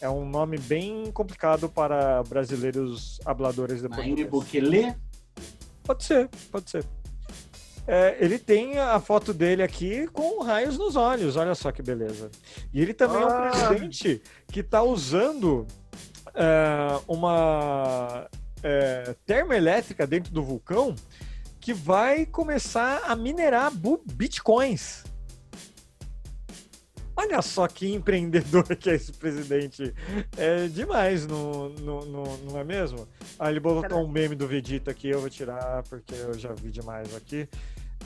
é 0.00 0.10
um 0.10 0.28
nome 0.28 0.58
bem 0.58 1.10
complicado 1.12 1.70
para 1.70 2.22
brasileiros 2.24 3.18
habladores 3.24 3.80
de 3.80 3.88
português. 3.88 4.16
Naibukele? 4.16 4.94
Pode 5.84 6.04
ser, 6.04 6.28
pode 6.50 6.70
ser. 6.70 6.84
É, 7.86 8.16
ele 8.20 8.38
tem 8.38 8.78
a 8.78 9.00
foto 9.00 9.34
dele 9.34 9.62
aqui 9.62 10.06
com 10.08 10.40
raios 10.42 10.78
nos 10.78 10.94
olhos, 10.94 11.36
olha 11.36 11.54
só 11.54 11.72
que 11.72 11.82
beleza. 11.82 12.30
E 12.72 12.80
ele 12.80 12.94
também 12.94 13.18
ah. 13.18 13.20
é 13.20 13.26
um 13.26 13.28
ah. 13.28 13.50
presidente 13.50 14.22
que 14.46 14.60
está 14.60 14.82
usando 14.82 15.66
é, 16.34 17.00
uma 17.08 18.28
é, 18.62 19.16
termoelétrica 19.26 20.06
dentro 20.06 20.32
do 20.32 20.42
vulcão 20.42 20.94
que 21.60 21.74
vai 21.74 22.24
começar 22.24 23.02
a 23.04 23.16
minerar 23.16 23.72
bitcoins. 24.14 25.04
Olha 27.14 27.42
só 27.42 27.68
que 27.68 27.92
empreendedor 27.92 28.64
que 28.76 28.90
é 28.90 28.94
esse 28.94 29.12
presidente. 29.12 29.94
É 30.36 30.66
demais, 30.68 31.26
não, 31.26 31.68
não, 31.70 32.00
não, 32.00 32.36
não 32.38 32.58
é 32.58 32.64
mesmo? 32.64 33.06
Ah, 33.38 33.50
ele 33.50 33.60
botou 33.60 34.04
um 34.04 34.08
meme 34.08 34.34
do 34.34 34.46
Vegeta 34.46 34.90
aqui, 34.90 35.08
eu 35.08 35.20
vou 35.20 35.28
tirar 35.28 35.82
porque 35.84 36.14
eu 36.14 36.38
já 36.38 36.52
vi 36.54 36.70
demais 36.70 37.14
aqui. 37.14 37.48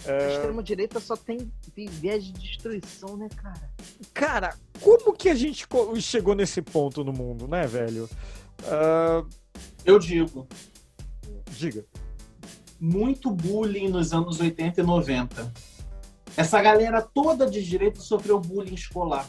É... 0.04 0.26
A 0.26 0.30
extrema-direita 0.32 1.00
só 1.00 1.16
tem 1.16 1.50
viés 1.74 2.24
de 2.24 2.32
destruição, 2.32 3.16
né, 3.16 3.28
cara? 3.34 3.70
Cara, 4.12 4.54
como 4.80 5.12
que 5.14 5.28
a 5.28 5.34
gente 5.34 5.66
chegou 6.00 6.34
nesse 6.34 6.60
ponto 6.60 7.02
no 7.04 7.12
mundo, 7.12 7.46
né, 7.46 7.66
velho? 7.66 8.08
Uh... 8.62 9.26
Eu 9.84 9.98
digo. 9.98 10.46
Diga. 11.52 11.84
Muito 12.78 13.30
bullying 13.30 13.88
nos 13.88 14.12
anos 14.12 14.40
80 14.40 14.80
e 14.80 14.84
90 14.84 15.52
essa 16.36 16.60
galera 16.60 17.00
toda 17.00 17.46
de 17.46 17.64
direita 17.64 18.00
sofreu 18.00 18.38
bullying 18.38 18.74
escolar. 18.74 19.26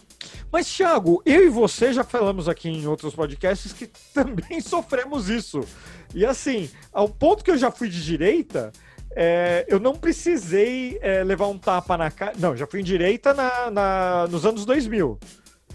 Mas, 0.52 0.68
Thiago, 0.68 1.22
eu 1.26 1.46
e 1.46 1.50
você 1.50 1.94
já 1.94 2.04
falamos 2.04 2.50
aqui 2.50 2.70
em 2.70 2.86
outros 2.88 3.16
podcasts 3.16 3.74
que 3.74 3.88
também 4.14 4.60
sofremos 4.62 5.30
isso. 5.30 5.62
E 6.14 6.26
assim, 6.26 6.70
ao 6.92 7.08
ponto 7.08 7.44
que 7.44 7.52
eu 7.52 7.58
já 7.58 7.72
fui 7.72 7.90
de 7.90 8.04
direita, 8.04 8.72
é, 9.16 9.66
eu 9.68 9.80
não 9.80 9.96
precisei 9.96 11.00
é, 11.02 11.24
levar 11.24 11.48
um 11.48 11.58
tapa 11.58 11.98
na 11.98 12.12
cara. 12.12 12.34
Não, 12.38 12.56
já 12.56 12.68
fui 12.68 12.82
em 12.82 12.84
direita 12.84 13.34
na, 13.34 13.72
na, 13.72 14.28
nos 14.28 14.46
anos 14.46 14.66
2000. 14.66 15.18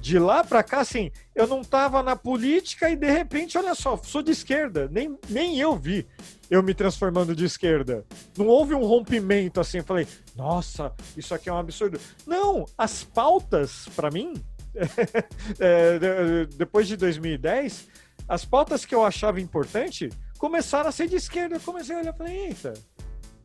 De 0.02 0.18
lá 0.18 0.42
para 0.42 0.64
cá, 0.64 0.80
assim, 0.80 1.12
eu 1.32 1.46
não 1.46 1.62
tava 1.62 2.02
na 2.02 2.16
política 2.16 2.90
e 2.90 2.96
de 2.96 3.08
repente, 3.08 3.56
olha 3.56 3.72
só, 3.72 3.96
sou 3.96 4.20
de 4.20 4.32
esquerda. 4.32 4.88
Nem, 4.90 5.16
nem 5.28 5.60
eu 5.60 5.76
vi 5.76 6.08
eu 6.50 6.60
me 6.60 6.74
transformando 6.74 7.36
de 7.36 7.44
esquerda. 7.44 8.04
Não 8.36 8.48
houve 8.48 8.74
um 8.74 8.84
rompimento 8.84 9.60
assim, 9.60 9.78
eu 9.78 9.84
falei, 9.84 10.08
nossa, 10.34 10.92
isso 11.16 11.32
aqui 11.32 11.48
é 11.48 11.52
um 11.52 11.56
absurdo. 11.56 12.00
Não, 12.26 12.66
as 12.76 13.04
pautas, 13.04 13.88
para 13.94 14.10
mim, 14.10 14.34
é, 15.60 16.46
depois 16.56 16.88
de 16.88 16.96
2010, 16.96 17.86
as 18.28 18.44
pautas 18.44 18.84
que 18.84 18.96
eu 18.96 19.04
achava 19.04 19.40
importante 19.40 20.10
começaram 20.36 20.88
a 20.88 20.92
ser 20.92 21.06
de 21.06 21.14
esquerda. 21.14 21.54
Eu 21.54 21.60
comecei 21.60 21.94
a 21.94 22.00
olhar 22.00 22.12
e 22.12 22.18
falei, 22.18 22.46
eita, 22.48 22.74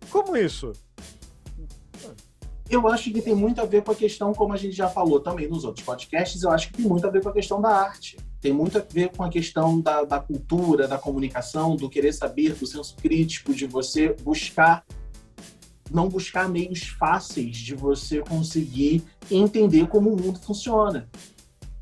como 0.10 0.36
isso? 0.36 0.74
Eu 2.70 2.88
acho 2.88 3.11
que 3.11 3.22
tem 3.22 3.34
muito 3.34 3.61
a 3.61 3.65
ver 3.65 3.82
com 3.84 3.91
a 3.91 3.95
questão, 3.95 4.34
como 4.34 4.53
a 4.53 4.57
gente 4.57 4.76
já 4.76 4.89
falou 4.89 5.22
também 5.22 5.47
nos 5.47 5.63
outros 5.63 5.86
podcasts, 5.86 6.43
eu 6.43 6.51
acho 6.51 6.68
que 6.68 6.74
tem 6.74 6.86
muito 6.86 7.07
a 7.07 7.09
ver 7.09 7.24
com 7.24 7.30
a 7.30 7.34
questão 7.34 7.61
da 7.61 7.70
arte. 7.70 8.18
Tem 8.41 8.51
muito 8.51 8.78
a 8.78 8.82
ver 8.82 9.09
com 9.15 9.24
a 9.24 9.30
questão 9.30 9.80
da, 9.80 10.03
da 10.03 10.20
cultura, 10.20 10.88
da 10.88 10.97
comunicação, 10.97 11.76
do 11.76 11.89
querer 11.89 12.13
saber, 12.13 12.53
do 12.53 12.68
senso 12.68 12.95
crítico, 12.97 13.53
de 13.53 13.65
você 13.65 14.13
buscar 14.22 14.84
não 15.89 16.09
buscar 16.09 16.49
meios 16.49 16.89
fáceis 16.89 17.55
de 17.55 17.74
você 17.74 18.20
conseguir 18.20 19.03
entender 19.32 19.88
como 19.88 20.11
o 20.13 20.22
mundo 20.22 20.38
funciona 20.39 21.09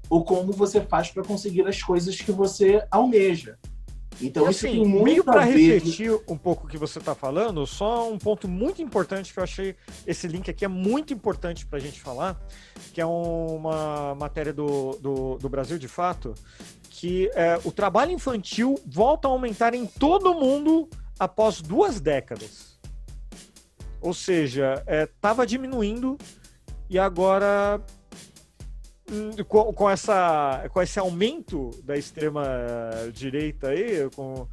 ou 0.10 0.24
como 0.24 0.52
você 0.52 0.82
faz 0.82 1.10
para 1.10 1.24
conseguir 1.24 1.68
as 1.68 1.82
coisas 1.82 2.16
que 2.16 2.32
você 2.32 2.86
almeja. 2.92 3.58
Então, 4.22 4.46
e, 4.46 4.50
assim, 4.50 4.68
isso 4.68 4.68
tem 4.68 4.86
muito 4.86 5.04
meio 5.04 5.24
para 5.24 5.42
refletir 5.42 6.12
um 6.28 6.38
pouco 6.38 6.66
o 6.66 6.70
que 6.70 6.78
você 6.78 7.00
está 7.00 7.14
falando, 7.14 7.66
só 7.68 8.10
um 8.10 8.18
ponto 8.18 8.48
muito 8.48 8.82
importante 8.82 9.34
que 9.34 9.40
eu 9.40 9.44
achei 9.44 9.76
esse 10.08 10.28
link 10.28 10.50
aqui 10.50 10.64
é 10.64 10.68
muito 10.68 11.14
importante 11.14 11.66
para 11.66 11.78
a 11.78 11.82
gente 11.82 12.00
falar, 12.00 12.40
que 12.94 13.02
é 13.02 13.06
uma 13.06 14.16
matéria 14.16 14.54
do, 14.54 14.92
do, 15.02 15.38
do 15.38 15.50
Brasil 15.50 15.78
de 15.78 15.88
Fato, 15.88 16.34
que 16.90 17.30
é, 17.34 17.60
o 17.64 17.72
trabalho 17.72 18.12
infantil 18.12 18.80
volta 18.86 19.28
a 19.28 19.32
aumentar 19.32 19.74
em 19.74 19.86
todo 19.86 20.32
o 20.32 20.40
mundo 20.40 20.90
após 21.20 21.62
duas 21.62 22.00
décadas. 22.00 22.80
Ou 24.02 24.14
seja, 24.14 24.84
estava 24.88 25.44
é, 25.44 25.46
diminuindo 25.46 26.18
e 26.90 27.00
agora 27.00 27.82
com, 29.48 29.74
com, 29.74 29.90
essa, 29.90 30.68
com 30.72 30.82
esse 30.82 31.00
aumento 31.00 31.70
da 31.84 31.96
extrema 31.96 32.44
direita 33.14 33.70
aí, 33.70 34.10
com 34.16 34.48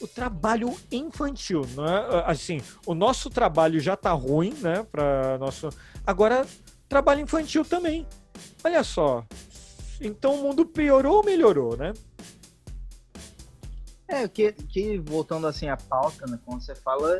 o 0.00 0.06
trabalho 0.06 0.74
infantil, 0.90 1.62
né? 1.76 2.24
Assim, 2.26 2.60
o 2.86 2.94
nosso 2.94 3.30
trabalho 3.30 3.80
já 3.80 3.96
tá 3.96 4.12
ruim, 4.12 4.54
né? 4.60 4.86
Para 4.90 5.38
nosso 5.38 5.68
agora 6.06 6.46
trabalho 6.88 7.20
infantil 7.20 7.64
também. 7.64 8.06
Olha 8.64 8.82
só, 8.82 9.24
então 10.00 10.34
o 10.34 10.42
mundo 10.42 10.66
piorou 10.66 11.16
ou 11.16 11.24
melhorou, 11.24 11.76
né? 11.76 11.92
É, 14.08 14.28
que, 14.28 14.52
que 14.52 14.98
voltando 14.98 15.46
assim 15.46 15.68
à 15.68 15.76
pauta, 15.76 16.26
né, 16.26 16.38
quando 16.44 16.60
você 16.60 16.74
fala, 16.74 17.18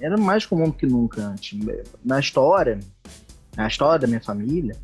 era 0.00 0.16
mais 0.16 0.44
comum 0.44 0.72
que 0.72 0.84
nunca 0.84 1.22
antes. 1.22 1.56
Na 2.04 2.18
história, 2.18 2.80
na 3.56 3.68
história 3.68 4.00
da 4.00 4.06
minha 4.08 4.20
família, 4.20 4.76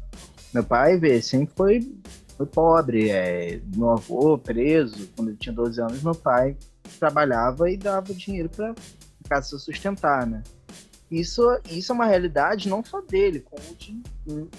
meu 0.53 0.64
pai, 0.64 0.98
vê, 0.98 1.20
sempre 1.22 1.55
foi 1.55 1.92
foi 2.40 2.46
pobre, 2.46 3.11
é, 3.11 3.61
meu 3.76 3.90
avô 3.90 4.38
preso, 4.38 5.11
quando 5.14 5.28
ele 5.28 5.36
tinha 5.36 5.55
12 5.55 5.78
anos, 5.78 6.03
meu 6.03 6.14
pai 6.14 6.57
trabalhava 6.98 7.70
e 7.70 7.76
dava 7.76 8.14
dinheiro 8.14 8.48
para 8.48 8.74
casa 9.28 9.59
se 9.59 9.62
sustentar, 9.62 10.26
né? 10.26 10.42
Isso, 11.11 11.42
isso 11.68 11.92
é 11.92 11.94
uma 11.94 12.07
realidade 12.07 12.66
não 12.66 12.82
só 12.82 13.03
dele, 13.03 13.40
como 13.40 13.74
de 13.74 14.01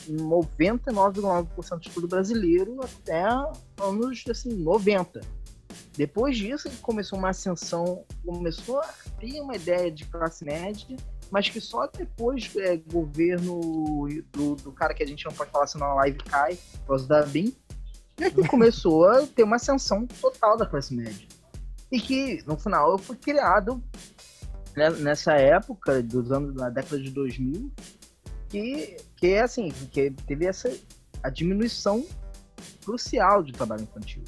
99,9% 0.09 1.79
do 1.79 1.87
estudo 1.87 2.07
brasileiro 2.07 2.79
até 2.83 3.23
anos 3.23 4.23
assim, 4.29 4.53
90. 4.57 5.21
Depois 5.97 6.37
disso, 6.37 6.67
ele 6.67 6.77
começou 6.83 7.17
uma 7.17 7.29
ascensão, 7.29 8.03
começou 8.23 8.79
a 8.79 8.93
ter 9.19 9.41
uma 9.41 9.55
ideia 9.55 9.89
de 9.89 10.05
classe 10.05 10.45
média, 10.45 10.97
mas 11.31 11.49
que 11.49 11.61
só 11.61 11.87
depois 11.87 12.51
é, 12.57 12.75
governo 12.75 14.07
do, 14.33 14.55
do 14.55 14.71
cara 14.73 14.93
que 14.93 15.01
a 15.01 15.07
gente 15.07 15.25
não 15.25 15.31
pode 15.31 15.49
falar 15.49 15.65
senão 15.65 15.87
a 15.87 15.93
live 15.95 16.17
cai, 16.19 16.57
por 16.81 16.87
causa 16.87 17.07
da 17.07 17.23
BIM, 17.23 17.55
é 18.19 18.29
que 18.29 18.45
começou 18.49 19.07
a 19.07 19.25
ter 19.25 19.43
uma 19.43 19.55
ascensão 19.55 20.05
total 20.05 20.57
da 20.57 20.65
classe 20.65 20.93
média. 20.93 21.27
E 21.89 21.99
que, 21.99 22.43
no 22.45 22.57
final, 22.57 22.97
foi 22.97 23.15
criado 23.15 23.81
né, 24.75 24.89
nessa 24.89 25.33
época, 25.33 26.03
dos 26.03 26.31
anos 26.31 26.53
da 26.53 26.69
década 26.69 27.01
de 27.01 27.09
2000, 27.09 27.71
que, 28.49 28.97
que 29.15 29.27
é 29.27 29.41
assim, 29.41 29.69
que 29.69 30.11
teve 30.27 30.45
essa 30.45 30.69
a 31.23 31.29
diminuição 31.29 32.05
crucial 32.83 33.43
de 33.43 33.51
trabalho 33.51 33.83
infantil. 33.83 34.23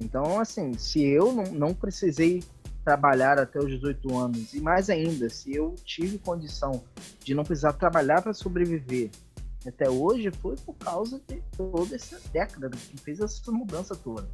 Então, 0.00 0.40
assim, 0.40 0.72
se 0.74 1.04
eu 1.04 1.32
não, 1.32 1.44
não 1.44 1.74
precisei 1.74 2.42
trabalhar 2.84 3.38
até 3.38 3.58
os 3.58 3.70
18 3.70 4.16
anos, 4.16 4.54
e 4.54 4.60
mais 4.60 4.88
ainda, 4.90 5.28
se 5.28 5.54
eu 5.54 5.74
tive 5.84 6.18
condição 6.18 6.82
de 7.22 7.34
não 7.34 7.44
precisar 7.44 7.72
trabalhar 7.74 8.22
para 8.22 8.32
sobreviver 8.32 9.10
até 9.66 9.88
hoje, 9.90 10.30
foi 10.40 10.56
por 10.56 10.74
causa 10.74 11.20
de 11.28 11.42
toda 11.56 11.94
essa 11.94 12.18
década 12.32 12.70
que 12.70 12.96
fez 12.98 13.20
essa 13.20 13.52
mudança 13.52 13.94
toda. 13.94 14.26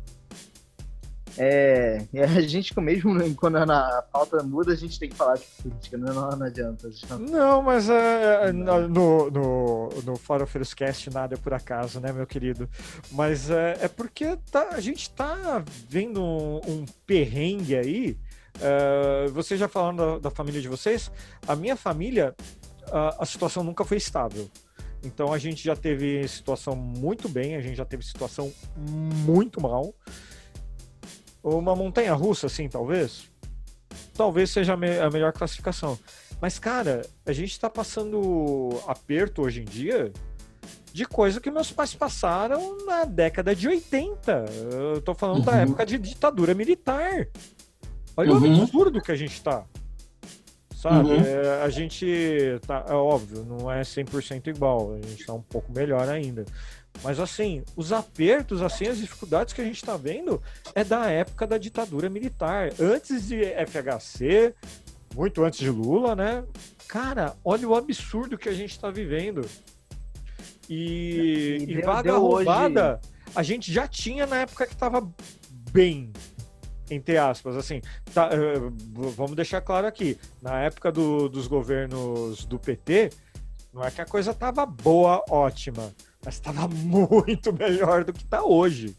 É, 1.38 1.98
a 2.24 2.40
gente 2.40 2.78
mesmo, 2.80 3.34
quando 3.36 3.56
a 3.56 4.02
pauta 4.10 4.42
muda, 4.42 4.72
a 4.72 4.76
gente 4.76 4.98
tem 4.98 5.08
que 5.08 5.16
falar 5.16 5.34
de 5.34 5.44
política, 5.62 5.98
né? 5.98 6.10
não, 6.12 6.30
não 6.30 6.46
adianta. 6.46 6.88
Não... 7.18 7.62
mas 7.62 7.90
é, 7.90 8.48
é 8.48 8.52
no, 8.52 8.88
no, 8.88 9.88
no 10.04 10.16
Fora 10.16 10.46
Cast 10.46 11.10
nada 11.10 11.34
é 11.34 11.38
por 11.38 11.52
acaso, 11.52 12.00
né, 12.00 12.12
meu 12.12 12.26
querido? 12.26 12.68
Mas 13.12 13.50
é, 13.50 13.76
é 13.82 13.88
porque 13.88 14.36
tá, 14.50 14.70
a 14.72 14.80
gente 14.80 15.10
tá 15.10 15.62
vendo 15.88 16.22
um, 16.22 16.56
um 16.66 16.84
perrengue 17.06 17.76
aí. 17.76 18.18
Uh, 18.56 19.30
vocês 19.32 19.60
já 19.60 19.68
falando 19.68 19.96
da, 19.96 20.18
da, 20.18 20.30
família 20.30 20.60
de 20.60 20.68
vocês, 20.68 21.10
a 21.46 21.54
minha 21.54 21.76
família, 21.76 22.34
a, 22.90 23.22
a 23.22 23.26
situação 23.26 23.62
nunca 23.62 23.84
foi 23.84 23.98
estável. 23.98 24.48
Então 25.04 25.32
a 25.32 25.38
gente 25.38 25.62
já 25.62 25.76
teve 25.76 26.26
situação 26.26 26.74
muito 26.74 27.28
bem, 27.28 27.54
a 27.54 27.60
gente 27.60 27.76
já 27.76 27.84
teve 27.84 28.04
situação 28.04 28.52
muito 28.76 29.60
mal 29.60 29.94
uma 31.54 31.76
montanha 31.76 32.12
russa, 32.14 32.46
assim, 32.46 32.68
talvez. 32.68 33.30
Talvez 34.14 34.50
seja 34.50 34.72
a, 34.72 34.76
me 34.76 34.98
a 34.98 35.10
melhor 35.10 35.32
classificação. 35.32 35.98
Mas, 36.40 36.58
cara, 36.58 37.02
a 37.24 37.32
gente 37.32 37.52
está 37.52 37.70
passando 37.70 38.70
aperto 38.86 39.42
hoje 39.42 39.60
em 39.60 39.64
dia 39.64 40.12
de 40.92 41.04
coisa 41.04 41.40
que 41.40 41.50
meus 41.50 41.70
pais 41.70 41.94
passaram 41.94 42.84
na 42.84 43.04
década 43.04 43.54
de 43.54 43.68
80. 43.68 44.44
Eu 44.72 45.00
tô 45.02 45.14
falando 45.14 45.38
uhum. 45.38 45.44
da 45.44 45.56
época 45.58 45.86
de 45.86 45.98
ditadura 45.98 46.54
militar. 46.54 47.28
Olha 48.16 48.32
uhum. 48.32 48.58
o 48.58 48.62
absurdo 48.62 49.00
que 49.00 49.12
a 49.12 49.16
gente 49.16 49.42
tá. 49.42 49.64
Sabe? 50.74 51.10
Uhum. 51.10 51.20
É, 51.20 51.62
a 51.62 51.68
gente 51.68 52.06
tá, 52.66 52.84
é 52.88 52.92
óbvio, 52.92 53.44
não 53.44 53.70
é 53.70 53.82
100% 53.82 54.46
igual, 54.48 54.94
a 54.94 55.06
gente 55.06 55.26
tá 55.26 55.32
um 55.32 55.42
pouco 55.42 55.72
melhor 55.72 56.08
ainda. 56.08 56.44
Mas 57.02 57.18
assim, 57.20 57.62
os 57.74 57.92
apertos, 57.92 58.62
assim, 58.62 58.86
as 58.86 58.98
dificuldades 58.98 59.52
que 59.52 59.60
a 59.60 59.64
gente 59.64 59.76
está 59.76 59.96
vendo 59.96 60.40
é 60.74 60.84
da 60.84 61.06
época 61.10 61.46
da 61.46 61.58
ditadura 61.58 62.08
militar, 62.08 62.70
antes 62.78 63.26
de 63.26 63.42
FHC, 63.66 64.54
muito 65.14 65.42
antes 65.44 65.58
de 65.60 65.70
Lula, 65.70 66.14
né? 66.14 66.44
Cara, 66.86 67.34
olha 67.44 67.68
o 67.68 67.74
absurdo 67.74 68.38
que 68.38 68.48
a 68.48 68.52
gente 68.52 68.70
está 68.70 68.90
vivendo. 68.90 69.46
E, 70.68 71.58
e, 71.60 71.62
e 71.62 71.74
deu, 71.76 71.86
vaga 71.86 72.12
deu 72.12 72.20
roubada, 72.20 73.00
hoje... 73.02 73.32
a 73.34 73.42
gente 73.42 73.72
já 73.72 73.86
tinha 73.88 74.26
na 74.26 74.40
época 74.40 74.66
que 74.66 74.74
estava 74.74 75.08
bem, 75.72 76.12
entre 76.90 77.18
aspas, 77.18 77.56
assim, 77.56 77.80
tá, 78.12 78.28
uh, 78.28 78.70
vamos 79.10 79.34
deixar 79.34 79.60
claro 79.60 79.86
aqui, 79.86 80.18
na 80.40 80.60
época 80.60 80.92
do, 80.92 81.28
dos 81.28 81.46
governos 81.46 82.44
do 82.44 82.58
PT, 82.58 83.10
não 83.72 83.84
é 83.84 83.90
que 83.90 84.00
a 84.00 84.06
coisa 84.06 84.32
tava 84.32 84.64
boa, 84.64 85.22
ótima, 85.28 85.92
mas 86.24 86.34
estava 86.34 86.66
muito 86.72 87.52
melhor 87.52 88.04
do 88.04 88.12
que 88.12 88.22
está 88.22 88.42
hoje. 88.44 88.96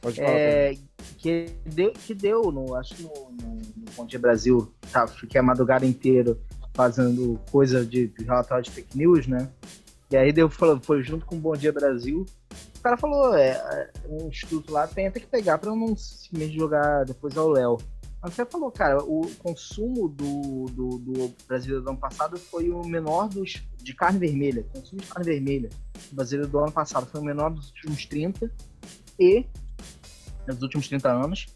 Pode 0.00 0.16
falar. 0.16 0.30
É, 0.30 0.74
que 1.18 1.46
deu, 1.64 1.92
que 1.92 2.14
deu 2.14 2.52
no, 2.52 2.74
acho 2.74 2.94
que 2.94 3.02
no, 3.02 3.08
no, 3.08 3.54
no 3.76 3.90
Bom 3.96 4.04
Dia 4.04 4.18
Brasil, 4.18 4.70
tá, 4.92 5.06
fiquei 5.06 5.40
a 5.40 5.42
madrugada 5.42 5.86
inteira 5.86 6.36
fazendo 6.74 7.40
coisa 7.50 7.86
de, 7.86 8.08
de 8.08 8.24
relatório 8.24 8.64
de 8.64 8.70
fake 8.70 8.98
news, 8.98 9.26
né? 9.26 9.48
E 10.10 10.16
aí 10.16 10.32
deu, 10.32 10.50
foi 10.50 11.02
junto 11.02 11.24
com 11.24 11.36
o 11.36 11.38
Bom 11.38 11.54
Dia 11.54 11.72
Brasil. 11.72 12.26
O 12.84 12.86
cara 12.86 12.98
falou, 12.98 13.34
é, 13.34 13.90
um 14.06 14.28
instituto 14.28 14.70
lá 14.70 14.86
tem 14.86 15.06
até 15.06 15.18
que 15.18 15.26
pegar 15.26 15.56
para 15.56 15.74
não 15.74 15.96
simplesmente 15.96 16.58
jogar 16.58 17.06
depois 17.06 17.34
ao 17.34 17.48
Léo. 17.48 17.78
Mas 18.20 18.34
você 18.34 18.44
falou, 18.44 18.70
cara, 18.70 19.02
o 19.02 19.22
consumo 19.38 20.06
do, 20.06 20.66
do, 20.66 20.98
do 20.98 21.34
brasileiro 21.48 21.82
do 21.82 21.88
ano 21.88 21.98
passado 21.98 22.36
foi 22.36 22.68
o 22.68 22.86
menor 22.86 23.30
dos, 23.30 23.66
de 23.82 23.94
carne 23.94 24.18
vermelha. 24.18 24.66
O 24.68 24.80
consumo 24.80 25.00
de 25.00 25.06
carne 25.06 25.24
vermelha 25.24 25.70
do 26.10 26.16
brasileiro 26.16 26.50
do 26.50 26.58
ano 26.58 26.72
passado 26.72 27.06
foi 27.06 27.22
o 27.22 27.24
menor 27.24 27.54
dos 27.54 27.68
últimos 27.68 28.04
30 28.04 28.52
e 29.18 29.46
dos 30.46 30.60
últimos 30.60 30.86
30 30.86 31.10
anos. 31.10 31.46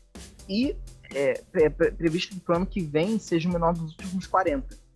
E 0.49 0.74
é, 1.12 1.43
é 1.57 1.68
previsto 1.68 2.41
que 2.41 2.51
o 2.51 2.55
ano 2.55 2.64
que 2.64 2.81
vem 2.81 3.18
seja 3.18 3.51
o 3.51 3.53
menor 3.53 3.74
dos 3.74 3.93
últimos 3.99 4.26
40. 4.26 4.88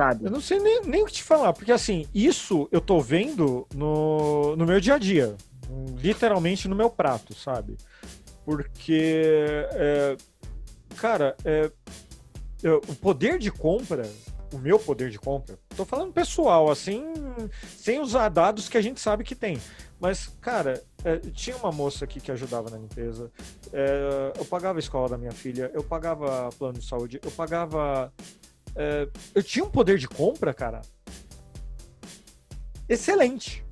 Sabe? 0.00 0.24
Eu 0.24 0.30
não 0.30 0.40
sei 0.40 0.58
nem, 0.58 0.80
nem 0.86 1.02
o 1.02 1.04
que 1.04 1.12
te 1.12 1.22
falar, 1.22 1.52
porque 1.52 1.70
assim, 1.70 2.06
isso 2.14 2.66
eu 2.72 2.80
tô 2.80 3.02
vendo 3.02 3.66
no, 3.74 4.56
no 4.56 4.64
meu 4.64 4.80
dia 4.80 4.94
a 4.94 4.98
dia. 4.98 5.36
Literalmente 5.98 6.66
no 6.66 6.74
meu 6.74 6.88
prato, 6.88 7.34
sabe? 7.34 7.76
Porque, 8.42 9.36
é, 9.74 10.16
cara, 10.96 11.36
é, 11.44 11.70
o 12.64 12.94
poder 12.94 13.38
de 13.38 13.50
compra, 13.50 14.08
o 14.54 14.58
meu 14.58 14.78
poder 14.78 15.10
de 15.10 15.18
compra, 15.18 15.58
tô 15.76 15.84
falando 15.84 16.14
pessoal, 16.14 16.70
assim, 16.70 17.04
sem 17.76 18.00
usar 18.00 18.30
dados 18.30 18.70
que 18.70 18.78
a 18.78 18.82
gente 18.82 19.00
sabe 19.00 19.22
que 19.22 19.34
tem. 19.34 19.60
Mas, 20.00 20.28
cara, 20.40 20.82
é, 21.04 21.18
tinha 21.18 21.54
uma 21.58 21.70
moça 21.70 22.06
aqui 22.06 22.20
que 22.20 22.32
ajudava 22.32 22.70
na 22.70 22.78
limpeza. 22.78 23.30
É, 23.70 24.32
eu 24.38 24.46
pagava 24.46 24.78
a 24.78 24.80
escola 24.80 25.10
da 25.10 25.18
minha 25.18 25.32
filha, 25.32 25.70
eu 25.74 25.84
pagava 25.84 26.48
plano 26.58 26.78
de 26.78 26.86
saúde, 26.86 27.20
eu 27.22 27.30
pagava. 27.30 28.10
É, 28.76 29.08
eu 29.34 29.42
tinha 29.42 29.64
um 29.64 29.70
poder 29.70 29.98
de 29.98 30.08
compra, 30.08 30.54
cara. 30.54 30.82
Excelente 32.88 33.64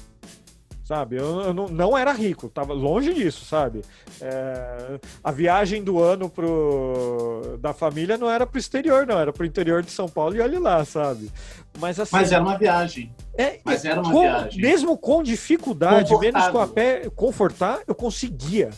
sabe? 0.88 1.16
Eu, 1.16 1.40
eu 1.42 1.53
não, 1.53 1.68
não, 1.68 1.99
era 1.99 2.12
rico, 2.12 2.49
tava 2.49 2.72
longe 2.72 3.12
disso, 3.12 3.44
sabe? 3.44 3.82
É, 4.22 4.99
a 5.22 5.30
viagem 5.30 5.84
do 5.84 6.03
ano 6.03 6.30
pro, 6.30 7.59
da 7.61 7.74
família 7.74 8.16
não 8.16 8.30
era 8.30 8.46
pro 8.46 8.59
exterior, 8.59 9.07
não, 9.07 9.18
era 9.18 9.30
pro 9.30 9.44
interior 9.44 9.82
de 9.82 9.90
São 9.90 10.09
Paulo 10.09 10.34
e 10.34 10.40
olha 10.40 10.59
lá, 10.59 10.82
sabe? 10.86 11.30
Mas, 11.78 12.01
assim, 12.01 12.16
Mas 12.16 12.32
era 12.32 12.42
uma 12.42 12.57
viagem. 12.57 13.14
É, 13.36 13.61
Mas 13.62 13.84
era 13.84 14.01
uma 14.01 14.11
com, 14.11 14.22
viagem. 14.22 14.62
Mesmo 14.62 14.96
com 14.96 15.22
dificuldade, 15.22 16.18
menos 16.18 16.49
com 16.49 16.59
a 16.59 16.66
pé, 16.66 17.11
confortar, 17.14 17.80
eu 17.86 17.94
conseguia 17.94 18.70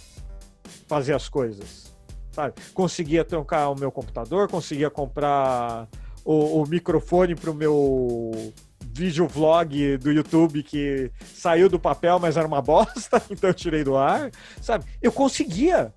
fazer 0.89 1.15
as 1.15 1.29
coisas, 1.29 1.95
sabe? 2.33 2.55
Conseguia 2.75 3.25
trocar 3.25 3.69
o 3.69 3.79
meu 3.79 3.93
computador, 3.93 4.49
conseguia 4.49 4.91
comprar 4.91 5.87
o, 6.25 6.63
o 6.63 6.67
microfone 6.67 7.35
pro 7.35 7.55
meu 7.55 8.53
vídeo 8.93 9.27
vlog 9.27 9.97
do 9.99 10.11
YouTube 10.11 10.63
que 10.63 11.11
saiu 11.35 11.69
do 11.69 11.79
papel, 11.79 12.19
mas 12.19 12.37
era 12.37 12.47
uma 12.47 12.61
bosta, 12.63 13.23
então 13.31 13.51
eu 13.51 13.55
tirei 13.55 13.85
do 13.85 13.97
ar, 13.97 14.31
sabe? 14.61 14.85
Eu 15.01 15.13
conseguia 15.13 15.95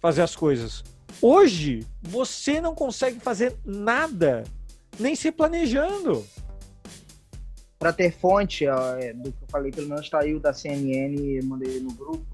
fazer 0.00 0.22
as 0.22 0.36
coisas. 0.36 0.84
Hoje, 1.20 1.86
você 2.02 2.60
não 2.60 2.74
consegue 2.74 3.18
fazer 3.20 3.56
nada, 3.64 4.44
nem 4.98 5.14
se 5.16 5.32
planejando. 5.32 6.24
Para 7.78 7.92
ter 7.92 8.12
fonte 8.12 8.66
ó, 8.66 8.96
é, 8.96 9.12
do 9.12 9.32
que 9.32 9.42
eu 9.42 9.48
falei, 9.48 9.70
pelo 9.70 9.88
menos 9.88 10.08
saiu 10.08 10.40
da 10.40 10.52
CNN, 10.52 11.42
mandei 11.42 11.80
no 11.80 11.92
grupo, 11.92 12.24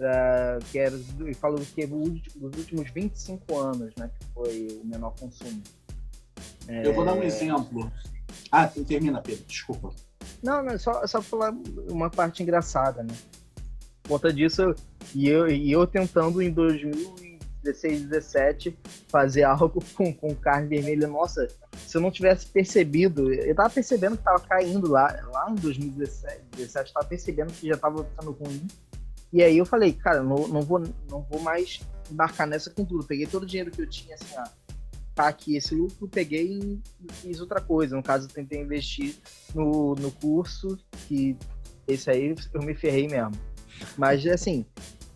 uh, 0.00 0.64
que 0.70 0.78
era, 0.78 0.98
falou 1.38 1.60
que 1.60 1.84
os 1.84 2.56
últimos 2.56 2.90
25 2.90 3.58
anos, 3.58 3.94
né, 3.96 4.10
que 4.18 4.26
foi 4.32 4.80
o 4.82 4.86
menor 4.86 5.14
consumo. 5.18 5.62
Eu 6.68 6.94
vou 6.94 7.04
dar 7.04 7.14
um 7.14 7.22
é, 7.22 7.26
exemplo. 7.26 7.90
Ah, 8.50 8.66
termina, 8.66 9.20
Pedro, 9.20 9.44
desculpa. 9.46 9.92
Não, 10.42 10.62
não, 10.62 10.78
só, 10.78 11.06
só 11.06 11.20
falar 11.20 11.52
uma 11.88 12.08
parte 12.10 12.42
engraçada, 12.42 13.02
né? 13.02 13.14
Por 14.02 14.10
conta 14.10 14.32
disso, 14.32 14.74
e 15.14 15.28
eu, 15.28 15.48
e 15.48 15.70
eu 15.70 15.86
tentando 15.86 16.40
em 16.40 16.50
2000, 16.50 17.14
16, 17.62 18.08
17, 18.08 18.78
fazer 19.08 19.42
algo 19.42 19.82
com, 19.94 20.12
com 20.12 20.34
carne 20.34 20.68
vermelha. 20.68 21.06
Nossa, 21.06 21.46
se 21.76 21.96
eu 21.96 22.00
não 22.00 22.10
tivesse 22.10 22.46
percebido, 22.46 23.32
eu 23.32 23.54
tava 23.54 23.70
percebendo 23.70 24.16
que 24.16 24.24
tava 24.24 24.40
caindo 24.40 24.90
lá, 24.90 25.06
lá 25.32 25.50
em 25.50 25.54
2017, 25.56 26.40
17, 26.56 26.92
tava 26.92 27.06
percebendo 27.06 27.52
que 27.52 27.68
já 27.68 27.76
tava 27.76 28.04
ficando 28.04 28.32
ruim. 28.32 28.66
E 29.32 29.42
aí 29.42 29.58
eu 29.58 29.66
falei, 29.66 29.92
cara, 29.92 30.22
não, 30.22 30.48
não, 30.48 30.62
vou, 30.62 30.80
não 31.08 31.22
vou 31.22 31.40
mais 31.40 31.80
embarcar 32.10 32.46
nessa 32.46 32.70
com 32.70 32.84
tudo. 32.84 33.06
peguei 33.06 33.26
todo 33.26 33.44
o 33.44 33.46
dinheiro 33.46 33.70
que 33.70 33.80
eu 33.80 33.88
tinha, 33.88 34.16
assim, 34.16 34.34
tá 35.20 35.28
aqui 35.28 35.56
esse 35.56 35.74
lucro, 35.74 36.08
peguei 36.08 36.80
e 37.00 37.12
fiz 37.12 37.40
outra 37.40 37.60
coisa. 37.60 37.94
No 37.94 38.02
caso, 38.02 38.28
tentei 38.28 38.60
investir 38.60 39.14
no, 39.54 39.94
no 39.94 40.10
curso, 40.10 40.78
que 41.06 41.36
esse 41.86 42.10
aí 42.10 42.34
eu 42.54 42.62
me 42.62 42.74
ferrei 42.74 43.06
mesmo. 43.06 43.32
Mas, 43.96 44.26
assim, 44.26 44.64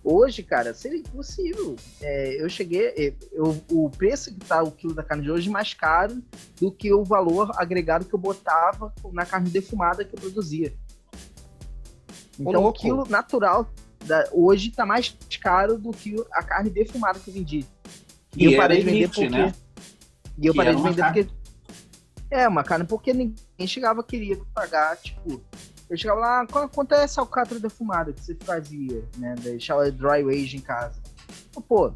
Hoje, 0.06 0.42
cara, 0.42 0.74
seria 0.74 0.98
impossível. 0.98 1.76
É, 2.02 2.42
eu 2.42 2.46
cheguei. 2.46 2.88
É, 2.88 3.14
eu, 3.32 3.58
o 3.70 3.88
preço 3.88 4.34
que 4.34 4.40
tá 4.40 4.62
o 4.62 4.70
quilo 4.70 4.92
da 4.92 5.02
carne 5.02 5.22
de 5.22 5.30
hoje 5.30 5.48
é 5.48 5.50
mais 5.50 5.72
caro 5.72 6.22
do 6.60 6.70
que 6.70 6.92
o 6.92 7.02
valor 7.02 7.50
agregado 7.56 8.04
que 8.04 8.14
eu 8.14 8.18
botava 8.18 8.92
na 9.14 9.24
carne 9.24 9.48
defumada 9.48 10.04
que 10.04 10.14
eu 10.14 10.20
produzia. 10.20 10.74
Então, 12.38 12.66
o 12.66 12.70
quilo 12.70 13.08
natural 13.08 13.66
da, 14.04 14.28
hoje 14.30 14.72
tá 14.72 14.84
mais 14.84 15.16
caro 15.40 15.78
do 15.78 15.90
que 15.90 16.22
a 16.32 16.42
carne 16.42 16.68
defumada 16.68 17.18
que 17.18 17.30
eu 17.30 17.34
vendi. 17.34 17.64
E, 18.36 18.44
e 18.44 18.52
eu 18.52 18.58
parei 18.58 18.80
de 18.80 18.84
vender 18.84 19.08
porque. 19.08 19.30
Né? 19.30 19.54
E 20.38 20.46
eu 20.46 20.52
que 20.52 20.56
parei 20.56 20.74
de 20.74 20.82
vender 20.82 21.04
porque. 21.04 21.28
É, 22.30 22.48
uma 22.48 22.64
carne 22.64 22.84
porque 22.84 23.12
ninguém 23.12 23.66
chegava 23.66 24.02
queria 24.02 24.36
pagar, 24.52 24.96
tipo, 24.96 25.40
eu 25.88 25.96
chegava 25.96 26.18
lá, 26.18 26.46
quanto 26.46 26.94
é 26.94 27.04
essa 27.04 27.20
alcatra 27.20 27.60
defumada 27.60 28.12
que 28.12 28.20
você 28.20 28.34
fazia, 28.34 29.04
né? 29.18 29.34
Deixava 29.40 29.90
dry 29.92 30.28
age 30.28 30.56
em 30.56 30.60
casa. 30.60 31.00
Pô, 31.68 31.92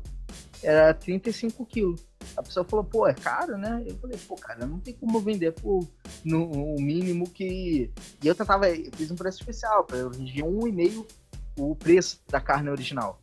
era 0.62 0.94
35 0.94 1.64
quilos. 1.66 2.06
A 2.36 2.42
pessoa 2.42 2.64
falou, 2.64 2.84
pô, 2.84 3.06
é 3.06 3.14
caro, 3.14 3.56
né? 3.56 3.82
Eu 3.86 3.96
falei, 3.98 4.18
pô, 4.28 4.36
cara, 4.36 4.66
não 4.66 4.78
tem 4.78 4.94
como 4.94 5.20
vender 5.20 5.52
por 5.52 5.88
no, 6.24 6.50
o 6.50 6.80
mínimo 6.80 7.28
que. 7.28 7.90
E 8.22 8.26
eu 8.26 8.34
tentava, 8.34 8.68
eu 8.68 8.90
fiz 8.92 9.10
um 9.10 9.16
preço 9.16 9.40
especial, 9.40 9.86
eu 9.90 10.10
vendia 10.10 10.44
um 10.44 10.66
e 10.66 10.72
meio 10.72 11.06
o 11.58 11.74
preço 11.74 12.20
da 12.28 12.40
carne 12.40 12.70
original. 12.70 13.20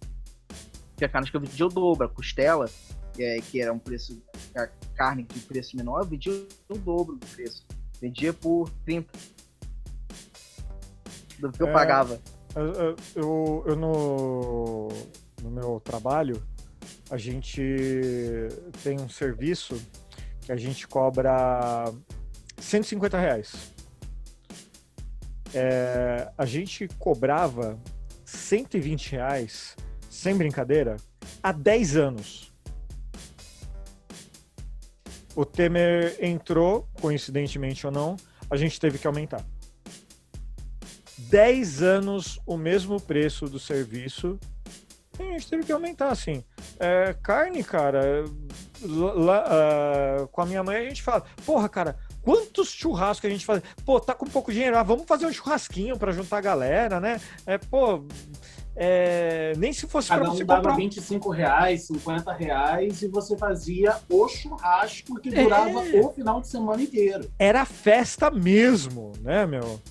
Porque 0.91 1.05
a 1.05 1.09
carne 1.09 1.30
que 1.30 1.38
eu 1.38 1.41
vendia 1.41 1.66
o 1.66 1.70
dobro, 1.70 2.05
a 2.05 2.09
costela, 2.09 2.70
é, 3.18 3.38
que 3.39 3.61
era 3.61 3.72
um 3.72 3.80
preço, 3.80 4.22
a 4.58 4.68
carne 4.95 5.24
de 5.24 5.39
preço 5.41 5.76
menor, 5.76 6.01
eu 6.01 6.06
vendia 6.06 6.47
o 6.70 6.78
dobro 6.78 7.16
do 7.16 7.26
preço. 7.28 7.66
Vendia 8.01 8.34
por 8.34 8.70
30 8.86 9.10
do 11.39 11.51
que 11.51 11.62
eu 11.62 11.68
é, 11.68 11.74
pagava. 11.74 12.20
Eu, 12.56 12.95
eu, 13.16 13.64
eu, 13.68 13.76
no, 13.76 14.88
no 15.41 15.51
meu 15.51 15.80
trabalho, 15.80 16.41
a 17.10 17.18
gente 17.18 17.62
tem 18.84 18.99
um 18.99 19.10
serviço 19.10 19.82
que 20.41 20.51
a 20.51 20.56
gente 20.56 20.88
cobra 20.88 21.91
150 22.58 23.18
reais. 23.20 23.74
É, 25.53 26.30
a 26.38 26.45
gente 26.45 26.88
cobrava 26.99 27.80
120 28.26 29.12
reais, 29.12 29.76
sem 30.10 30.36
brincadeira, 30.36 30.97
há 31.41 31.51
10 31.51 31.95
anos. 31.95 32.45
O 35.36 35.46
Temer 35.46 36.18
entrou, 36.22 36.88
coincidentemente 37.02 37.86
ou 37.86 37.92
não, 37.92 38.16
a 38.50 38.56
gente 38.56 38.80
teve 38.80 38.98
que 38.98 39.06
aumentar. 39.06 39.44
10 41.18 41.82
anos 41.82 42.40
o 42.46 42.58
mesmo 42.58 43.00
preço 43.02 43.48
do 43.48 43.60
serviço. 43.60 44.40
A 45.20 45.24
gente 45.24 45.50
teve 45.50 45.64
que 45.64 45.72
aumentar, 45.72 46.10
assim. 46.10 46.44
É, 46.80 47.16
carne, 47.22 47.64
cara, 47.64 48.26
lá, 48.82 49.44
uh, 50.24 50.28
com 50.28 50.42
a 50.42 50.46
minha 50.46 50.64
mãe 50.64 50.78
a 50.78 50.90
gente 50.90 51.02
fala, 51.02 51.24
porra, 51.46 51.70
cara, 51.70 51.98
quantos 52.22 52.70
churrascos 52.70 53.30
a 53.30 53.32
gente 53.32 53.46
faz? 53.46 53.62
Pô, 53.86 54.00
tá 54.00 54.14
com 54.14 54.26
pouco 54.26 54.52
dinheiro, 54.52 54.78
ah, 54.78 54.84
vamos 54.84 55.06
fazer 55.06 55.26
um 55.26 55.32
churrasquinho 55.32 55.98
para 55.98 56.12
juntar 56.12 56.38
a 56.38 56.42
galera, 56.42 57.00
né? 57.00 57.22
É, 57.46 57.58
pô, 57.58 58.06
é, 58.76 59.53
nem 59.57 59.71
se 59.71 59.88
fosse 59.88 60.09
para 60.09 60.26
você 60.26 60.43
um 60.43 60.45
dava 60.45 60.61
comprar... 60.61 60.76
25 60.76 61.30
reais, 61.30 61.88
50 61.88 62.34
reais 62.34 63.01
e 63.01 63.07
você 63.07 63.38
fazia 63.38 63.95
o 64.09 64.28
churrasco 64.28 65.19
que 65.21 65.30
durava 65.30 65.88
é... 65.88 66.01
o 66.01 66.11
final 66.11 66.41
de 66.41 66.49
semana 66.49 66.82
inteiro. 66.82 67.32
Era 67.39 67.65
festa 67.65 68.30
mesmo, 68.30 69.13
né, 69.21 69.45
meu? 69.45 69.82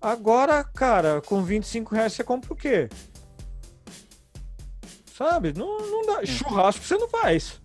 Agora, 0.00 0.62
cara, 0.62 1.22
com 1.22 1.42
25 1.42 1.94
reais 1.94 2.12
você 2.12 2.22
compra 2.22 2.52
o 2.52 2.56
quê? 2.56 2.88
Sabe? 5.16 5.52
Não, 5.54 5.78
não 5.78 6.06
dá. 6.06 6.24
Churrasco 6.24 6.84
você 6.84 6.96
não 6.96 7.08
faz. 7.08 7.60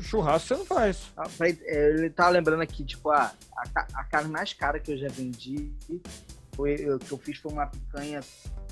Churrasco 0.00 0.48
você 0.48 0.54
não 0.54 0.64
faz. 0.64 1.12
Ah, 1.16 1.28
ele 1.40 2.10
tá 2.10 2.28
lembrando 2.28 2.62
aqui, 2.62 2.84
tipo, 2.84 3.10
a, 3.10 3.32
a, 3.56 3.86
a 3.94 4.04
carne 4.04 4.30
mais 4.30 4.52
cara 4.52 4.78
que 4.78 4.92
eu 4.92 4.98
já 4.98 5.08
vendi 5.08 5.72
foi 6.54 6.74
o 6.88 6.98
que 6.98 7.12
eu 7.12 7.18
fiz 7.18 7.38
foi 7.38 7.52
uma 7.52 7.66
picanha 7.66 8.20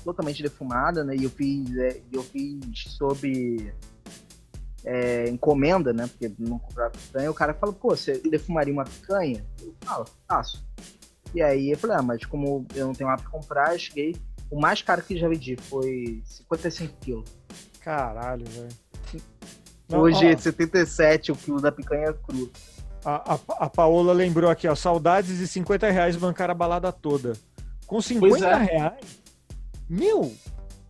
totalmente 0.03 0.41
defumada, 0.41 1.03
né? 1.03 1.15
E 1.15 1.23
eu 1.23 1.29
fiz, 1.29 1.75
é, 1.77 2.01
eu 2.11 2.23
fiz 2.23 2.83
sob 2.97 3.73
é, 4.83 5.29
encomenda, 5.29 5.93
né? 5.93 6.07
Porque 6.07 6.33
não 6.39 6.59
comprava 6.59 6.91
picanha. 6.91 7.31
O 7.31 7.33
cara 7.33 7.53
fala, 7.53 7.73
pô, 7.73 7.89
você 7.89 8.17
defumaria 8.19 8.73
uma 8.73 8.83
picanha? 8.83 9.45
Eu 9.61 9.75
falo, 9.81 10.05
faço. 10.27 10.65
E 11.33 11.41
aí 11.41 11.71
eu 11.71 11.77
falei, 11.77 11.97
ah, 11.97 12.01
mas 12.01 12.25
como 12.25 12.65
eu 12.75 12.87
não 12.87 12.93
tenho 12.93 13.09
lá 13.09 13.17
pra 13.17 13.29
comprar, 13.29 13.73
eu 13.73 13.79
cheguei. 13.79 14.15
O 14.49 14.59
mais 14.59 14.81
caro 14.81 15.01
que 15.01 15.17
já 15.17 15.29
vendi 15.29 15.55
foi 15.55 16.21
55 16.25 16.93
quilos. 16.99 17.29
Caralho, 17.79 18.45
velho. 18.45 18.91
Hoje 19.93 20.25
é 20.27 20.37
77 20.37 21.31
o 21.31 21.35
quilo 21.35 21.61
da 21.61 21.71
picanha 21.71 22.13
crua. 22.13 22.49
A, 23.03 23.33
a, 23.33 23.39
a 23.65 23.69
Paola 23.69 24.13
lembrou 24.13 24.49
aqui, 24.49 24.67
ó, 24.67 24.75
saudades 24.75 25.37
de 25.37 25.47
50 25.47 25.89
reais 25.89 26.15
bancar 26.15 26.49
a 26.49 26.53
balada 26.53 26.91
toda. 26.91 27.33
Com 27.91 27.99
50 27.99 28.47
é. 28.47 28.55
reais? 28.55 29.21
Meu, 29.89 30.33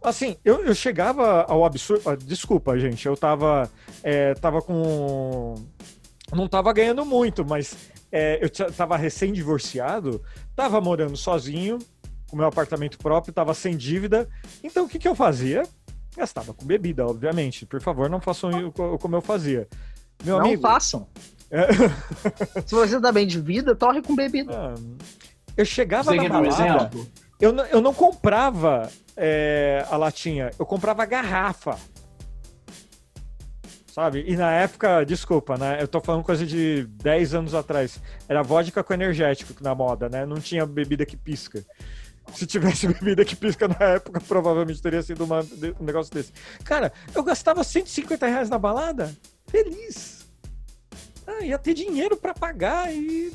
assim, 0.04 0.38
eu, 0.46 0.64
eu 0.64 0.76
chegava 0.76 1.48
ao 1.50 1.66
absurdo. 1.66 2.08
Ah, 2.08 2.16
desculpa, 2.16 2.78
gente, 2.78 3.08
eu 3.08 3.18
tava, 3.18 3.68
é, 4.04 4.36
tava 4.36 4.62
com. 4.62 5.56
Não 6.32 6.48
tava 6.48 6.72
ganhando 6.72 7.04
muito, 7.04 7.44
mas 7.44 7.76
é, 8.12 8.38
eu 8.40 8.48
tava 8.72 8.96
recém-divorciado, 8.98 10.22
tava 10.56 10.80
morando 10.80 11.18
sozinho, 11.18 11.80
com 12.30 12.38
meu 12.38 12.46
apartamento 12.46 13.00
próprio, 13.00 13.34
tava 13.34 13.56
sem 13.56 13.76
dívida. 13.76 14.30
Então 14.64 14.86
o 14.86 14.88
que, 14.88 15.00
que 15.00 15.08
eu 15.08 15.16
fazia? 15.16 15.64
Gastava 16.16 16.54
com 16.54 16.64
bebida, 16.68 17.04
obviamente. 17.04 17.66
Por 17.66 17.82
favor, 17.82 18.12
não 18.12 18.22
façam 18.22 18.72
como 18.72 19.16
eu 19.16 19.22
fazia. 19.22 19.68
Meu 20.24 20.38
não 20.38 20.46
amigo, 20.46 20.62
façam. 20.62 21.08
É... 21.50 21.66
Se 22.64 22.76
você 22.76 23.02
tá 23.02 23.12
bem 23.12 23.26
de 23.26 23.42
vida, 23.42 23.76
torre 23.76 24.04
com 24.04 24.16
bebida. 24.16 24.54
Ah, 24.56 24.76
eu 25.62 25.66
chegava 25.66 26.12
você 26.12 26.28
na 26.28 26.42
balada, 26.42 26.92
eu, 27.40 27.52
não, 27.54 27.66
eu 27.66 27.82
não 27.82 27.94
comprava 27.94 28.90
é, 29.16 29.86
a 29.90 29.98
latinha, 29.98 30.52
eu 30.58 30.66
comprava 30.66 31.04
a 31.04 31.06
garrafa 31.06 31.78
sabe? 33.92 34.24
E 34.26 34.36
na 34.36 34.52
época, 34.52 35.04
desculpa, 35.04 35.58
né? 35.58 35.78
Eu 35.82 35.88
tô 35.88 36.00
falando 36.00 36.24
coisa 36.24 36.46
de 36.46 36.86
10 37.04 37.36
anos 37.36 37.54
atrás. 37.54 38.00
Era 38.28 38.42
vodka 38.42 38.84
com 38.84 38.94
energético 38.94 39.54
na 39.62 39.76
moda, 39.76 40.08
né? 40.08 40.26
Não 40.26 40.38
tinha 40.38 40.66
bebida 40.66 41.06
que 41.06 41.18
pisca. 41.18 41.64
Se 42.34 42.46
tivesse 42.46 42.88
bebida 42.94 43.26
que 43.26 43.36
pisca 43.36 43.68
na 43.68 43.86
época, 43.86 44.22
provavelmente 44.22 44.82
teria 44.82 45.02
sido 45.02 45.26
uma, 45.26 45.42
um 45.80 45.84
negócio 45.84 46.14
desse. 46.14 46.32
Cara, 46.64 46.92
eu 47.14 47.24
gastava 47.24 47.64
150 47.64 48.26
reais 48.26 48.50
na 48.50 48.58
balada, 48.58 49.14
feliz. 49.48 50.26
Ah, 51.28 51.44
ia 51.44 51.58
ter 51.58 51.74
dinheiro 51.74 52.16
para 52.16 52.34
pagar 52.34 52.94
e. 52.94 53.34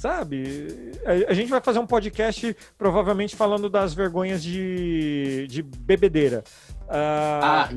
Sabe? 0.00 0.94
A, 1.04 1.30
a, 1.30 1.34
gente 1.34 1.50
vai 1.50 1.60
fazer 1.60 1.78
um 1.78 1.86
podcast 1.86 2.56
provavelmente 2.78 3.36
falando 3.36 3.68
das 3.68 3.92
vergonhas 3.92 4.42
de, 4.42 5.46
de 5.46 5.62
bebedeira. 5.62 6.42
Uh, 6.84 7.42
ah, 7.42 7.68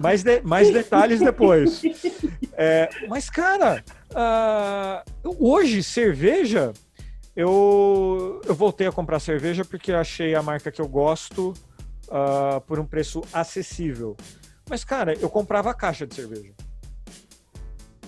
mais, 0.00 0.22
de, 0.22 0.40
mais 0.42 0.72
detalhes 0.72 1.18
depois. 1.18 1.82
é, 2.54 2.88
mas, 3.08 3.28
cara, 3.28 3.84
uh, 4.12 5.34
hoje, 5.40 5.82
cerveja, 5.82 6.72
eu, 7.34 8.40
eu 8.46 8.54
voltei 8.54 8.86
a 8.86 8.92
comprar 8.92 9.18
cerveja 9.18 9.64
porque 9.64 9.92
achei 9.92 10.36
a 10.36 10.42
marca 10.44 10.70
que 10.70 10.80
eu 10.80 10.86
gosto 10.86 11.52
uh, 12.06 12.60
por 12.60 12.78
um 12.78 12.86
preço 12.86 13.22
acessível. 13.32 14.16
Mas, 14.70 14.84
cara, 14.84 15.14
eu 15.14 15.28
comprava 15.28 15.72
a 15.72 15.74
caixa 15.74 16.06
de 16.06 16.14
cerveja. 16.14 16.52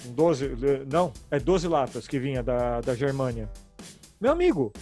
12, 0.07 0.57
não, 0.91 1.13
é 1.31 1.39
12 1.39 1.69
latas 1.69 2.07
que 2.07 2.19
vinha 2.19 2.43
da, 2.43 2.81
da 2.81 2.95
Germânia. 2.95 3.49
Meu 4.21 4.33
amigo, 4.33 4.73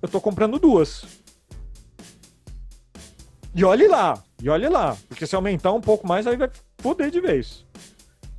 eu 0.00 0.08
tô 0.08 0.20
comprando 0.20 0.58
duas. 0.58 1.04
E 3.54 3.64
olhe 3.64 3.86
lá, 3.86 4.22
e 4.42 4.48
olhe 4.48 4.68
lá, 4.68 4.96
porque 5.08 5.26
se 5.26 5.36
aumentar 5.36 5.72
um 5.72 5.80
pouco 5.80 6.06
mais, 6.06 6.26
aí 6.26 6.36
vai 6.36 6.50
foder 6.78 7.10
de 7.10 7.20
vez. 7.20 7.64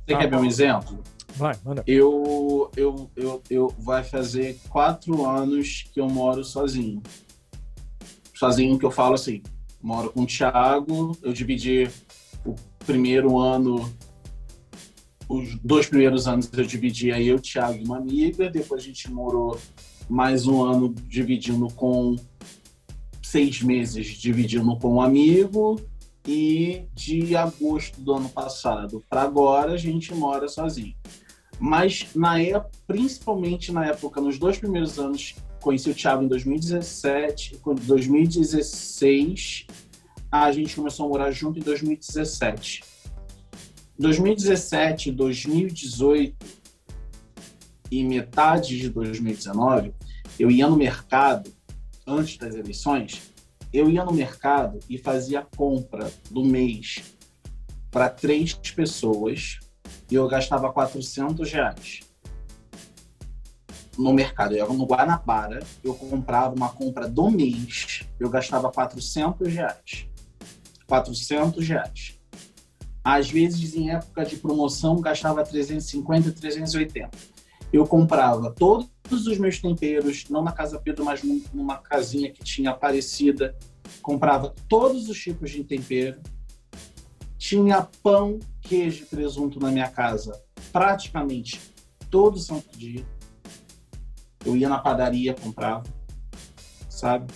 Você 0.06 0.12
tá, 0.12 0.18
quer 0.18 0.30
ver 0.30 0.36
um 0.36 0.44
exemplo? 0.44 1.02
Vai, 1.34 1.54
manda. 1.64 1.82
Eu, 1.86 2.70
eu, 2.76 3.10
eu, 3.16 3.42
eu 3.50 3.68
vai 3.78 4.04
fazer 4.04 4.58
quatro 4.68 5.26
anos 5.26 5.84
que 5.92 6.00
eu 6.00 6.08
moro 6.08 6.44
sozinho. 6.44 7.02
Sozinho 8.34 8.78
que 8.78 8.84
eu 8.84 8.90
falo 8.90 9.14
assim, 9.14 9.42
moro 9.82 10.10
com 10.10 10.22
o 10.22 10.26
Thiago, 10.26 11.16
eu 11.22 11.32
dividi 11.32 11.90
o 12.44 12.54
primeiro 12.86 13.38
ano, 13.38 13.90
os 15.28 15.58
dois 15.58 15.86
primeiros 15.86 16.28
anos 16.28 16.48
eu 16.52 16.64
dividia 16.64 17.20
eu, 17.20 17.40
Thiago 17.40 17.78
e 17.78 17.84
uma 17.84 17.98
amiga, 17.98 18.48
depois 18.50 18.82
a 18.82 18.86
gente 18.86 19.10
morou 19.10 19.58
mais 20.08 20.46
um 20.46 20.62
ano 20.62 20.94
dividindo 21.08 21.66
com 21.74 22.16
seis 23.22 23.60
meses 23.60 24.06
dividindo 24.06 24.76
com 24.78 24.94
um 24.94 25.00
amigo 25.00 25.80
e 26.26 26.84
de 26.94 27.36
agosto 27.36 28.00
do 28.00 28.14
ano 28.14 28.28
passado 28.28 29.02
para 29.10 29.22
agora 29.22 29.72
a 29.72 29.76
gente 29.76 30.14
mora 30.14 30.48
sozinho. 30.48 30.94
Mas 31.58 32.06
na 32.14 32.40
época, 32.40 32.70
principalmente 32.86 33.72
na 33.72 33.86
época, 33.86 34.20
nos 34.20 34.38
dois 34.38 34.58
primeiros 34.58 34.98
anos, 34.98 35.34
conheci 35.60 35.90
o 35.90 35.94
Thiago 35.94 36.22
em 36.22 36.28
2017, 36.28 37.60
em 37.66 37.74
2016 37.74 39.66
a 40.30 40.52
gente 40.52 40.74
começou 40.74 41.06
a 41.06 41.08
morar 41.08 41.30
junto 41.30 41.58
em 41.58 41.62
2017. 41.62 42.84
2017, 43.98 45.10
2018 45.10 46.36
e 47.90 48.04
metade 48.04 48.78
de 48.78 48.90
2019, 48.90 49.94
eu 50.38 50.50
ia 50.50 50.68
no 50.68 50.76
mercado 50.76 51.50
antes 52.06 52.36
das 52.36 52.54
eleições, 52.54 53.32
eu 53.72 53.88
ia 53.88 54.04
no 54.04 54.12
mercado 54.12 54.78
e 54.88 54.98
fazia 54.98 55.46
compra 55.56 56.12
do 56.30 56.44
mês 56.44 57.16
para 57.90 58.08
três 58.08 58.52
pessoas 58.52 59.58
e 60.10 60.14
eu 60.14 60.28
gastava 60.28 60.72
400 60.72 61.50
reais 61.50 62.00
no 63.98 64.12
mercado. 64.12 64.52
Eu 64.52 64.66
ia 64.66 64.72
no 64.72 64.84
Guanabara, 64.84 65.60
eu 65.82 65.94
comprava 65.94 66.54
uma 66.54 66.68
compra 66.68 67.08
do 67.08 67.30
mês, 67.30 68.02
eu 68.20 68.28
gastava 68.28 68.70
400 68.70 69.52
reais. 69.52 70.06
400 70.86 71.66
reais. 71.66 72.15
Às 73.08 73.30
vezes, 73.30 73.76
em 73.76 73.90
época 73.90 74.24
de 74.24 74.36
promoção, 74.36 75.00
gastava 75.00 75.44
350, 75.44 76.32
380. 76.32 77.08
Eu 77.72 77.86
comprava 77.86 78.50
todos 78.50 78.90
os 79.28 79.38
meus 79.38 79.60
temperos, 79.60 80.24
não 80.28 80.42
na 80.42 80.50
Casa 80.50 80.80
Pedro, 80.80 81.04
mas 81.04 81.22
numa 81.54 81.78
casinha 81.78 82.32
que 82.32 82.42
tinha 82.42 82.70
Aparecida. 82.70 83.56
Comprava 84.02 84.52
todos 84.68 85.08
os 85.08 85.16
tipos 85.16 85.52
de 85.52 85.62
tempero. 85.62 86.20
Tinha 87.38 87.88
pão, 88.02 88.40
queijo 88.60 89.04
e 89.04 89.06
presunto 89.06 89.60
na 89.60 89.70
minha 89.70 89.88
casa 89.88 90.42
praticamente 90.72 91.60
todo 92.10 92.40
santo 92.40 92.76
dia. 92.76 93.06
Eu 94.44 94.56
ia 94.56 94.68
na 94.68 94.80
padaria, 94.80 95.32
comprava, 95.32 95.84
sabe? 96.90 97.32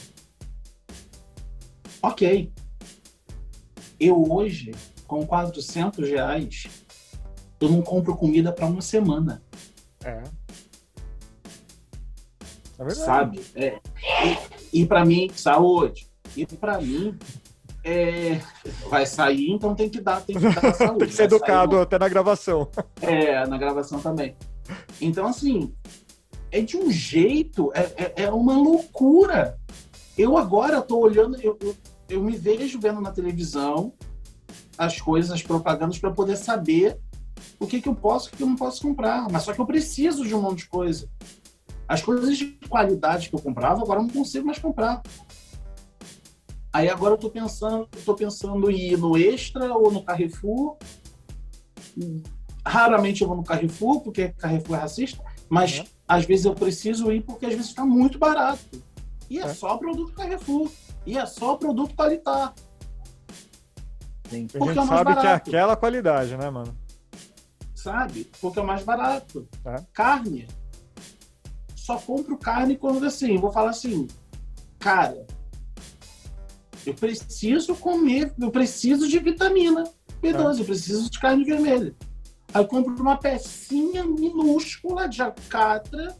Ok. 2.02 2.52
Eu 4.00 4.32
hoje, 4.32 4.72
com 5.10 5.26
400 5.26 6.08
reais, 6.08 6.68
eu 7.60 7.68
não 7.68 7.82
compro 7.82 8.16
comida 8.16 8.52
para 8.52 8.66
uma 8.66 8.80
semana. 8.80 9.42
É. 10.04 10.22
é 12.78 12.90
sabe? 12.90 13.44
É. 13.56 13.80
E, 14.72 14.82
e 14.82 14.86
para 14.86 15.04
mim, 15.04 15.28
saúde. 15.34 16.08
E 16.36 16.46
para 16.46 16.80
mim, 16.80 17.18
é, 17.82 18.40
vai 18.88 19.04
sair, 19.04 19.50
então 19.50 19.74
tem 19.74 19.90
que 19.90 20.00
dar, 20.00 20.20
tem 20.20 20.36
que 20.36 20.48
dar 20.48 20.72
saúde. 20.74 20.98
tem 21.00 21.08
que 21.08 21.14
ser 21.14 21.24
educado 21.24 21.72
sair, 21.72 21.82
até 21.82 21.98
na 21.98 22.08
gravação. 22.08 22.70
É, 23.02 23.44
na 23.48 23.58
gravação 23.58 23.98
também. 23.98 24.36
Então, 25.00 25.26
assim, 25.26 25.74
é 26.52 26.60
de 26.60 26.76
um 26.76 26.88
jeito, 26.88 27.72
é, 27.74 27.80
é, 27.96 28.12
é 28.26 28.30
uma 28.30 28.56
loucura. 28.56 29.58
Eu 30.16 30.38
agora 30.38 30.78
estou 30.78 31.02
olhando, 31.02 31.36
eu, 31.42 31.58
eu, 31.60 31.76
eu 32.08 32.22
me 32.22 32.36
vejo 32.36 32.78
vendo 32.78 33.00
na 33.00 33.10
televisão 33.10 33.92
as 34.80 34.98
coisas, 34.98 35.30
as 35.30 35.42
propagandas, 35.42 35.98
para 35.98 36.10
poder 36.10 36.36
saber 36.36 36.98
o 37.58 37.66
que, 37.66 37.82
que 37.82 37.88
eu 37.88 37.94
posso 37.94 38.30
e 38.30 38.32
o 38.32 38.36
que 38.38 38.42
eu 38.42 38.46
não 38.46 38.56
posso 38.56 38.80
comprar. 38.80 39.28
Mas 39.30 39.42
só 39.42 39.52
que 39.52 39.60
eu 39.60 39.66
preciso 39.66 40.26
de 40.26 40.34
um 40.34 40.40
monte 40.40 40.60
de 40.60 40.68
coisa. 40.68 41.06
As 41.86 42.00
coisas 42.00 42.38
de 42.38 42.46
qualidade 42.66 43.28
que 43.28 43.34
eu 43.34 43.40
comprava, 43.40 43.82
agora 43.82 44.00
eu 44.00 44.04
não 44.04 44.10
consigo 44.10 44.46
mais 44.46 44.58
comprar. 44.58 45.02
Aí 46.72 46.88
agora 46.88 47.12
eu 47.14 47.18
tô 47.18 47.28
pensando, 47.28 47.86
eu 47.94 48.04
tô 48.04 48.14
pensando 48.14 48.70
em 48.70 48.92
ir 48.92 48.96
no 48.96 49.18
Extra 49.18 49.74
ou 49.74 49.92
no 49.92 50.02
Carrefour. 50.02 50.78
Raramente 52.64 53.20
eu 53.20 53.28
vou 53.28 53.36
no 53.36 53.44
Carrefour, 53.44 54.00
porque 54.00 54.28
Carrefour 54.28 54.76
é 54.76 54.80
racista, 54.80 55.22
mas 55.48 55.80
uhum. 55.80 55.84
às 56.08 56.24
vezes 56.24 56.46
eu 56.46 56.54
preciso 56.54 57.12
ir 57.12 57.22
porque 57.22 57.44
às 57.44 57.52
vezes 57.52 57.68
está 57.68 57.84
muito 57.84 58.18
barato. 58.18 58.82
E 59.28 59.38
é, 59.38 59.42
é, 59.42 59.48
só 59.52 59.76
produto 59.76 60.14
Carrefour. 60.14 60.70
E 61.04 61.18
é 61.18 61.26
só 61.26 61.56
produto 61.56 61.94
qualitar. 61.94 62.54
Sim. 64.30 64.46
Porque 64.46 64.70
a 64.70 64.72
gente 64.72 64.84
é 64.84 64.86
sabe 64.86 65.04
barato. 65.04 65.20
que 65.20 65.26
é 65.26 65.32
aquela 65.32 65.76
qualidade, 65.76 66.36
né, 66.36 66.48
mano? 66.48 66.76
Sabe? 67.74 68.30
Porque 68.40 68.58
é 68.58 68.62
o 68.62 68.66
mais 68.66 68.84
barato. 68.84 69.48
É. 69.64 69.76
Carne. 69.92 70.46
Só 71.74 71.98
compro 71.98 72.38
carne 72.38 72.76
quando 72.76 73.04
assim, 73.04 73.36
vou 73.38 73.50
falar 73.50 73.70
assim, 73.70 74.06
cara, 74.78 75.26
eu 76.86 76.94
preciso 76.94 77.74
comer, 77.74 78.32
eu 78.38 78.50
preciso 78.50 79.08
de 79.08 79.18
vitamina 79.18 79.84
B12, 80.22 80.58
é. 80.58 80.60
eu 80.60 80.64
preciso 80.64 81.10
de 81.10 81.18
carne 81.18 81.44
vermelha. 81.44 81.94
Aí 82.52 82.62
eu 82.62 82.66
compro 82.66 82.94
uma 82.94 83.16
pecinha 83.16 84.04
minúscula 84.04 85.08
de 85.08 85.22
alcatra 85.22 86.16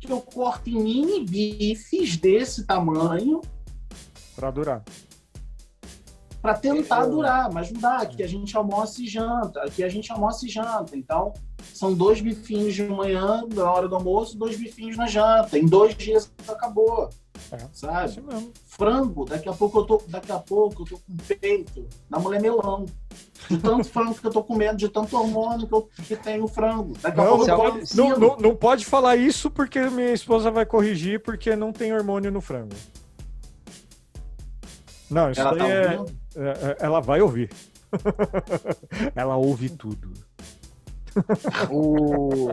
que 0.00 0.10
eu 0.10 0.20
corto 0.20 0.68
em 0.68 0.82
mini 0.82 1.24
bifes 1.24 2.16
desse 2.16 2.64
tamanho. 2.64 3.40
Para 4.34 4.50
durar. 4.50 4.84
Para 6.40 6.54
tentar 6.54 7.06
durar, 7.06 7.52
mas 7.52 7.70
não 7.72 7.80
dá. 7.80 7.98
Aqui 7.98 8.22
a 8.22 8.26
gente 8.26 8.56
almoça 8.56 9.02
e 9.02 9.08
janta. 9.08 9.60
Aqui 9.62 9.82
a 9.82 9.88
gente 9.88 10.12
almoça 10.12 10.46
e 10.46 10.48
janta. 10.48 10.96
Então, 10.96 11.32
são 11.74 11.92
dois 11.92 12.20
bifinhos 12.20 12.74
de 12.74 12.84
manhã, 12.84 13.42
na 13.52 13.70
hora 13.70 13.88
do 13.88 13.96
almoço, 13.96 14.38
dois 14.38 14.56
bifinhos 14.56 14.96
na 14.96 15.06
janta. 15.06 15.58
Em 15.58 15.66
dois 15.66 15.96
dias 15.96 16.30
acabou. 16.46 17.10
É, 17.52 17.58
sabe? 17.72 18.22
Frango, 18.66 19.24
daqui 19.24 19.48
a 19.48 19.52
pouco 19.52 19.78
eu 19.78 19.84
tô, 19.84 20.02
daqui 20.08 20.30
a 20.30 20.38
pouco 20.38 20.82
eu 20.82 20.86
tô 20.86 20.96
com 20.98 21.16
peito 21.40 21.86
na 22.10 22.18
mulher 22.18 22.40
melão. 22.40 22.86
De 23.48 23.56
tanto 23.58 23.84
frango 23.84 24.14
que 24.14 24.26
eu 24.26 24.30
tô 24.30 24.42
comendo, 24.42 24.76
de 24.76 24.88
tanto 24.88 25.16
hormônio 25.16 25.66
que, 25.66 25.72
eu, 25.72 25.88
que 26.06 26.16
tem 26.16 26.40
o 26.40 26.48
frango. 26.48 26.92
Daqui 27.00 27.16
não, 27.16 27.24
a 27.24 27.28
pouco 27.28 27.46
não, 27.46 27.56
pode, 27.56 27.96
não, 27.96 28.18
não, 28.18 28.36
não 28.36 28.56
pode 28.56 28.84
falar 28.84 29.16
isso 29.16 29.50
porque 29.50 29.80
minha 29.88 30.12
esposa 30.12 30.50
vai 30.50 30.66
corrigir 30.66 31.20
porque 31.22 31.56
não 31.56 31.72
tem 31.72 31.92
hormônio 31.92 32.30
no 32.30 32.40
frango. 32.40 32.74
Não, 35.10 35.30
isso 35.30 35.40
ela 35.40 35.56
tá 35.56 35.66
é, 35.66 35.72
é, 35.72 35.94
é, 35.94 36.04
Ela 36.78 37.00
vai 37.00 37.20
ouvir. 37.20 37.50
ela 39.14 39.36
ouve 39.36 39.70
tudo. 39.70 40.12
o... 41.70 42.52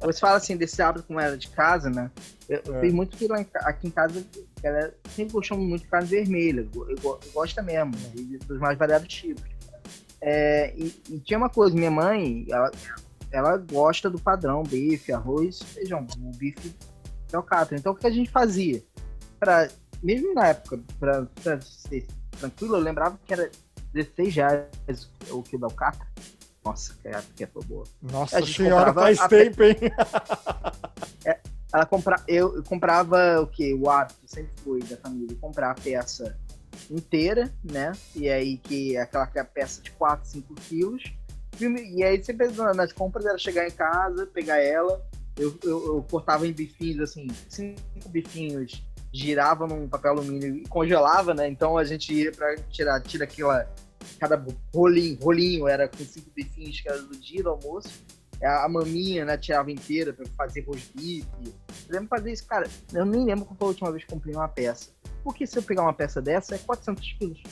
Você 0.00 0.20
fala 0.20 0.36
assim 0.36 0.56
desse 0.56 0.80
hábito 0.80 1.06
como 1.06 1.20
era 1.20 1.36
de 1.36 1.48
casa, 1.48 1.90
né? 1.90 2.10
Eu, 2.48 2.62
é. 2.74 2.80
Tem 2.80 2.92
muito 2.92 3.16
que 3.16 3.26
lá 3.26 3.40
em, 3.40 3.46
aqui 3.54 3.88
em 3.88 3.90
casa, 3.90 4.24
ela 4.62 4.94
sempre 5.14 5.32
gostou 5.32 5.58
muito 5.58 5.82
de 5.82 5.88
carne 5.88 6.08
vermelha. 6.08 6.66
Eu, 6.74 6.90
eu, 6.90 6.96
eu 7.04 7.20
gosto 7.34 7.62
mesmo, 7.62 7.92
né? 7.92 8.38
dos 8.46 8.58
mais 8.58 8.78
variados 8.78 9.08
tipos. 9.08 9.44
É, 10.20 10.72
e, 10.76 10.94
e, 11.10 11.18
tinha 11.20 11.38
uma 11.38 11.50
coisa, 11.50 11.74
minha 11.74 11.90
mãe, 11.90 12.46
ela, 12.48 12.70
ela 13.30 13.56
gosta 13.58 14.08
do 14.08 14.18
padrão, 14.18 14.62
bife, 14.62 15.12
arroz, 15.12 15.60
feijão, 15.62 16.06
o 16.18 16.36
bife 16.36 16.74
é 17.32 17.38
o 17.38 17.42
cato. 17.42 17.74
Então 17.74 17.92
o 17.92 17.96
que 17.96 18.06
a 18.06 18.10
gente 18.10 18.30
fazia? 18.30 18.82
Pra, 19.38 19.68
mesmo 20.02 20.32
na 20.34 20.48
época, 20.48 20.80
para 20.98 21.60
ser 21.60 22.06
tranquilo, 22.36 22.76
eu 22.76 22.80
lembrava 22.80 23.18
que 23.24 23.32
era 23.32 23.50
16 23.92 24.34
reais 24.34 25.10
o 25.30 25.42
quilo 25.42 25.62
da 25.62 25.66
alcatra. 25.66 26.06
Nossa, 26.64 26.94
que 26.94 27.08
época 27.08 27.50
foi 27.52 27.64
boa. 27.64 27.84
Nossa 28.02 28.44
senhora, 28.44 28.92
faz 28.92 29.18
tempo, 29.28 29.62
hein? 29.62 29.76
é, 31.24 31.38
ela 31.72 31.86
compra... 31.86 32.22
eu, 32.26 32.62
comprava 32.64 33.40
o 33.40 33.46
que? 33.46 33.72
O 33.74 33.88
hábito 33.88 34.18
sempre 34.26 34.52
foi 34.62 34.82
da 34.82 34.96
família, 34.96 35.36
comprar 35.40 35.70
a 35.70 35.74
peça 35.74 36.36
inteira, 36.90 37.52
né? 37.62 37.92
E 38.14 38.28
aí 38.28 38.58
que 38.58 38.96
é 38.96 39.02
aquela 39.02 39.26
que 39.26 39.38
é 39.38 39.42
a 39.42 39.44
peça 39.44 39.80
de 39.80 39.92
4, 39.92 40.28
5 40.28 40.54
quilos. 40.54 41.04
E 41.60 42.02
aí 42.02 42.22
sempre 42.22 42.48
nas 42.48 42.92
compras 42.92 43.24
era 43.24 43.38
chegar 43.38 43.66
em 43.66 43.70
casa, 43.70 44.26
pegar 44.26 44.58
ela. 44.58 45.00
Eu, 45.36 45.56
eu, 45.62 45.86
eu 45.86 46.06
cortava 46.10 46.46
em 46.46 46.52
bifinhos, 46.52 47.00
assim, 47.00 47.28
cinco 47.48 48.08
bifinhos, 48.08 48.82
girava 49.12 49.66
num 49.66 49.88
papel 49.88 50.12
alumínio 50.12 50.56
e 50.56 50.68
congelava, 50.68 51.34
né? 51.34 51.48
Então 51.48 51.76
a 51.78 51.84
gente 51.84 52.12
ia 52.12 52.32
pra 52.32 52.56
tirar, 52.70 53.00
tira 53.00 53.24
aquela 53.24 53.68
cada 54.20 54.42
rolinho, 54.74 55.18
rolinho 55.20 55.68
era 55.68 55.88
com 55.88 55.98
cinco 56.04 56.30
bifinhos 56.34 56.80
que 56.80 56.88
era 56.88 57.02
do 57.02 57.16
dia 57.16 57.42
do 57.42 57.50
almoço. 57.50 57.88
A 58.42 58.68
maminha, 58.68 59.24
né, 59.24 59.38
tirava 59.38 59.70
inteira 59.70 60.12
para 60.12 60.26
fazer 60.36 60.60
rosbife. 60.60 61.26
Lembro 61.88 62.08
fazer 62.08 62.32
isso, 62.32 62.46
cara. 62.46 62.68
Eu 62.92 63.06
nem 63.06 63.24
lembro 63.24 63.46
qual 63.46 63.56
foi 63.56 63.66
a 63.66 63.70
última 63.70 63.90
vez 63.90 64.04
que 64.04 64.10
comprei 64.10 64.34
uma 64.34 64.46
peça. 64.46 64.90
Porque 65.24 65.46
se 65.46 65.58
eu 65.58 65.62
pegar 65.62 65.82
uma 65.82 65.94
peça 65.94 66.20
dessa, 66.20 66.54
é 66.54 66.58
400 66.58 67.12
quilos 67.14 67.42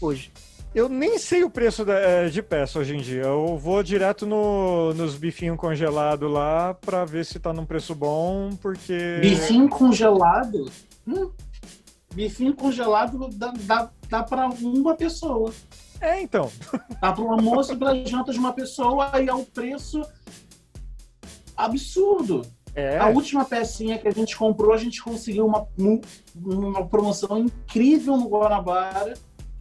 hoje. 0.00 0.32
Eu 0.74 0.88
nem 0.88 1.18
sei 1.18 1.42
o 1.42 1.50
preço 1.50 1.90
é, 1.90 2.28
de 2.28 2.42
peça 2.42 2.78
hoje 2.78 2.94
em 2.94 3.00
dia. 3.00 3.22
Eu 3.22 3.56
vou 3.56 3.82
direto 3.82 4.26
no, 4.26 4.92
nos 4.92 5.16
bifinhos 5.16 5.56
congelados 5.56 6.30
lá 6.30 6.74
para 6.74 7.04
ver 7.04 7.24
se 7.24 7.38
tá 7.38 7.52
num 7.52 7.64
preço 7.64 7.94
bom, 7.94 8.50
porque. 8.60 9.18
Bifinho 9.20 9.68
congelado? 9.68 10.70
Hum, 11.06 11.30
bifinho 12.14 12.54
congelado 12.54 13.28
dá, 13.34 13.52
dá, 13.60 13.90
dá 14.08 14.22
para 14.22 14.48
uma 14.48 14.94
pessoa. 14.94 15.52
É, 16.00 16.20
então. 16.20 16.50
Tá 17.00 17.12
para 17.12 17.24
o 17.24 17.32
almoço 17.32 17.72
e 17.72 17.76
para 17.76 17.90
a 17.90 18.04
janta 18.04 18.32
de 18.32 18.38
uma 18.38 18.52
pessoa, 18.52 19.10
aí 19.12 19.28
é 19.28 19.34
um 19.34 19.44
preço 19.44 20.02
absurdo. 21.56 22.42
É. 22.74 22.98
A 22.98 23.06
última 23.08 23.44
pecinha 23.44 23.96
que 23.96 24.06
a 24.06 24.10
gente 24.10 24.36
comprou, 24.36 24.74
a 24.74 24.76
gente 24.76 25.02
conseguiu 25.02 25.46
uma, 25.46 25.66
uma 26.36 26.86
promoção 26.86 27.38
incrível 27.38 28.18
no 28.18 28.28
Guanabara. 28.28 29.14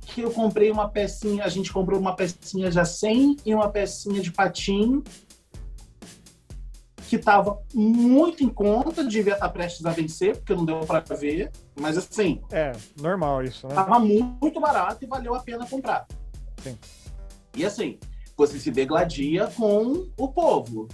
Que 0.06 0.22
eu 0.22 0.32
comprei 0.32 0.72
uma 0.72 0.90
pecinha, 0.90 1.44
a 1.44 1.50
gente 1.50 1.74
comprou 1.74 2.00
uma 2.00 2.16
pecinha 2.16 2.72
já 2.72 2.86
100 2.86 3.38
e 3.46 3.54
uma 3.54 3.70
pecinha 3.70 4.22
de 4.22 4.32
patinho 4.32 5.04
que 7.08 7.18
estava 7.18 7.62
muito 7.74 8.44
em 8.44 8.50
conta, 8.50 9.04
devia 9.04 9.34
estar 9.34 9.50
prestes 9.50 9.86
a 9.86 9.92
vencer, 9.92 10.38
porque 10.38 10.56
não 10.56 10.66
deu 10.66 10.80
para 10.80 11.02
ver, 11.16 11.52
mas 11.80 11.98
assim. 11.98 12.42
É, 12.52 12.72
normal 13.00 13.44
isso, 13.44 13.68
né? 13.68 13.76
Tava 13.76 14.00
muito 14.00 14.60
barato 14.60 15.04
e 15.04 15.08
valeu 15.08 15.36
a 15.36 15.40
pena 15.40 15.68
comprar. 15.68 16.08
Sim. 16.64 16.78
E 17.56 17.66
assim, 17.66 18.00
você 18.36 18.60
se 18.60 18.72
degladia 18.72 19.48
com 19.48 20.08
o 20.18 20.28
povo, 20.28 20.88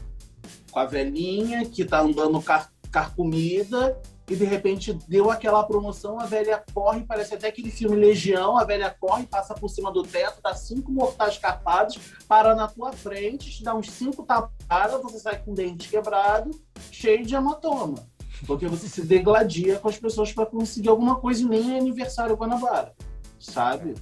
com 0.70 0.80
a 0.80 0.86
velhinha 0.86 1.66
que 1.66 1.86
tá 1.86 2.02
andando 2.02 2.42
car 2.42 2.72
carcomida 2.92 3.98
e 4.32 4.36
de 4.36 4.46
repente 4.46 4.94
deu 5.10 5.30
aquela 5.30 5.62
promoção, 5.62 6.18
a 6.18 6.26
velha 6.26 6.64
corre, 6.74 7.04
parece 7.04 7.34
até 7.34 7.50
aquele 7.50 7.70
filme 7.70 7.98
Legião, 7.98 8.58
a 8.58 8.64
velha 8.64 8.90
corre, 8.98 9.26
passa 9.28 9.54
por 9.54 9.68
cima 9.68 9.92
do 9.92 10.04
teto, 10.04 10.42
dá 10.42 10.56
cinco 10.56 10.90
mortais 10.90 11.38
carpados, 11.38 12.00
para 12.30 12.56
na 12.56 12.66
tua 12.66 12.94
frente, 12.94 13.52
te 13.52 13.62
dá 13.62 13.76
uns 13.76 13.92
cinco 13.92 14.24
tapadas, 14.24 15.02
você 15.02 15.20
sai 15.20 15.40
com 15.44 15.52
o 15.52 15.54
dente 15.54 15.90
quebrado, 15.90 16.50
cheio 16.90 17.26
de 17.26 17.36
hematoma. 17.36 18.08
Porque 18.48 18.68
você 18.68 18.88
se 18.88 19.02
degladia 19.06 19.80
com 19.80 19.90
as 19.90 19.98
pessoas 19.98 20.32
para 20.32 20.46
conseguir 20.46 20.88
alguma 20.88 21.18
coisa 21.18 21.42
e 21.42 21.46
nem 21.46 21.76
é 21.76 21.80
aniversário 21.80 22.38
Guanabara, 22.38 22.94
sabe? 23.38 23.96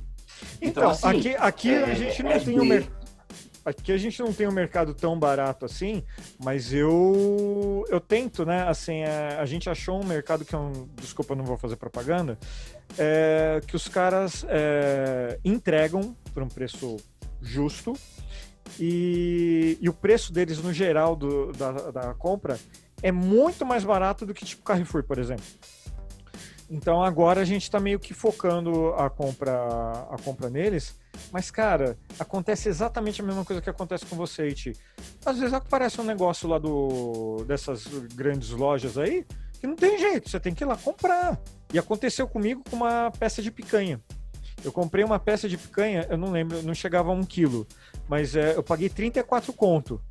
Então, 0.61 0.84
então 0.84 0.89
assim, 0.91 1.07
aqui, 1.07 1.36
aqui 1.36 1.69
é, 1.69 1.84
a 1.86 1.95
gente 1.95 2.21
não 2.21 2.32
é 2.32 2.39
tem 2.39 2.59
o 2.59 2.65
mercado 2.65 2.98
aqui 3.70 3.91
a 3.91 3.97
gente 3.97 4.20
não 4.20 4.34
tem 4.34 4.47
um 4.47 4.51
mercado 4.51 4.93
tão 4.93 5.17
barato 5.17 5.65
assim, 5.65 6.03
mas 6.43 6.74
eu 6.74 7.86
eu 7.89 7.99
tento, 7.99 8.45
né? 8.45 8.63
Assim, 8.67 9.03
a, 9.03 9.07
é, 9.07 9.39
a 9.39 9.45
gente 9.45 9.70
achou 9.70 10.01
um 10.01 10.05
mercado 10.05 10.43
que 10.43 10.53
é 10.53 10.57
um. 10.57 10.88
Desculpa, 10.95 11.36
não 11.36 11.45
vou 11.45 11.57
fazer 11.57 11.76
propaganda. 11.76 12.38
É, 12.97 13.61
que 13.65 13.76
os 13.76 13.88
caras 13.88 14.45
é, 14.49 15.39
entregam 15.45 16.15
por 16.34 16.43
um 16.43 16.47
preço 16.47 16.97
justo 17.41 17.93
e, 18.80 19.78
e 19.80 19.88
o 19.88 19.93
preço 19.93 20.34
deles 20.34 20.61
no 20.61 20.74
geral 20.74 21.15
do, 21.15 21.51
da, 21.53 21.72
da 21.72 22.13
compra 22.13 22.59
é 23.01 23.11
muito 23.11 23.65
mais 23.65 23.84
barato 23.84 24.26
do 24.26 24.34
que 24.34 24.45
tipo 24.45 24.63
Carrefour, 24.63 25.03
por 25.03 25.17
exemplo. 25.17 25.45
Então 26.70 27.01
agora 27.01 27.41
a 27.41 27.45
gente 27.45 27.63
está 27.63 27.80
meio 27.80 27.99
que 27.99 28.13
focando 28.13 28.93
a 28.93 29.09
compra, 29.09 29.53
a 30.09 30.17
compra 30.24 30.49
neles. 30.49 30.98
Mas, 31.32 31.51
cara, 31.51 31.97
acontece 32.18 32.70
exatamente 32.70 33.22
a 33.22 33.24
mesma 33.24 33.45
coisa 33.45 33.62
que 33.62 33.70
acontece 33.70 34.05
com 34.05 34.16
você, 34.16 34.47
Iti. 34.47 34.74
Às 35.26 35.38
vezes 35.38 35.53
aparece 35.53 35.99
um 36.01 36.03
negócio 36.03 36.47
lá 36.47 36.57
do, 36.57 37.43
dessas 37.47 37.86
grandes 38.14 38.49
lojas 38.51 38.97
aí 38.97 39.26
que 39.60 39.68
não 39.68 39.76
tem 39.76 39.99
jeito, 39.99 40.30
você 40.30 40.39
tem 40.39 40.55
que 40.55 40.64
ir 40.64 40.68
lá 40.68 40.78
comprar. 40.78 41.39
E 41.74 41.78
aconteceu 41.78 42.28
comigo 42.28 42.64
com 42.70 42.78
uma 42.78 43.12
peça 43.12 43.41
de 43.41 43.51
picanha. 43.51 44.01
Eu 44.64 44.72
comprei 44.72 45.03
uma 45.03 45.20
peça 45.20 45.47
de 45.47 45.57
picanha, 45.57 46.07
eu 46.10 46.18
não 46.18 46.32
lembro, 46.32 46.62
não 46.64 46.74
chegava 46.74 47.10
a 47.10 47.14
um 47.14 47.24
quilo, 47.24 47.68
mas 48.07 48.36
é, 48.36 48.55
eu 48.55 48.64
paguei 48.64 48.89
34 48.89 49.53
conto. 49.53 50.01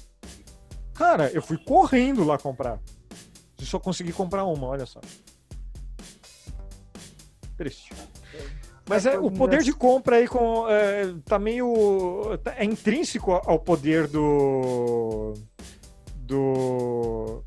Cara, 0.95 1.31
eu 1.33 1.43
fui 1.43 1.59
correndo 1.59 2.25
lá 2.25 2.39
comprar. 2.39 2.81
E 3.61 3.65
só 3.65 3.79
consegui 3.79 4.13
comprar 4.13 4.45
uma, 4.45 4.67
olha 4.69 4.87
só. 4.87 5.01
Triste. 7.57 7.93
Mas 8.89 9.05
é, 9.05 9.19
o 9.19 9.31
poder 9.31 9.63
de 9.63 9.73
compra 9.73 10.17
aí 10.17 10.27
com, 10.27 10.67
é, 10.69 11.13
tá 11.27 11.39
meio. 11.39 12.39
Tá, 12.43 12.55
é 12.57 12.65
intrínseco 12.65 13.33
ao 13.33 13.59
poder 13.59 14.07
do. 14.07 15.35
Do. 16.17 17.45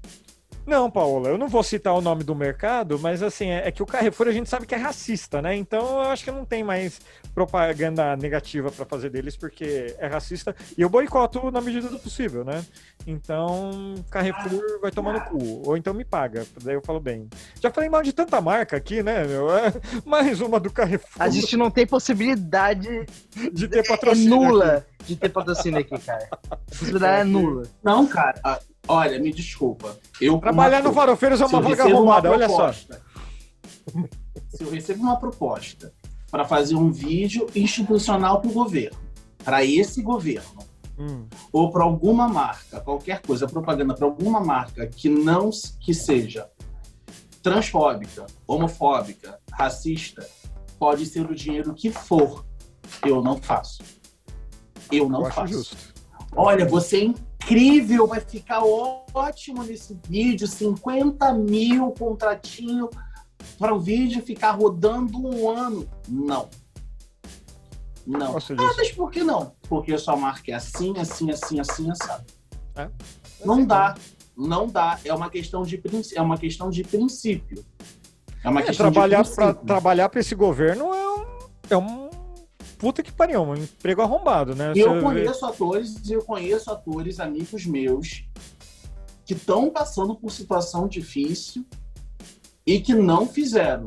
Não, 0.65 0.91
Paola, 0.91 1.29
eu 1.29 1.37
não 1.37 1.47
vou 1.47 1.63
citar 1.63 1.93
o 1.93 2.01
nome 2.01 2.23
do 2.23 2.35
mercado, 2.35 2.99
mas 2.99 3.23
assim, 3.23 3.49
é, 3.49 3.67
é 3.67 3.71
que 3.71 3.81
o 3.81 3.85
Carrefour 3.85 4.27
a 4.27 4.31
gente 4.31 4.49
sabe 4.49 4.65
que 4.65 4.75
é 4.75 4.77
racista, 4.77 5.41
né? 5.41 5.55
Então 5.55 5.81
eu 5.95 6.01
acho 6.01 6.23
que 6.23 6.31
não 6.31 6.45
tem 6.45 6.63
mais 6.63 7.01
propaganda 7.33 8.15
negativa 8.15 8.71
para 8.71 8.85
fazer 8.85 9.09
deles, 9.09 9.35
porque 9.35 9.95
é 9.97 10.07
racista. 10.07 10.55
E 10.77 10.81
eu 10.81 10.89
boicoto 10.89 11.49
na 11.49 11.61
medida 11.61 11.89
do 11.89 11.97
possível, 11.99 12.43
né? 12.43 12.63
Então, 13.07 13.95
Carrefour 14.09 14.79
vai 14.81 14.91
tomar 14.91 15.13
no 15.13 15.21
cu. 15.21 15.63
Ou 15.65 15.75
então 15.75 15.93
me 15.93 16.05
paga. 16.05 16.45
Daí 16.63 16.75
eu 16.75 16.81
falo 16.81 16.99
bem. 16.99 17.27
Já 17.59 17.71
falei 17.71 17.89
mal 17.89 18.03
de 18.03 18.13
tanta 18.13 18.39
marca 18.39 18.77
aqui, 18.77 19.01
né, 19.01 19.25
meu? 19.25 19.49
É 19.55 19.73
mais 20.05 20.41
uma 20.41 20.59
do 20.59 20.71
Carrefour. 20.71 21.09
A 21.17 21.29
gente 21.29 21.57
não 21.57 21.71
tem 21.71 21.87
possibilidade 21.87 23.05
de 23.53 23.67
ter 23.67 23.87
patrocínio. 23.87 24.33
É 24.33 24.37
nula 24.37 24.73
aqui. 24.77 25.05
de 25.05 25.15
ter 25.15 25.29
patrocínio 25.29 25.79
aqui, 25.79 25.97
cara. 25.99 26.27
A 26.49 26.57
possibilidade 26.57 27.21
é 27.21 27.23
nula. 27.23 27.63
Não, 27.83 28.05
cara. 28.05 28.39
Olha, 28.91 29.17
me 29.19 29.31
desculpa. 29.31 29.97
Eu, 30.19 30.37
Trabalhar 30.37 30.83
no 30.83 30.91
Farofeiros 30.91 31.39
é 31.39 31.45
uma 31.45 31.61
vaga 31.61 31.83
arrumada, 31.85 32.29
olha 32.29 32.49
só. 32.49 32.73
Se 34.49 34.63
eu 34.63 34.69
recebo 34.69 35.01
uma 35.03 35.17
proposta 35.17 35.93
para 36.29 36.43
fazer 36.43 36.75
um 36.75 36.91
vídeo 36.91 37.47
institucional 37.55 38.41
para 38.41 38.49
o 38.49 38.53
governo, 38.53 38.97
para 39.45 39.63
esse 39.63 40.01
governo, 40.01 40.59
hum. 40.99 41.25
ou 41.53 41.71
para 41.71 41.85
alguma 41.85 42.27
marca, 42.27 42.81
qualquer 42.81 43.21
coisa, 43.21 43.47
propaganda 43.47 43.93
para 43.93 44.05
alguma 44.05 44.41
marca 44.41 44.85
que 44.85 45.07
não 45.07 45.49
que 45.79 45.93
seja 45.93 46.49
transfóbica, 47.41 48.25
homofóbica, 48.45 49.39
racista, 49.53 50.27
pode 50.77 51.05
ser 51.05 51.31
o 51.31 51.33
dinheiro 51.33 51.73
que 51.73 51.89
for, 51.89 52.45
eu 53.05 53.23
não 53.23 53.37
faço. 53.37 53.81
Eu 54.91 55.07
não 55.07 55.23
eu 55.25 55.31
faço. 55.31 55.77
Olha, 56.35 56.65
você 56.65 57.13
incrível, 57.51 58.07
vai 58.07 58.21
ficar 58.21 58.61
ótimo 58.63 59.63
nesse 59.63 59.97
vídeo, 60.07 60.47
50 60.47 61.33
mil 61.33 61.91
contratinho 61.91 62.89
para 63.57 63.73
o 63.73 63.79
vídeo 63.79 64.23
ficar 64.23 64.51
rodando 64.51 65.17
um 65.17 65.49
ano. 65.49 65.87
Não. 66.07 66.49
Não. 68.07 68.37
Ah, 68.37 68.73
mas 68.77 68.91
por 68.91 69.11
que 69.11 69.23
não? 69.23 69.53
Porque 69.63 69.93
a 69.93 69.97
sua 69.97 70.15
marca 70.15 70.51
é 70.51 70.55
assim, 70.55 70.97
assim, 70.97 71.29
assim, 71.29 71.59
assim, 71.59 71.91
assim. 71.91 72.23
É? 72.75 72.89
Não 73.45 73.65
dá. 73.65 73.95
Não 74.35 74.67
dá. 74.67 74.97
É 75.03 75.13
uma 75.13 75.29
questão 75.29 75.63
de, 75.63 75.81
é 76.15 76.21
uma 76.21 76.37
questão 76.37 76.69
de 76.69 76.83
princípio. 76.83 77.63
É 78.43 78.49
uma 78.49 78.61
é, 78.61 78.63
questão 78.63 78.91
trabalhar 78.91 79.27
para 79.27 79.53
trabalhar 79.53 80.09
para 80.09 80.19
esse 80.19 80.33
governo 80.33 80.91
é 80.93 81.09
um, 81.09 81.25
é 81.69 81.77
um 81.77 82.00
puta 82.81 83.03
que 83.03 83.11
pariu, 83.11 83.43
um 83.43 83.55
emprego 83.55 84.01
arrombado, 84.01 84.55
né? 84.55 84.73
Eu 84.75 84.99
conheço 84.99 85.45
atores, 85.45 86.09
eu 86.09 86.23
conheço 86.23 86.71
atores, 86.71 87.19
amigos 87.19 87.63
meus, 87.63 88.25
que 89.23 89.33
estão 89.33 89.69
passando 89.69 90.15
por 90.15 90.31
situação 90.31 90.87
difícil 90.87 91.63
e 92.65 92.79
que 92.79 92.95
não 92.95 93.27
fizeram. 93.27 93.85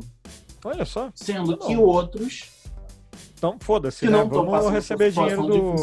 Olha 0.64 0.84
só. 0.84 1.10
Sendo 1.12 1.56
que 1.56 1.76
outros. 1.76 2.52
Então, 3.36 3.56
foda-se, 3.60 4.08
né? 4.08 4.24
Vamos 4.24 4.70
receber 4.70 5.10
dinheiro 5.10 5.42
do. 5.42 5.74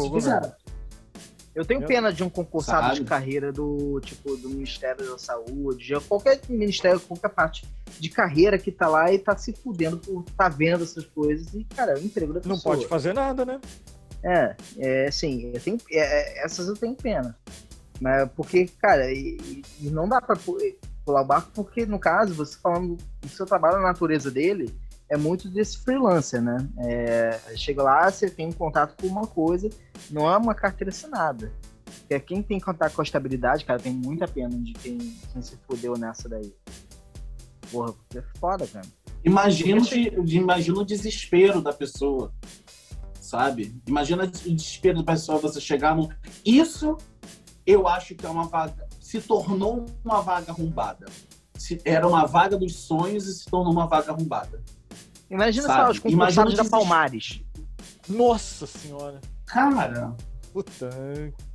Eu 1.54 1.66
tenho 1.66 1.86
pena 1.86 2.10
de 2.10 2.24
um 2.24 2.30
concursado 2.30 2.88
Sabe? 2.88 3.00
de 3.00 3.04
carreira 3.04 3.52
do 3.52 4.00
tipo 4.00 4.36
do 4.36 4.48
Ministério 4.48 5.10
da 5.10 5.18
Saúde, 5.18 5.92
qualquer 6.08 6.40
ministério, 6.48 6.98
qualquer 7.00 7.28
parte 7.28 7.66
de 8.00 8.08
carreira 8.08 8.58
que 8.58 8.72
tá 8.72 8.88
lá 8.88 9.12
e 9.12 9.18
tá 9.18 9.36
se 9.36 9.52
fudendo 9.52 9.98
por 9.98 10.24
tá 10.36 10.48
vendo 10.48 10.82
essas 10.82 11.04
coisas 11.04 11.52
e, 11.52 11.64
cara, 11.64 11.92
é 11.92 11.96
o 11.96 12.04
emprego 12.04 12.32
da 12.32 12.40
pessoa. 12.40 12.56
Não 12.56 12.62
pode 12.62 12.86
fazer 12.86 13.12
nada, 13.12 13.44
né? 13.44 13.60
É, 14.24 14.56
é 14.78 15.08
assim, 15.08 15.50
eu 15.52 15.60
tenho, 15.60 15.78
é, 15.90 15.98
é 15.98 16.44
essas 16.44 16.68
eu 16.68 16.76
tenho 16.76 16.94
pena. 16.94 17.36
Mas 18.00 18.30
porque, 18.34 18.66
cara, 18.80 19.12
e, 19.12 19.62
e 19.80 19.90
não 19.90 20.08
dá 20.08 20.20
pra 20.22 20.36
pular 20.36 21.20
o 21.20 21.24
barco, 21.24 21.50
porque 21.54 21.84
no 21.84 21.98
caso, 21.98 22.32
você 22.32 22.56
falando 22.58 22.96
do 23.20 23.28
seu 23.28 23.44
trabalho, 23.44 23.76
a 23.76 23.82
natureza 23.82 24.30
dele 24.30 24.74
é 25.12 25.16
muito 25.16 25.48
desse 25.48 25.78
freelancer, 25.78 26.40
né? 26.40 26.56
É, 26.78 27.38
chega 27.54 27.82
lá, 27.82 28.10
você 28.10 28.30
tem 28.30 28.46
um 28.46 28.52
contato 28.52 28.96
com 28.98 29.06
uma 29.06 29.26
coisa, 29.26 29.68
não 30.10 30.30
é 30.30 30.36
uma 30.36 30.54
carteira 30.54 30.90
assinada. 30.90 31.52
Porque 31.84 32.18
quem 32.20 32.42
tem 32.42 32.58
contato 32.58 32.94
com 32.94 33.02
a 33.02 33.04
estabilidade, 33.04 33.64
cara, 33.64 33.78
tem 33.78 33.92
muita 33.92 34.26
pena 34.26 34.56
de 34.58 34.72
quem, 34.72 34.98
quem 34.98 35.42
se 35.42 35.56
fudeu 35.68 35.94
nessa 35.98 36.28
daí. 36.28 36.54
Porra, 37.70 37.94
é 38.14 38.22
foda, 38.38 38.66
cara. 38.66 38.86
Imagina, 39.22 39.82
o 40.80 40.84
desespero 40.84 41.60
da 41.60 41.72
pessoa, 41.72 42.32
sabe? 43.20 43.80
Imagina 43.86 44.24
o 44.24 44.26
desespero 44.26 45.02
da 45.02 45.12
pessoa, 45.12 45.38
você 45.38 45.60
chegar 45.60 45.94
no... 45.94 46.08
Isso, 46.44 46.96
eu 47.66 47.86
acho 47.86 48.14
que 48.14 48.24
é 48.24 48.28
uma 48.28 48.48
vaga 48.48 48.88
se 49.12 49.20
tornou 49.20 49.84
uma 50.02 50.22
vaga 50.22 50.52
arrombada. 50.52 51.04
Era 51.84 52.08
uma 52.08 52.24
vaga 52.24 52.56
dos 52.56 52.76
sonhos 52.76 53.26
e 53.26 53.34
se 53.34 53.44
tornou 53.44 53.70
uma 53.70 53.86
vaga 53.86 54.10
arrombada. 54.10 54.62
Imagina 55.32 55.66
só 55.66 55.90
os 55.90 55.98
concursados 55.98 56.54
da 56.54 56.64
Palmares. 56.64 57.42
Nossa 58.06 58.66
senhora. 58.66 59.18
Cara. 59.46 60.14
Puta, 60.52 60.90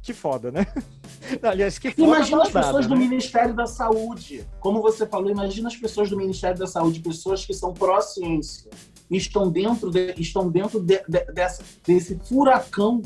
que 0.01 0.11
foda, 0.11 0.51
né? 0.51 0.65
Aliás, 1.43 1.77
que 1.77 1.91
foda. 1.91 2.01
Imagina 2.01 2.41
as 2.41 2.49
pessoas 2.51 2.87
né? 2.87 2.95
do 2.95 2.99
Ministério 2.99 3.53
da 3.53 3.67
Saúde. 3.67 4.47
Como 4.59 4.81
você 4.81 5.05
falou, 5.05 5.29
imagina 5.29 5.67
as 5.67 5.75
pessoas 5.75 6.09
do 6.09 6.17
Ministério 6.17 6.57
da 6.57 6.65
Saúde, 6.65 6.99
pessoas 6.99 7.45
que 7.45 7.53
são 7.53 7.71
pró-ciência. 7.71 8.71
estão 9.11 9.51
dentro, 9.51 9.91
de, 9.91 10.15
estão 10.17 10.49
dentro 10.49 10.79
de, 10.79 10.99
de, 11.07 11.25
dessa, 11.31 11.63
desse 11.85 12.19
furacão 12.27 13.03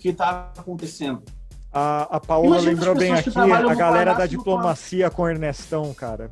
que 0.00 0.08
está 0.08 0.50
acontecendo. 0.56 1.22
A, 1.70 2.16
a 2.16 2.20
Paola 2.20 2.46
Imagina 2.46 2.72
lembrou 2.72 2.94
bem 2.94 3.12
aqui 3.12 3.30
a 3.38 3.74
galera 3.74 4.14
da 4.14 4.24
diplomacia 4.24 5.10
com 5.10 5.22
o 5.22 5.28
Ernestão, 5.28 5.92
cara. 5.92 6.30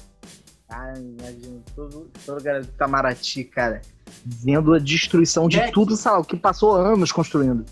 Ah, 0.69 0.95
imagina, 0.99 1.63
todo, 1.75 2.11
a 2.29 2.41
galera 2.41 2.65
do 2.65 2.69
Itamaraty, 2.69 3.45
cara, 3.45 3.83
vendo 4.25 4.75
a 4.75 4.79
destruição 4.79 5.49
de 5.49 5.59
Mac. 5.59 5.73
tudo, 5.73 5.97
sabe, 5.97 6.23
o 6.23 6.25
que 6.25 6.37
passou 6.37 6.75
anos 6.75 7.13
construindo. 7.13 7.65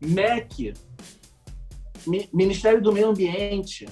MEC, 0.00 0.74
Ministério 2.32 2.80
do 2.80 2.92
Meio 2.92 3.08
Ambiente, 3.08 3.88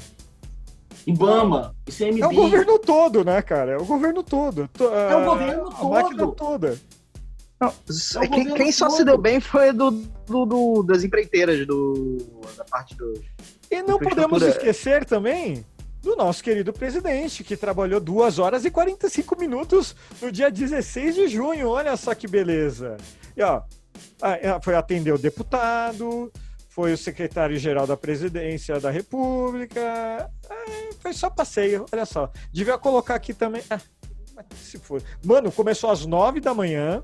IBAMA, 1.07 1.75
ICMBio. 1.89 2.25
É 2.25 2.29
o 2.29 2.35
governo 2.35 2.79
todo, 2.79 3.25
né, 3.25 3.43
cara? 3.43 3.73
É 3.73 3.77
o 3.77 3.85
governo 3.85 4.23
todo. 4.23 4.71
É 4.79 5.17
o 5.17 5.25
governo 5.25 5.69
a, 5.69 5.73
todo. 5.73 5.87
A 5.87 6.03
máquina 6.03 6.27
toda. 6.29 6.79
Não, 7.61 7.69
é 8.23 8.29
quem, 8.29 8.55
quem 8.55 8.73
só 8.73 8.87
todo. 8.87 8.97
se 8.97 9.05
deu 9.05 9.19
bem 9.19 9.41
foi 9.41 9.73
do, 9.73 9.91
do, 9.91 10.47
do, 10.47 10.83
das 10.83 11.05
empreiteiras, 11.05 11.67
do, 11.67 12.19
da 12.57 12.65
parte 12.65 12.95
do. 12.97 13.21
E 13.71 13.83
não 13.83 13.99
podemos 13.99 14.43
esquecer 14.43 15.05
também 15.05 15.65
do 16.03 16.17
nosso 16.17 16.43
querido 16.43 16.73
presidente, 16.73 17.45
que 17.45 17.57
trabalhou 17.57 18.01
2 18.01 18.39
horas 18.39 18.65
e 18.65 18.71
45 18.71 19.39
minutos 19.39 19.95
no 20.21 20.33
dia 20.33 20.51
16 20.51 21.15
de 21.15 21.29
junho. 21.29 21.69
Olha 21.69 21.97
só 21.97 22.15
que 22.15 22.27
beleza. 22.27 22.97
E 23.37 23.43
ó, 23.43 23.63
foi 24.63 24.75
atender 24.75 25.13
o 25.13 25.19
deputado, 25.19 26.33
foi 26.69 26.93
o 26.93 26.99
secretário-geral 26.99 27.87
da 27.87 27.97
presidência 27.97 28.81
da 28.81 28.91
República. 28.91 29.81
É, 30.49 30.95
foi 31.01 31.13
só 31.13 31.29
passeio, 31.29 31.85
olha 31.93 32.07
só. 32.07 32.31
Devia 32.53 32.79
colocar 32.79 33.15
aqui 33.15 33.35
também. 33.35 33.63
Ah, 33.69 33.81
se 34.57 34.79
for. 34.79 35.03
Mano, 35.23 35.53
começou 35.53 35.91
às 35.91 36.07
9 36.07 36.41
da 36.41 36.55
manhã. 36.55 37.03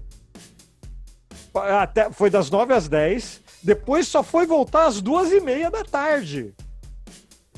Até, 1.55 2.11
foi 2.11 2.31
das 2.31 2.51
9 2.51 2.73
às 2.73 2.89
10. 2.89 3.43
Depois 3.63 4.09
só 4.09 4.23
foi 4.23 4.47
voltar 4.47 4.87
às 4.87 5.01
duas 5.01 5.33
e 5.33 5.41
meia 5.41 5.71
da 5.71 5.85
tarde. 5.85 6.55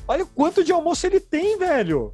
Olha 0.09 0.23
o 0.23 0.27
quanto 0.27 0.63
de 0.63 0.71
almoço 0.71 1.05
ele 1.05 1.19
tem, 1.19 1.55
velho. 1.59 2.11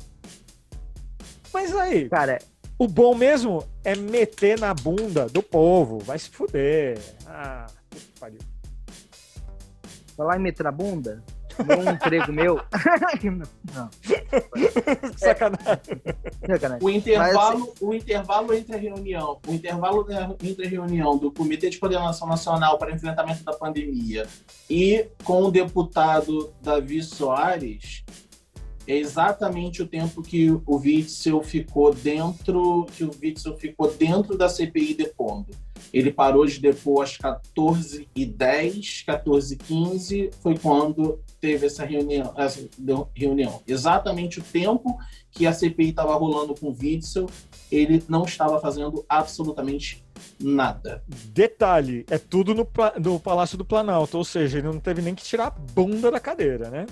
Mas 1.53 1.73
aí. 1.73 2.09
Cara. 2.09 2.39
O 2.77 2.89
bom 2.89 3.15
mesmo 3.15 3.65
é 3.85 3.95
meter 3.95 4.59
na 4.59 4.73
bunda 4.73 5.27
do 5.29 5.41
povo. 5.41 5.99
Vai 5.99 6.19
se 6.19 6.29
fuder. 6.29 6.99
Ah, 7.25 7.67
que 7.89 8.19
pariu. 8.19 8.39
Vai 10.17 10.27
lá 10.27 10.35
e 10.35 10.39
meter 10.39 10.63
na 10.63 10.73
bunda? 10.73 11.23
Um 11.59 11.91
emprego 11.91 12.31
meu. 12.31 12.55
não. 13.73 13.89
Sacanagem. 15.17 16.01
Sacanagem. 16.47 16.79
O 16.81 16.89
intervalo, 16.89 17.59
Mas, 17.59 17.81
o 17.81 17.93
intervalo 17.93 18.53
entre 18.53 18.75
a 18.75 18.79
reunião, 18.79 19.39
o 19.47 19.53
intervalo 19.53 20.05
entre 20.43 20.65
a 20.65 20.69
reunião 20.69 21.17
do 21.17 21.31
Comitê 21.31 21.69
de 21.69 21.77
Coordenação 21.77 22.27
Nacional 22.27 22.77
para 22.77 22.91
Enfrentamento 22.91 23.43
da 23.43 23.53
Pandemia 23.53 24.27
e 24.69 25.07
com 25.23 25.43
o 25.43 25.51
deputado 25.51 26.53
Davi 26.61 27.01
Soares 27.01 28.03
é 28.87 28.95
exatamente 28.95 29.81
o 29.81 29.87
tempo 29.87 30.21
que 30.21 30.51
o 30.51 30.77
Witzel 30.77 31.41
ficou 31.41 31.93
dentro, 31.93 32.85
que 32.95 33.03
o 33.03 33.11
Witzel 33.21 33.57
ficou 33.57 33.91
dentro 33.91 34.37
da 34.37 34.47
CPI 34.47 34.93
depondo. 34.93 35.47
Ele 35.95 36.11
parou 36.11 36.45
de 36.45 36.59
depor 36.59 37.03
às 37.03 37.17
14h10, 37.17 39.05
14h15, 39.07 40.33
foi 40.41 40.57
quando 40.57 41.21
teve 41.39 41.67
essa 41.67 41.85
reunião, 41.85 42.33
essa 42.35 42.67
reunião. 43.15 43.63
Exatamente 43.65 44.39
o 44.39 44.43
tempo 44.43 44.99
que 45.31 45.47
a 45.47 45.53
CPI 45.53 45.91
estava 45.91 46.13
rolando 46.15 46.53
com 46.53 46.67
o 46.67 46.75
Witzel, 46.77 47.29
ele 47.71 48.03
não 48.09 48.25
estava 48.25 48.59
fazendo 48.59 49.05
absolutamente 49.07 50.03
nada. 50.37 51.01
Detalhe, 51.07 52.05
é 52.09 52.17
tudo 52.17 52.53
no, 52.53 52.67
no 52.99 53.17
Palácio 53.17 53.57
do 53.57 53.63
Planalto, 53.63 54.17
ou 54.17 54.25
seja, 54.25 54.57
ele 54.57 54.67
não 54.67 54.81
teve 54.81 55.01
nem 55.01 55.15
que 55.15 55.23
tirar 55.23 55.47
a 55.47 55.49
bunda 55.49 56.11
da 56.11 56.19
cadeira, 56.19 56.69
né? 56.69 56.87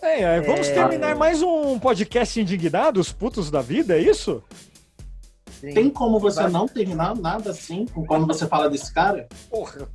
É, 0.00 0.22
é, 0.22 0.40
vamos 0.40 0.68
é... 0.68 0.72
terminar 0.72 1.16
mais 1.16 1.42
um 1.42 1.80
podcast 1.80 2.40
indignados, 2.40 3.10
putos 3.10 3.50
da 3.50 3.60
vida, 3.60 3.98
é 3.98 4.00
isso? 4.00 4.40
Sim. 5.68 5.74
Tem 5.74 5.90
como 5.90 6.18
você 6.18 6.46
não 6.48 6.66
terminar 6.66 7.16
nada 7.16 7.50
assim 7.50 7.86
quando 8.06 8.26
você 8.26 8.46
fala 8.46 8.70
desse 8.70 8.92
cara? 8.92 9.28
Porra. 9.50 9.88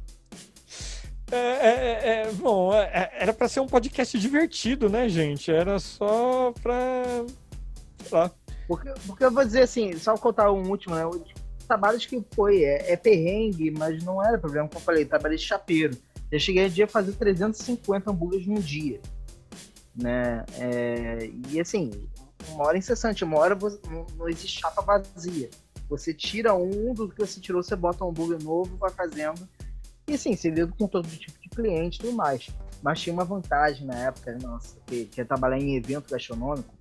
É, 1.32 1.38
é, 1.38 1.70
é, 1.70 2.22
é 2.24 2.32
bom, 2.34 2.74
é, 2.74 3.10
era 3.14 3.34
para 3.34 3.48
ser 3.48 3.62
um 3.62 3.68
podcast 3.68 4.20
divertido, 4.20 4.90
né, 4.90 5.08
gente? 5.08 5.50
Era 5.50 5.80
só 5.80 6.52
pra. 6.62 7.24
Sei 8.04 8.18
lá. 8.18 8.32
Porque, 8.68 8.94
porque 9.08 9.24
eu 9.24 9.32
vou 9.32 9.46
dizer 9.46 9.62
assim, 9.62 9.98
só 9.98 10.16
contar 10.18 10.52
um 10.52 10.70
último, 10.70 10.96
né? 10.96 11.04
Trabalhos 11.68 12.06
que 12.06 12.22
foi, 12.36 12.64
é, 12.64 12.92
é 12.92 12.98
perrengue, 12.98 13.72
mas 13.72 14.04
não 14.04 14.22
era 14.22 14.38
problema, 14.38 14.68
como 14.68 14.82
eu 14.82 14.86
falei, 14.86 15.06
trabalhei 15.06 15.38
de 15.38 15.44
chapeiro. 15.46 15.98
Eu 16.30 16.40
cheguei 16.40 16.66
a 16.66 16.70
dia 16.70 16.86
a 16.86 16.88
fazer 16.88 17.14
350 17.14 18.12
hambúrgueres 18.12 18.46
num 18.46 18.56
dia 18.56 19.00
né? 19.96 20.46
É, 20.58 21.30
e 21.50 21.60
assim, 21.60 21.92
uma 22.50 22.66
hora 22.66 22.78
incessante, 22.78 23.24
uma 23.24 23.38
hora 23.38 23.56
você, 23.56 23.80
não, 23.90 24.06
não, 24.18 24.30
existe 24.30 24.60
chapa 24.60 24.82
vazia. 24.82 25.50
Você 25.92 26.14
tira 26.14 26.54
um 26.54 26.94
do 26.94 27.10
que 27.10 27.20
você 27.20 27.42
tirou, 27.42 27.62
você 27.62 27.76
bota 27.76 28.06
um 28.06 28.10
hambúrguer 28.10 28.42
novo, 28.42 28.78
vai 28.78 28.89
fazendo. 28.89 29.46
E 30.08 30.14
assim, 30.14 30.38
você 30.38 30.50
lida 30.50 30.72
com 30.78 30.88
todo 30.88 31.06
tipo 31.06 31.38
de 31.42 31.50
cliente 31.50 32.00
e 32.00 32.02
tudo 32.02 32.16
mais. 32.16 32.50
Mas 32.82 33.02
tinha 33.02 33.14
uma 33.14 33.26
vantagem 33.26 33.86
na 33.86 33.96
época, 34.08 34.38
nossa, 34.42 34.78
que, 34.88 35.06
que 35.06 35.20
é 35.20 35.26
trabalhar 35.26 35.60
em 35.60 35.76
evento 35.76 36.10
gastronômico, 36.10 36.74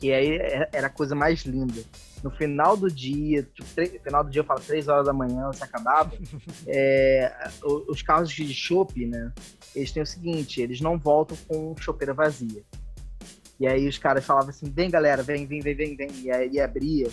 que 0.00 0.10
aí 0.10 0.38
era 0.72 0.86
a 0.86 0.90
coisa 0.90 1.14
mais 1.14 1.42
linda. 1.42 1.84
No 2.24 2.30
final 2.30 2.78
do 2.78 2.90
dia, 2.90 3.42
tipo, 3.42 3.68
no 3.78 4.00
final 4.00 4.24
do 4.24 4.30
dia 4.30 4.40
eu 4.40 4.44
falo 4.46 4.60
três 4.60 4.88
horas 4.88 5.04
da 5.04 5.12
manhã, 5.12 5.48
você 5.48 5.62
acabava, 5.62 6.12
é, 6.66 7.50
os 7.88 8.00
carros 8.00 8.30
de 8.30 8.54
chopp, 8.54 9.04
né? 9.06 9.32
eles 9.74 9.92
têm 9.92 10.02
o 10.02 10.06
seguinte, 10.06 10.62
eles 10.62 10.80
não 10.80 10.98
voltam 10.98 11.36
com 11.46 11.76
chopeira 11.76 12.14
vazia. 12.14 12.64
E 13.60 13.66
aí 13.66 13.86
os 13.86 13.98
caras 13.98 14.24
falavam 14.24 14.50
assim, 14.50 14.68
vem 14.70 14.90
galera, 14.90 15.22
vem, 15.22 15.46
vem, 15.46 15.60
vem, 15.60 15.74
vem, 15.74 15.94
vem. 15.94 16.10
E 16.22 16.30
aí 16.30 16.58
abria, 16.58 17.08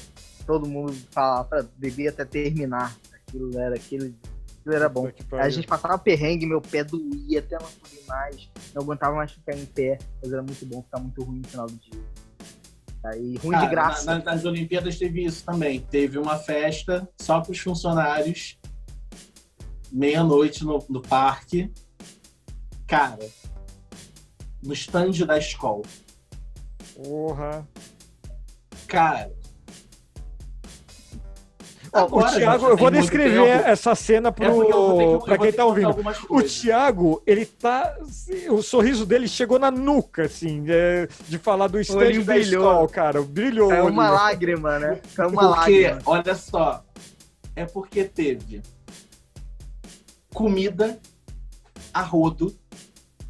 todo 0.50 0.68
mundo 0.68 0.92
falava 1.12 1.44
pra 1.44 1.66
beber 1.78 2.08
até 2.08 2.26
terminar. 2.26 2.98
Aquilo 3.14 3.60
era 3.60 3.76
aquilo, 3.76 4.12
aquilo 4.60 4.76
era 4.76 4.90
bom. 4.90 5.06
Aí 5.06 5.40
a 5.42 5.50
gente 5.50 5.68
passava 5.68 5.96
perrengue, 5.96 6.48
meu 6.48 6.60
pé 6.60 6.84
doía 6.84 7.38
até 7.38 7.56
não 7.60 7.70
poder 7.70 8.04
mais. 8.08 8.50
Não 8.74 8.82
aguentava 8.82 9.16
mais 9.16 9.32
ficar 9.32 9.56
em 9.56 9.68
pé, 9.68 10.00
mas 10.20 10.34
era 10.34 10.42
muito 10.42 10.66
bom, 10.66 10.82
ficar 10.82 11.00
muito 11.00 11.22
ruim 11.22 11.42
no 11.42 11.48
final 11.48 11.68
do 11.68 11.76
dia. 11.76 12.02
Aí, 13.06 13.38
ruim 13.38 13.52
Cara, 13.52 13.66
de 13.66 13.70
graça. 13.70 14.06
Na, 14.06 14.24
nas 14.24 14.44
Olimpíadas 14.44 14.98
teve 14.98 15.24
isso 15.24 15.46
também. 15.46 15.82
Teve 15.82 16.18
uma 16.18 16.40
festa 16.40 17.08
só 17.22 17.42
para 17.42 17.52
os 17.52 17.60
funcionários, 17.60 18.60
meia-noite 19.92 20.66
no, 20.66 20.84
no 20.90 21.00
parque 21.00 21.72
Cara, 22.88 23.30
no 24.64 24.74
stand 24.74 25.12
da 25.28 25.38
escola. 25.38 25.84
Porra. 26.96 27.68
Cara. 28.88 29.39
Agora, 31.92 32.28
o 32.28 32.36
Thiago, 32.36 32.68
eu 32.68 32.78
vou 32.78 32.92
descrever 32.92 33.48
essa 33.66 33.96
cena 33.96 34.32
pro, 34.32 34.46
é 35.02 35.20
para 35.20 35.38
quem 35.38 35.52
tá 35.52 35.66
ouvindo. 35.66 35.96
O 36.30 36.42
Thiago, 36.42 37.22
ele 37.26 37.46
tá. 37.46 37.98
O 38.50 38.62
sorriso 38.62 39.06
dele 39.06 39.28
chegou 39.28 39.58
na 39.58 39.72
nuca, 39.72 40.24
assim, 40.24 40.64
de, 40.64 41.08
de 41.28 41.38
falar 41.38 41.68
do 41.68 41.80
stand 41.80 42.22
da 42.24 42.38
escola, 42.38 42.88
cara. 42.88 43.22
Brilhou. 43.22 43.72
É 43.72 43.82
uma 43.82 44.10
lágrima, 44.10 44.78
né? 44.78 45.00
É 45.18 45.26
uma 45.26 45.56
porque, 45.56 45.88
lágrima. 45.88 46.02
olha 46.06 46.36
só, 46.36 46.84
é 47.56 47.66
porque 47.66 48.04
teve 48.04 48.62
comida 50.34 51.00
a 51.94 52.02
rodo 52.02 52.56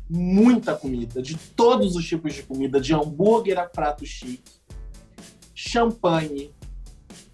muita 0.09 0.75
comida, 0.75 1.21
de 1.21 1.37
todos 1.37 1.95
os 1.95 2.05
tipos 2.05 2.33
de 2.33 2.41
comida, 2.41 2.81
de 2.81 2.93
hambúrguer 2.93 3.59
a 3.59 3.65
prato 3.65 4.05
chique, 4.05 4.51
champanhe, 5.53 6.51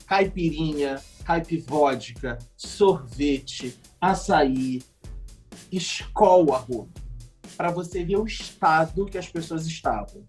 caipirinha, 0.05 1.01
caipivódica, 1.25 2.39
sorvete, 2.55 3.77
açaí, 3.99 4.81
escola 5.71 6.65
para 7.57 7.71
você 7.71 8.05
ver 8.05 8.17
o 8.17 8.25
estado 8.25 9.05
que 9.05 9.17
as 9.17 9.27
pessoas 9.27 9.65
estavam. 9.65 10.23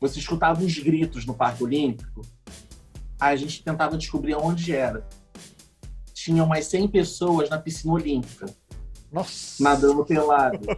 Você 0.00 0.20
escutava 0.20 0.62
uns 0.62 0.78
gritos 0.78 1.26
no 1.26 1.34
Parque 1.34 1.64
Olímpico, 1.64 2.22
aí 3.18 3.32
a 3.32 3.36
gente 3.36 3.64
tentava 3.64 3.96
descobrir 3.96 4.36
onde 4.36 4.72
era. 4.72 5.04
Tinha 6.12 6.44
umas 6.44 6.66
100 6.66 6.88
pessoas 6.88 7.50
na 7.50 7.58
piscina 7.58 7.94
olímpica 7.94 8.46
nossa. 9.10 9.62
Nadando 9.62 10.04
pelado. 10.04 10.60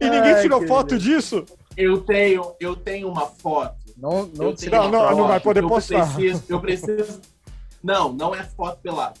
e 0.00 0.08
ninguém 0.08 0.40
tirou 0.40 0.60
Ai, 0.60 0.66
foto 0.66 0.98
disso? 0.98 1.44
Eu 1.76 2.00
tenho, 2.00 2.54
eu 2.58 2.74
tenho 2.76 3.10
uma 3.10 3.26
foto. 3.26 3.83
Não, 3.96 4.26
não, 4.26 4.26
não, 4.26 4.54
não, 4.70 4.90
não, 4.90 5.16
não 5.16 5.28
vai 5.28 5.40
poder 5.40 5.62
eu 5.62 5.68
postar. 5.68 6.12
Preciso, 6.14 6.44
eu 6.48 6.60
preciso. 6.60 7.20
Não, 7.82 8.12
não 8.12 8.34
é 8.34 8.42
foto 8.42 8.80
pelado. 8.80 9.20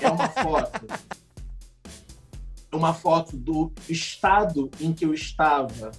É 0.00 0.08
uma 0.10 0.28
foto. 0.28 0.86
uma 2.72 2.94
foto 2.94 3.36
do 3.36 3.72
estado 3.88 4.70
em 4.80 4.92
que 4.92 5.04
eu 5.04 5.12
estava 5.12 5.90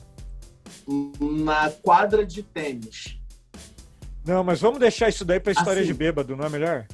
na 1.20 1.70
quadra 1.70 2.26
de 2.26 2.42
tênis 2.42 3.20
Não, 4.26 4.44
mas 4.44 4.60
vamos 4.60 4.80
deixar 4.80 5.10
isso 5.10 5.24
daí 5.24 5.40
pra 5.40 5.52
história 5.52 5.82
Assim. 5.82 5.92
de 5.92 5.94
bêbado, 5.94 6.36
não 6.36 6.46
é 6.46 6.50
melhor? 6.50 6.88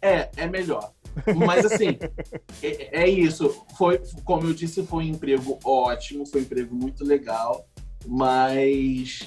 É, 0.00 0.30
é 0.36 0.46
melhor. 0.46 0.92
Mas 1.36 1.66
assim, 1.66 1.98
é, 2.62 3.02
é 3.02 3.08
isso. 3.08 3.66
Foi, 3.76 4.00
como 4.24 4.46
eu 4.46 4.54
disse, 4.54 4.86
foi 4.86 5.04
um 5.04 5.08
emprego 5.08 5.58
ótimo, 5.64 6.24
foi 6.24 6.42
um 6.42 6.44
emprego 6.44 6.74
muito 6.74 7.04
legal, 7.04 7.67
mas 8.06 9.20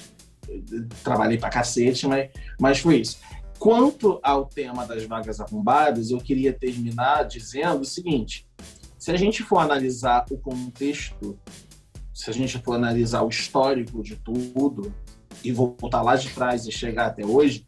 trabalhei 1.02 1.38
pra 1.38 1.50
cacete, 1.50 2.06
mas, 2.06 2.30
mas 2.60 2.78
foi 2.78 3.00
isso. 3.00 3.18
Quanto 3.58 4.18
ao 4.22 4.46
tema 4.46 4.84
das 4.86 5.04
vagas 5.04 5.40
arrombadas, 5.40 6.10
eu 6.10 6.18
queria 6.18 6.52
terminar 6.52 7.24
dizendo 7.24 7.82
o 7.82 7.84
seguinte: 7.84 8.48
se 8.98 9.10
a 9.10 9.16
gente 9.16 9.42
for 9.42 9.58
analisar 9.58 10.24
o 10.30 10.38
contexto, 10.38 11.38
se 12.12 12.28
a 12.28 12.32
gente 12.32 12.58
for 12.58 12.74
analisar 12.74 13.22
o 13.22 13.28
histórico 13.28 14.02
de 14.02 14.16
tudo 14.16 14.92
e 15.44 15.52
voltar 15.52 16.02
lá 16.02 16.16
de 16.16 16.30
trás 16.30 16.66
e 16.66 16.72
chegar 16.72 17.06
até 17.06 17.24
hoje, 17.24 17.66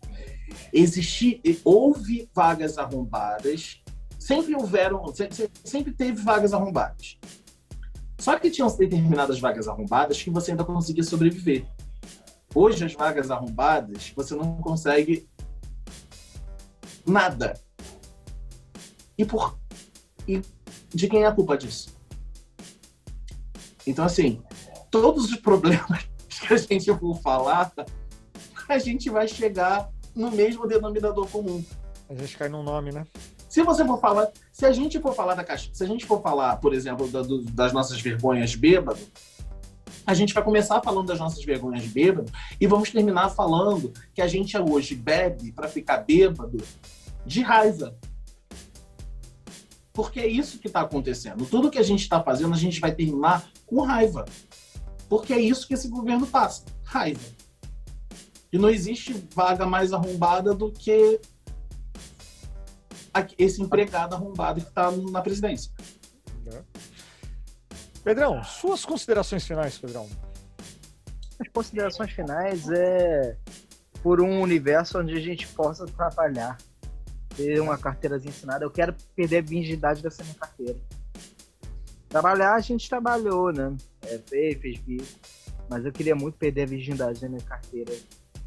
existi, 0.73 1.41
houve 1.65 2.29
vagas 2.35 2.77
arrombadas, 2.77 3.83
sempre 4.19 4.55
houveram, 4.55 5.07
sempre, 5.15 5.51
sempre 5.65 5.93
teve 5.93 6.23
vagas 6.23 6.53
arrombadas. 6.53 7.19
Só 8.19 8.39
que 8.39 8.51
tinham 8.51 8.69
determinadas 8.77 9.39
vagas 9.39 9.69
arrombadas 9.69 10.23
que 10.23 10.31
você 10.31 10.53
ainda 10.53 10.65
conseguia 10.65 11.05
sobreviver. 11.05 11.67
Hoje, 12.55 12.85
as 12.85 12.95
vagas 12.95 13.31
arrombadas, 13.31 14.13
você 14.15 14.35
não 14.35 14.57
consegue 14.59 15.29
nada. 17.07 17.55
E 19.19 19.25
por 19.25 19.59
e 20.27 20.41
de 20.95 21.09
quem 21.09 21.23
é 21.23 21.27
a 21.27 21.33
culpa 21.33 21.57
disso? 21.57 21.95
Então, 23.87 24.05
assim, 24.05 24.43
todos 24.91 25.31
os 25.31 25.37
problemas 25.37 26.09
que 26.29 26.55
a 26.55 26.57
gente 26.57 26.93
for 26.99 27.21
falar, 27.21 27.73
a 28.69 28.79
gente 28.79 29.11
vai 29.11 29.29
chegar 29.29 29.91
no 30.15 30.31
mesmo 30.31 30.67
denominador 30.67 31.29
comum. 31.29 31.63
A 32.09 32.15
gente 32.15 32.37
cai 32.37 32.49
num 32.49 32.63
nome, 32.63 32.93
né? 32.93 33.05
Se 33.55 33.63
você 33.63 33.85
for 33.87 34.01
falar, 34.01 34.33
se 34.51 34.67
a 34.67 34.73
gente 34.73 34.99
for 34.99 35.15
falar 35.15 35.37
da 35.37 35.45
caixa, 35.45 35.71
se 35.73 35.85
a 35.85 35.87
gente 35.87 36.05
for 36.05 36.21
falar, 36.21 36.57
por 36.57 36.75
exemplo, 36.75 37.07
da- 37.07 37.23
do- 37.23 37.41
das 37.45 37.73
nossas 37.73 38.01
vergonhas 38.01 38.57
bêbado, 38.57 38.99
a 40.05 40.13
gente 40.13 40.35
vai 40.35 40.43
começar 40.43 40.83
falando 40.83 41.07
das 41.07 41.21
nossas 41.21 41.45
vergonhas 41.45 41.87
bêbado 41.87 42.33
e 42.61 42.67
vamos 42.67 42.91
terminar 42.91 43.29
falando 43.29 43.93
que 44.13 44.21
a 44.21 44.27
gente 44.27 44.59
hoje 44.59 44.97
bebe 44.97 45.53
para 45.53 45.69
ficar 45.69 45.99
bêbado 45.99 46.57
de 47.25 47.43
raiva. 47.43 47.97
Porque 49.93 50.19
é 50.19 50.27
isso 50.27 50.59
que 50.59 50.67
está 50.67 50.81
acontecendo. 50.81 51.47
Tudo 51.47 51.71
que 51.71 51.79
a 51.79 51.85
gente 51.85 52.01
está 52.01 52.21
fazendo, 52.21 52.55
a 52.55 52.59
gente 52.59 52.81
vai 52.81 52.93
terminar 52.93 53.49
com 53.65 53.83
raiva. 53.83 54.25
Porque 55.09 55.33
é 55.33 55.39
isso 55.41 55.69
que 55.69 55.75
esse 55.75 55.87
governo 55.87 56.27
passa: 56.27 56.65
raiva. 56.83 57.23
E 58.53 58.59
não 58.59 58.69
existe 58.69 59.15
vaga 59.33 59.65
mais 59.65 59.93
arrombada 59.93 60.53
do 60.53 60.73
que 60.73 61.21
esse 63.39 63.63
empregado 63.63 64.15
arrombado 64.15 64.61
que 64.61 64.69
está 64.69 64.91
na 64.91 65.23
presidência. 65.23 65.71
Pedrão, 68.03 68.43
suas 68.45 68.85
considerações 68.85 69.47
finais, 69.47 69.79
Pedrão. 69.79 70.09
As 71.41 71.49
considerações 71.49 72.11
finais 72.13 72.69
é 72.71 73.37
por 74.03 74.21
um 74.21 74.41
universo 74.41 74.99
onde 74.99 75.17
a 75.17 75.21
gente 75.21 75.49
possa 75.49 75.87
trabalhar, 75.87 76.59
ter 77.35 77.61
uma 77.61 77.79
carteirazinha 77.79 78.31
assinada. 78.31 78.65
Eu 78.65 78.71
quero 78.71 78.95
perder 79.17 79.39
a 79.39 79.43
virgindade 79.43 80.03
dessa 80.03 80.23
minha 80.23 80.35
carteira. 80.35 80.79
Trabalhar, 82.09 82.55
a 82.55 82.61
gente 82.61 82.89
trabalhou, 82.89 83.51
né? 83.53 83.75
É, 84.03 84.19
fez, 84.19 84.61
fez 84.61 84.79
bico. 84.79 85.07
Mas 85.69 85.85
eu 85.85 85.91
queria 85.91 86.15
muito 86.15 86.37
perder 86.37 86.63
a 86.63 86.67
virgindade 86.67 87.21
da 87.21 87.29
minha 87.29 87.43
carteira. 87.43 87.93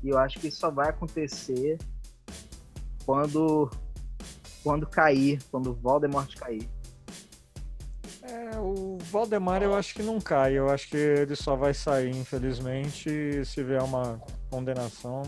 E 0.03 0.09
eu 0.09 0.17
acho 0.17 0.39
que 0.39 0.47
isso 0.47 0.59
só 0.59 0.69
vai 0.69 0.89
acontecer 0.89 1.77
quando, 3.05 3.69
quando 4.67 4.85
cair, 4.85 5.39
quando 5.49 5.69
o 5.71 5.73
Voldemort 5.73 6.35
cair. 6.35 6.69
É, 8.21 8.59
o 8.59 8.97
Valdemar 9.09 9.63
eu 9.63 9.73
acho 9.73 9.95
que 9.95 10.03
não 10.03 10.19
cai. 10.19 10.57
Eu 10.57 10.69
acho 10.69 10.89
que 10.89 10.97
ele 10.97 11.37
só 11.37 11.55
vai 11.55 11.73
sair, 11.73 12.09
infelizmente, 12.09 13.45
se 13.45 13.63
vier 13.63 13.81
uma 13.81 14.21
condenação, 14.49 15.23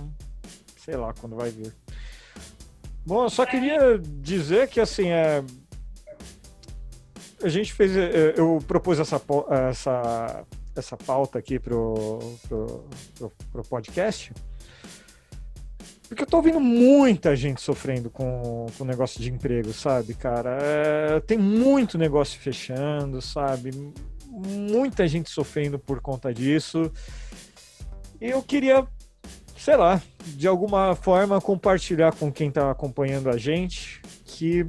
sei 0.78 0.98
lá 0.98 1.14
quando 1.14 1.38
vai 1.38 1.52
vir. 1.52 1.74
Bom, 3.06 3.24
eu 3.24 3.30
só 3.30 3.46
queria 3.46 3.98
dizer 3.98 4.68
que 4.68 4.82
assim 4.82 5.08
é. 5.08 5.42
A 7.42 7.48
gente 7.48 7.72
fez. 7.72 7.96
é, 7.96 8.34
Eu 8.36 8.60
propus 8.68 9.00
essa, 9.00 9.22
essa, 9.70 10.46
essa 10.76 10.98
pauta 10.98 11.40
aqui 11.40 11.58
pro, 11.58 12.20
pro, 12.50 12.86
pro, 13.18 13.32
pro 13.54 13.64
podcast. 13.64 14.34
Porque 16.10 16.24
eu 16.24 16.28
tô 16.28 16.38
ouvindo 16.38 16.60
muita 16.60 17.36
gente 17.36 17.62
sofrendo 17.62 18.10
com 18.10 18.66
o 18.80 18.84
negócio 18.84 19.22
de 19.22 19.32
emprego, 19.32 19.72
sabe, 19.72 20.16
cara? 20.16 20.58
É, 20.60 21.20
tem 21.20 21.38
muito 21.38 22.00
negócio 22.00 22.40
fechando, 22.40 23.22
sabe? 23.22 23.70
Muita 24.26 25.08
gente 25.08 25.30
sofrendo 25.30 25.78
por 25.78 26.02
conta 26.02 26.34
disso. 26.34 26.92
E 28.20 28.26
eu 28.26 28.42
queria, 28.42 28.88
sei 29.56 29.76
lá, 29.76 30.02
de 30.26 30.48
alguma 30.48 30.96
forma 30.96 31.40
compartilhar 31.40 32.12
com 32.16 32.32
quem 32.32 32.50
tá 32.50 32.72
acompanhando 32.72 33.30
a 33.30 33.38
gente 33.38 34.02
que 34.26 34.66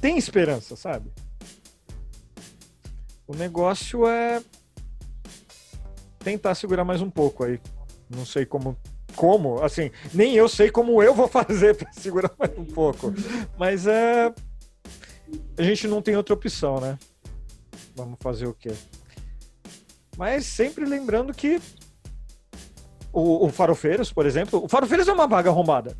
tem 0.00 0.18
esperança, 0.18 0.74
sabe? 0.74 1.12
O 3.28 3.34
negócio 3.36 4.08
é 4.08 4.42
tentar 6.18 6.56
segurar 6.56 6.84
mais 6.84 7.00
um 7.00 7.08
pouco 7.08 7.44
aí. 7.44 7.60
Não 8.08 8.24
sei 8.24 8.46
como, 8.46 8.76
como, 9.14 9.62
assim, 9.62 9.90
nem 10.14 10.34
eu 10.34 10.48
sei 10.48 10.70
como 10.70 11.02
eu 11.02 11.14
vou 11.14 11.26
fazer 11.28 11.74
para 11.74 11.92
segurar 11.92 12.30
mais 12.38 12.56
um 12.56 12.64
pouco. 12.64 13.12
Mas 13.58 13.86
é. 13.86 14.32
A 15.58 15.62
gente 15.62 15.88
não 15.88 16.00
tem 16.00 16.16
outra 16.16 16.34
opção, 16.34 16.80
né? 16.80 16.98
Vamos 17.96 18.18
fazer 18.20 18.46
o 18.46 18.54
quê? 18.54 18.72
Mas 20.16 20.46
sempre 20.46 20.84
lembrando 20.84 21.34
que 21.34 21.60
o, 23.12 23.46
o 23.46 23.48
Farofeiros, 23.50 24.12
por 24.12 24.26
exemplo, 24.26 24.64
o 24.64 24.68
Farofeiros 24.68 25.08
é 25.08 25.12
uma 25.12 25.26
vaga 25.26 25.50
arrombada. 25.50 25.96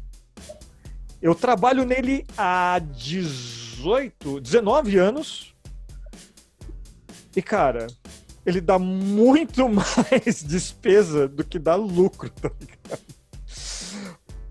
Eu 1.21 1.35
trabalho 1.35 1.85
nele 1.85 2.27
há 2.37 2.79
18, 2.79 4.41
19 4.41 4.99
anos. 4.99 5.55
E, 7.35 7.43
cara, 7.43 7.87
ele 8.47 8.61
dá 8.61 8.79
muito 8.79 9.69
mais 9.69 10.43
despesa 10.43 11.27
do 11.27 11.45
que 11.45 11.59
dá 11.59 11.75
lucro, 11.75 12.31
tá 12.31 12.51
ligado? 12.61 13.03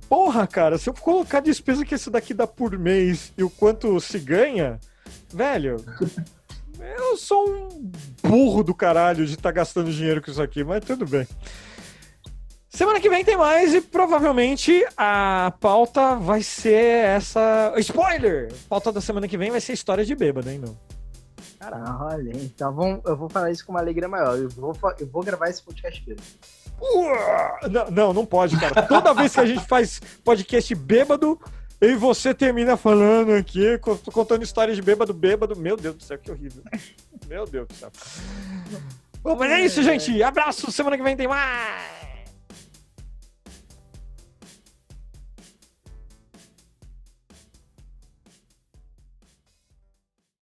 Porra, 0.09 0.45
cara, 0.45 0.77
se 0.77 0.89
eu 0.89 0.93
colocar 0.93 1.39
a 1.39 1.41
despesa 1.41 1.83
que 1.83 1.95
esse 1.95 2.11
daqui 2.11 2.33
dá 2.33 2.45
por 2.45 2.77
mês 2.77 3.33
e 3.37 3.43
o 3.43 3.49
quanto 3.49 3.99
se 3.99 4.19
ganha, 4.19 4.79
velho, 5.33 5.83
eu 6.79 7.17
sou 7.17 7.49
um 7.49 7.91
burro 8.21 8.63
do 8.63 8.75
caralho 8.75 9.25
de 9.25 9.33
estar 9.33 9.51
gastando 9.51 9.91
dinheiro 9.91 10.21
com 10.21 10.29
isso 10.29 10.41
aqui, 10.41 10.63
mas 10.63 10.83
tudo 10.83 11.07
bem. 11.07 11.25
Semana 12.69 12.99
que 12.99 13.09
vem 13.09 13.23
tem 13.23 13.37
mais 13.37 13.73
e 13.73 13.79
provavelmente 13.79 14.85
a 14.97 15.53
pauta 15.61 16.15
vai 16.17 16.43
ser 16.43 17.05
essa. 17.05 17.73
Spoiler! 17.77 18.51
A 18.51 18.69
pauta 18.69 18.91
da 18.91 18.99
semana 18.99 19.29
que 19.29 19.37
vem 19.37 19.49
vai 19.49 19.61
ser 19.61 19.71
história 19.71 20.03
de 20.03 20.13
bêbado, 20.13 20.49
hein, 20.49 20.59
meu? 20.59 20.77
Caralho, 21.59 22.31
então 22.35 22.73
vamos, 22.73 23.01
eu 23.05 23.15
vou 23.15 23.29
falar 23.29 23.51
isso 23.51 23.65
com 23.65 23.71
uma 23.71 23.79
alegria 23.79 24.07
maior. 24.07 24.37
Eu 24.37 24.49
vou, 24.49 24.75
eu 24.99 25.07
vou 25.07 25.23
gravar 25.23 25.49
esse 25.49 25.61
podcast. 25.63 26.03
Uá! 26.81 27.59
Não, 27.71 27.91
não, 27.91 28.13
não 28.13 28.25
pode, 28.25 28.59
cara. 28.59 28.83
Toda 28.83 29.13
vez 29.13 29.33
que 29.33 29.39
a 29.39 29.45
gente 29.45 29.65
faz 29.65 30.01
podcast 30.23 30.73
bêbado, 30.75 31.39
e 31.81 31.93
você 31.95 32.33
termina 32.33 32.75
falando 32.77 33.33
aqui, 33.33 33.77
co- 33.79 33.97
contando 34.11 34.43
histórias 34.43 34.75
de 34.75 34.81
bêbado, 34.81 35.13
bêbado. 35.13 35.55
Meu 35.55 35.75
Deus 35.77 35.95
do 35.95 36.03
céu, 36.03 36.17
que 36.17 36.31
horrível. 36.31 36.63
Meu 37.27 37.45
Deus 37.45 37.67
do 37.67 37.73
céu. 37.73 37.91
Bom, 39.21 39.35
mas 39.35 39.51
é 39.51 39.61
isso, 39.61 39.81
gente. 39.83 40.21
Abraço. 40.23 40.71
Semana 40.71 40.97
que 40.97 41.03
vem 41.03 41.17
tem 41.17 41.27
mais. 41.27 42.14